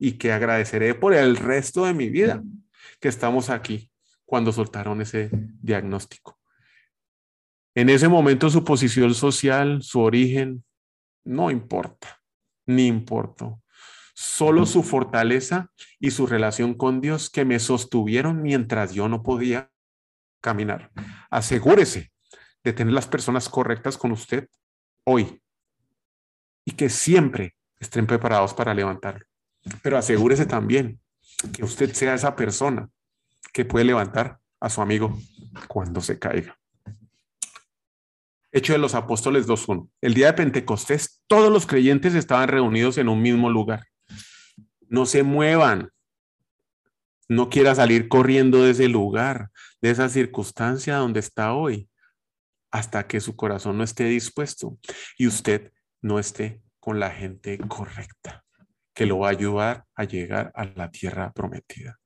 y 0.03 0.13
que 0.13 0.31
agradeceré 0.31 0.95
por 0.95 1.13
el 1.13 1.37
resto 1.37 1.85
de 1.85 1.93
mi 1.93 2.09
vida 2.09 2.41
que 2.99 3.07
estamos 3.07 3.51
aquí 3.51 3.91
cuando 4.25 4.51
soltaron 4.51 4.99
ese 4.99 5.29
diagnóstico. 5.61 6.39
En 7.75 7.87
ese 7.87 8.07
momento 8.07 8.49
su 8.49 8.63
posición 8.63 9.13
social, 9.13 9.83
su 9.83 9.99
origen, 9.99 10.65
no 11.23 11.51
importa, 11.51 12.19
ni 12.65 12.87
importó. 12.87 13.61
Solo 14.15 14.65
su 14.65 14.81
fortaleza 14.81 15.71
y 15.99 16.09
su 16.09 16.25
relación 16.25 16.73
con 16.73 16.99
Dios 16.99 17.29
que 17.29 17.45
me 17.45 17.59
sostuvieron 17.59 18.41
mientras 18.41 18.93
yo 18.95 19.07
no 19.07 19.21
podía 19.21 19.69
caminar. 20.41 20.91
Asegúrese 21.29 22.11
de 22.63 22.73
tener 22.73 22.93
las 22.93 23.07
personas 23.07 23.47
correctas 23.49 23.99
con 23.99 24.11
usted 24.11 24.49
hoy 25.05 25.43
y 26.65 26.71
que 26.71 26.89
siempre 26.89 27.55
estén 27.79 28.07
preparados 28.07 28.55
para 28.55 28.73
levantarlo. 28.73 29.30
Pero 29.81 29.97
asegúrese 29.97 30.45
también 30.45 30.99
que 31.53 31.63
usted 31.63 31.93
sea 31.93 32.13
esa 32.13 32.35
persona 32.35 32.89
que 33.53 33.65
puede 33.65 33.85
levantar 33.85 34.39
a 34.59 34.69
su 34.69 34.81
amigo 34.81 35.19
cuando 35.67 36.01
se 36.01 36.19
caiga. 36.19 36.57
Hecho 38.51 38.73
de 38.73 38.79
los 38.79 38.95
Apóstoles 38.95 39.47
2.1. 39.47 39.89
El 40.01 40.13
día 40.13 40.27
de 40.27 40.33
Pentecostés, 40.33 41.21
todos 41.27 41.51
los 41.51 41.65
creyentes 41.65 42.15
estaban 42.15 42.49
reunidos 42.49 42.97
en 42.97 43.07
un 43.07 43.21
mismo 43.21 43.49
lugar. 43.49 43.87
No 44.89 45.05
se 45.05 45.23
muevan. 45.23 45.89
No 47.29 47.49
quiera 47.49 47.73
salir 47.75 48.09
corriendo 48.09 48.63
de 48.63 48.71
ese 48.71 48.89
lugar, 48.89 49.51
de 49.81 49.91
esa 49.91 50.09
circunstancia 50.09 50.97
donde 50.97 51.21
está 51.21 51.53
hoy 51.53 51.89
hasta 52.71 53.07
que 53.07 53.19
su 53.19 53.35
corazón 53.35 53.77
no 53.77 53.83
esté 53.83 54.05
dispuesto 54.05 54.77
y 55.17 55.27
usted 55.27 55.71
no 56.01 56.19
esté 56.19 56.61
con 56.79 56.99
la 56.99 57.11
gente 57.11 57.59
correcta, 57.67 58.43
que 59.01 59.07
lo 59.07 59.17
va 59.17 59.29
a 59.29 59.31
ayudar 59.31 59.85
a 59.95 60.03
llegar 60.03 60.51
a 60.53 60.63
la 60.63 60.91
tierra 60.91 61.33
prometida. 61.33 61.97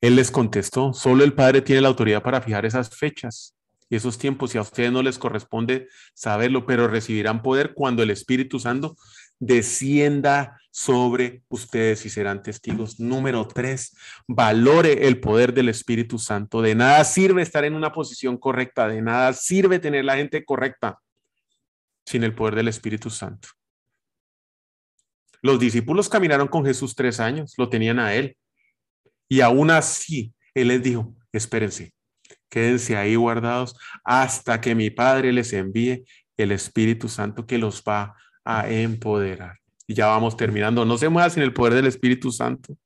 Él 0.00 0.16
les 0.16 0.30
contestó, 0.30 0.94
solo 0.94 1.22
el 1.22 1.34
Padre 1.34 1.60
tiene 1.60 1.82
la 1.82 1.88
autoridad 1.88 2.22
para 2.22 2.40
fijar 2.40 2.64
esas 2.64 2.88
fechas 2.96 3.54
y 3.90 3.96
esos 3.96 4.16
tiempos 4.16 4.54
y 4.54 4.58
a 4.58 4.62
ustedes 4.62 4.90
no 4.90 5.02
les 5.02 5.18
corresponde 5.18 5.88
saberlo, 6.14 6.64
pero 6.64 6.88
recibirán 6.88 7.42
poder 7.42 7.74
cuando 7.74 8.02
el 8.02 8.08
Espíritu 8.08 8.58
Santo 8.58 8.96
descienda 9.38 10.58
sobre 10.70 11.42
ustedes 11.48 12.06
y 12.06 12.08
serán 12.08 12.42
testigos. 12.42 12.98
Número 12.98 13.46
tres, 13.46 13.94
valore 14.26 15.06
el 15.06 15.20
poder 15.20 15.52
del 15.52 15.68
Espíritu 15.68 16.18
Santo. 16.18 16.62
De 16.62 16.74
nada 16.74 17.04
sirve 17.04 17.42
estar 17.42 17.66
en 17.66 17.74
una 17.74 17.92
posición 17.92 18.38
correcta, 18.38 18.88
de 18.88 19.02
nada 19.02 19.34
sirve 19.34 19.78
tener 19.78 20.06
la 20.06 20.16
gente 20.16 20.42
correcta 20.42 21.00
sin 22.06 22.24
el 22.24 22.34
poder 22.34 22.54
del 22.54 22.68
Espíritu 22.68 23.10
Santo. 23.10 23.50
Los 25.44 25.60
discípulos 25.60 26.08
caminaron 26.08 26.48
con 26.48 26.64
Jesús 26.64 26.94
tres 26.94 27.20
años, 27.20 27.52
lo 27.58 27.68
tenían 27.68 27.98
a 27.98 28.14
él. 28.14 28.34
Y 29.28 29.42
aún 29.42 29.70
así, 29.70 30.32
él 30.54 30.68
les 30.68 30.82
dijo, 30.82 31.14
espérense, 31.32 31.92
quédense 32.48 32.96
ahí 32.96 33.14
guardados 33.14 33.76
hasta 34.04 34.58
que 34.58 34.74
mi 34.74 34.88
Padre 34.88 35.34
les 35.34 35.52
envíe 35.52 36.06
el 36.38 36.50
Espíritu 36.50 37.10
Santo 37.10 37.46
que 37.46 37.58
los 37.58 37.82
va 37.86 38.16
a 38.42 38.70
empoderar. 38.70 39.58
Y 39.86 39.92
ya 39.92 40.06
vamos 40.06 40.34
terminando. 40.34 40.86
No 40.86 40.96
se 40.96 41.10
mueva 41.10 41.28
sin 41.28 41.42
el 41.42 41.52
poder 41.52 41.74
del 41.74 41.88
Espíritu 41.88 42.32
Santo. 42.32 42.78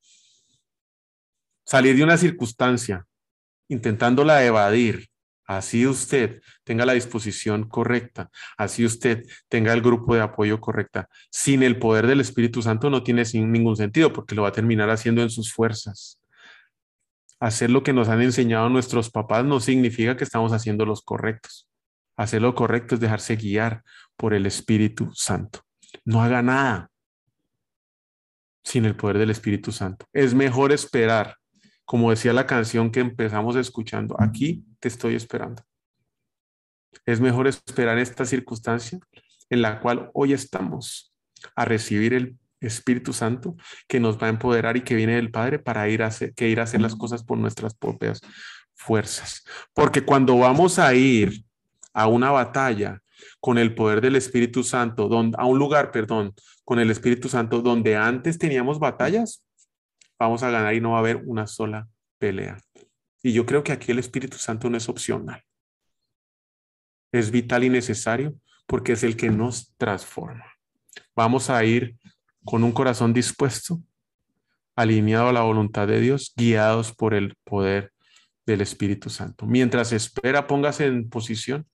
Salir 1.64 1.94
de 1.94 2.02
una 2.02 2.16
circunstancia 2.16 3.06
intentándola 3.68 4.44
evadir, 4.44 5.06
así 5.48 5.86
usted 5.86 6.42
tenga 6.62 6.84
la 6.84 6.92
disposición 6.92 7.68
correcta, 7.68 8.30
así 8.58 8.84
usted 8.84 9.24
tenga 9.48 9.72
el 9.72 9.80
grupo 9.80 10.14
de 10.14 10.20
apoyo 10.20 10.60
correcta. 10.60 11.08
Sin 11.30 11.62
el 11.62 11.78
poder 11.78 12.06
del 12.06 12.20
Espíritu 12.20 12.60
Santo 12.60 12.90
no 12.90 13.02
tiene 13.02 13.24
ningún 13.32 13.74
sentido 13.74 14.12
porque 14.12 14.34
lo 14.34 14.42
va 14.42 14.48
a 14.48 14.52
terminar 14.52 14.90
haciendo 14.90 15.22
en 15.22 15.30
sus 15.30 15.52
fuerzas. 15.52 16.20
Hacer 17.40 17.70
lo 17.70 17.82
que 17.82 17.94
nos 17.94 18.08
han 18.08 18.20
enseñado 18.20 18.68
nuestros 18.68 19.10
papás 19.10 19.44
no 19.44 19.58
significa 19.58 20.16
que 20.16 20.24
estamos 20.24 20.52
haciendo 20.52 20.84
los 20.84 21.02
correctos. 21.02 21.66
Hacer 22.16 22.42
lo 22.42 22.54
correcto 22.54 22.96
es 22.96 23.00
dejarse 23.00 23.36
guiar 23.36 23.82
por 24.16 24.34
el 24.34 24.44
Espíritu 24.44 25.10
Santo. 25.14 25.60
No 26.04 26.22
haga 26.22 26.42
nada 26.42 26.90
sin 28.62 28.84
el 28.84 28.96
poder 28.96 29.16
del 29.16 29.30
Espíritu 29.30 29.72
Santo. 29.72 30.04
Es 30.12 30.34
mejor 30.34 30.72
esperar, 30.72 31.36
como 31.86 32.10
decía 32.10 32.34
la 32.34 32.46
canción 32.46 32.90
que 32.90 33.00
empezamos 33.00 33.56
escuchando, 33.56 34.14
aquí 34.18 34.67
te 34.80 34.88
estoy 34.88 35.14
esperando. 35.14 35.62
Es 37.04 37.20
mejor 37.20 37.46
esperar 37.46 37.98
esta 37.98 38.24
circunstancia 38.24 38.98
en 39.50 39.62
la 39.62 39.80
cual 39.80 40.10
hoy 40.14 40.32
estamos 40.32 41.12
a 41.54 41.64
recibir 41.64 42.14
el 42.14 42.38
Espíritu 42.60 43.12
Santo 43.12 43.56
que 43.86 44.00
nos 44.00 44.18
va 44.20 44.26
a 44.26 44.30
empoderar 44.30 44.76
y 44.76 44.82
que 44.82 44.94
viene 44.94 45.14
del 45.14 45.30
Padre 45.30 45.58
para 45.58 45.88
ir 45.88 46.02
a 46.02 46.06
hacer, 46.06 46.34
que 46.34 46.48
ir 46.48 46.60
a 46.60 46.64
hacer 46.64 46.80
las 46.80 46.96
cosas 46.96 47.22
por 47.22 47.38
nuestras 47.38 47.74
propias 47.74 48.20
fuerzas. 48.74 49.44
Porque 49.72 50.04
cuando 50.04 50.38
vamos 50.38 50.78
a 50.78 50.94
ir 50.94 51.44
a 51.92 52.06
una 52.06 52.30
batalla 52.30 53.00
con 53.40 53.58
el 53.58 53.74
poder 53.74 54.00
del 54.00 54.16
Espíritu 54.16 54.62
Santo, 54.62 55.08
a 55.36 55.46
un 55.46 55.58
lugar, 55.58 55.90
perdón, 55.90 56.34
con 56.64 56.78
el 56.78 56.90
Espíritu 56.90 57.28
Santo 57.28 57.60
donde 57.60 57.96
antes 57.96 58.38
teníamos 58.38 58.78
batallas, 58.78 59.44
vamos 60.18 60.42
a 60.42 60.50
ganar 60.50 60.74
y 60.74 60.80
no 60.80 60.90
va 60.90 60.96
a 60.96 61.00
haber 61.00 61.22
una 61.24 61.46
sola 61.46 61.88
pelea. 62.18 62.58
Y 63.22 63.32
yo 63.32 63.46
creo 63.46 63.62
que 63.62 63.72
aquí 63.72 63.92
el 63.92 63.98
Espíritu 63.98 64.38
Santo 64.38 64.70
no 64.70 64.76
es 64.76 64.88
opcional. 64.88 65.42
Es 67.12 67.30
vital 67.30 67.64
y 67.64 67.70
necesario 67.70 68.34
porque 68.66 68.92
es 68.92 69.02
el 69.02 69.16
que 69.16 69.30
nos 69.30 69.74
transforma. 69.76 70.44
Vamos 71.16 71.50
a 71.50 71.64
ir 71.64 71.96
con 72.44 72.62
un 72.64 72.72
corazón 72.72 73.12
dispuesto, 73.12 73.80
alineado 74.76 75.28
a 75.28 75.32
la 75.32 75.42
voluntad 75.42 75.88
de 75.88 76.00
Dios, 76.00 76.32
guiados 76.36 76.94
por 76.94 77.14
el 77.14 77.36
poder 77.44 77.92
del 78.46 78.60
Espíritu 78.60 79.10
Santo. 79.10 79.46
Mientras 79.46 79.92
espera, 79.92 80.46
póngase 80.46 80.86
en 80.86 81.08
posición, 81.08 81.66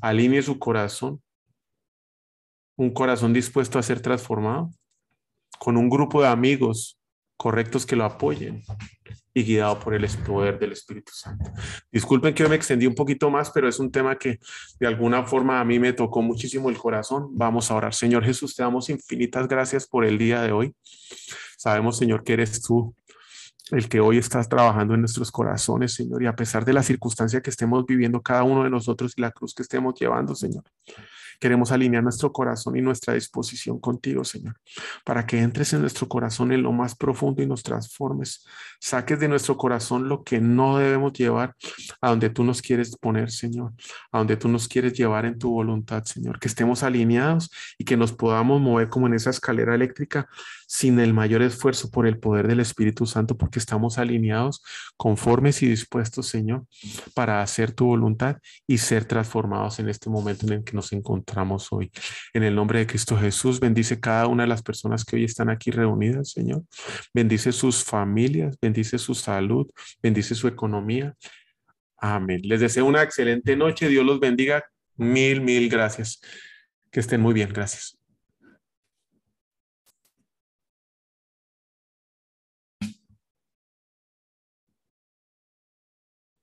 alinee 0.00 0.42
su 0.42 0.58
corazón, 0.58 1.22
un 2.76 2.92
corazón 2.92 3.32
dispuesto 3.32 3.78
a 3.78 3.82
ser 3.82 4.00
transformado, 4.00 4.70
con 5.58 5.76
un 5.76 5.88
grupo 5.88 6.22
de 6.22 6.28
amigos 6.28 7.01
correctos 7.36 7.86
que 7.86 7.96
lo 7.96 8.04
apoyen 8.04 8.62
y 9.34 9.44
guiado 9.44 9.78
por 9.80 9.94
el 9.94 10.06
poder 10.26 10.58
del 10.58 10.72
Espíritu 10.72 11.12
Santo. 11.12 11.50
Disculpen 11.90 12.34
que 12.34 12.46
me 12.48 12.56
extendí 12.56 12.86
un 12.86 12.94
poquito 12.94 13.30
más, 13.30 13.50
pero 13.50 13.68
es 13.68 13.78
un 13.78 13.90
tema 13.90 14.16
que 14.16 14.38
de 14.78 14.86
alguna 14.86 15.24
forma 15.24 15.60
a 15.60 15.64
mí 15.64 15.78
me 15.78 15.92
tocó 15.92 16.22
muchísimo 16.22 16.68
el 16.68 16.76
corazón. 16.76 17.28
Vamos 17.32 17.70
a 17.70 17.74
orar. 17.74 17.94
Señor 17.94 18.24
Jesús, 18.24 18.54
te 18.54 18.62
damos 18.62 18.90
infinitas 18.90 19.48
gracias 19.48 19.86
por 19.86 20.04
el 20.04 20.18
día 20.18 20.42
de 20.42 20.52
hoy. 20.52 20.74
Sabemos, 21.56 21.96
Señor, 21.96 22.24
que 22.24 22.34
eres 22.34 22.62
tú 22.62 22.94
el 23.70 23.88
que 23.88 24.00
hoy 24.00 24.18
estás 24.18 24.48
trabajando 24.48 24.94
en 24.94 25.00
nuestros 25.00 25.30
corazones, 25.30 25.94
Señor, 25.94 26.22
y 26.22 26.26
a 26.26 26.36
pesar 26.36 26.64
de 26.64 26.74
la 26.74 26.82
circunstancia 26.82 27.40
que 27.40 27.48
estemos 27.48 27.86
viviendo 27.86 28.20
cada 28.20 28.42
uno 28.42 28.64
de 28.64 28.70
nosotros 28.70 29.14
y 29.16 29.22
la 29.22 29.30
cruz 29.30 29.54
que 29.54 29.62
estemos 29.62 29.94
llevando, 29.98 30.34
Señor. 30.34 30.64
Queremos 31.40 31.72
alinear 31.72 32.02
nuestro 32.02 32.32
corazón 32.32 32.76
y 32.76 32.82
nuestra 32.82 33.14
disposición 33.14 33.78
contigo, 33.78 34.24
Señor, 34.24 34.54
para 35.04 35.26
que 35.26 35.40
entres 35.40 35.72
en 35.72 35.80
nuestro 35.80 36.08
corazón 36.08 36.52
en 36.52 36.62
lo 36.62 36.72
más 36.72 36.94
profundo 36.94 37.42
y 37.42 37.46
nos 37.46 37.62
transformes. 37.62 38.46
Saques 38.80 39.18
de 39.20 39.28
nuestro 39.28 39.56
corazón 39.56 40.08
lo 40.08 40.22
que 40.22 40.40
no 40.40 40.78
debemos 40.78 41.12
llevar 41.12 41.54
a 42.00 42.10
donde 42.10 42.30
tú 42.30 42.44
nos 42.44 42.62
quieres 42.62 42.96
poner, 42.96 43.30
Señor, 43.30 43.72
a 44.10 44.18
donde 44.18 44.36
tú 44.36 44.48
nos 44.48 44.68
quieres 44.68 44.92
llevar 44.92 45.26
en 45.26 45.38
tu 45.38 45.50
voluntad, 45.50 46.04
Señor. 46.04 46.38
Que 46.38 46.48
estemos 46.48 46.82
alineados 46.82 47.50
y 47.78 47.84
que 47.84 47.96
nos 47.96 48.12
podamos 48.12 48.60
mover 48.60 48.88
como 48.88 49.06
en 49.06 49.14
esa 49.14 49.30
escalera 49.30 49.74
eléctrica 49.74 50.28
sin 50.72 50.98
el 51.00 51.12
mayor 51.12 51.42
esfuerzo 51.42 51.90
por 51.90 52.06
el 52.06 52.18
poder 52.18 52.48
del 52.48 52.58
Espíritu 52.58 53.04
Santo, 53.04 53.36
porque 53.36 53.58
estamos 53.58 53.98
alineados, 53.98 54.62
conformes 54.96 55.62
y 55.62 55.68
dispuestos, 55.68 56.28
Señor, 56.28 56.64
para 57.12 57.42
hacer 57.42 57.72
tu 57.72 57.84
voluntad 57.84 58.38
y 58.66 58.78
ser 58.78 59.04
transformados 59.04 59.80
en 59.80 59.90
este 59.90 60.08
momento 60.08 60.46
en 60.46 60.54
el 60.54 60.64
que 60.64 60.72
nos 60.72 60.94
encontramos 60.94 61.68
hoy. 61.72 61.92
En 62.32 62.42
el 62.42 62.54
nombre 62.54 62.78
de 62.78 62.86
Cristo 62.86 63.18
Jesús, 63.18 63.60
bendice 63.60 64.00
cada 64.00 64.26
una 64.28 64.44
de 64.44 64.48
las 64.48 64.62
personas 64.62 65.04
que 65.04 65.16
hoy 65.16 65.24
están 65.24 65.50
aquí 65.50 65.70
reunidas, 65.70 66.30
Señor. 66.30 66.62
Bendice 67.12 67.52
sus 67.52 67.84
familias, 67.84 68.56
bendice 68.58 68.96
su 68.96 69.14
salud, 69.14 69.70
bendice 70.02 70.34
su 70.34 70.48
economía. 70.48 71.14
Amén. 71.98 72.40
Les 72.44 72.60
deseo 72.60 72.86
una 72.86 73.02
excelente 73.02 73.56
noche. 73.56 73.88
Dios 73.88 74.06
los 74.06 74.20
bendiga. 74.20 74.64
Mil, 74.96 75.42
mil 75.42 75.68
gracias. 75.68 76.22
Que 76.90 77.00
estén 77.00 77.20
muy 77.20 77.34
bien. 77.34 77.52
Gracias. 77.52 78.01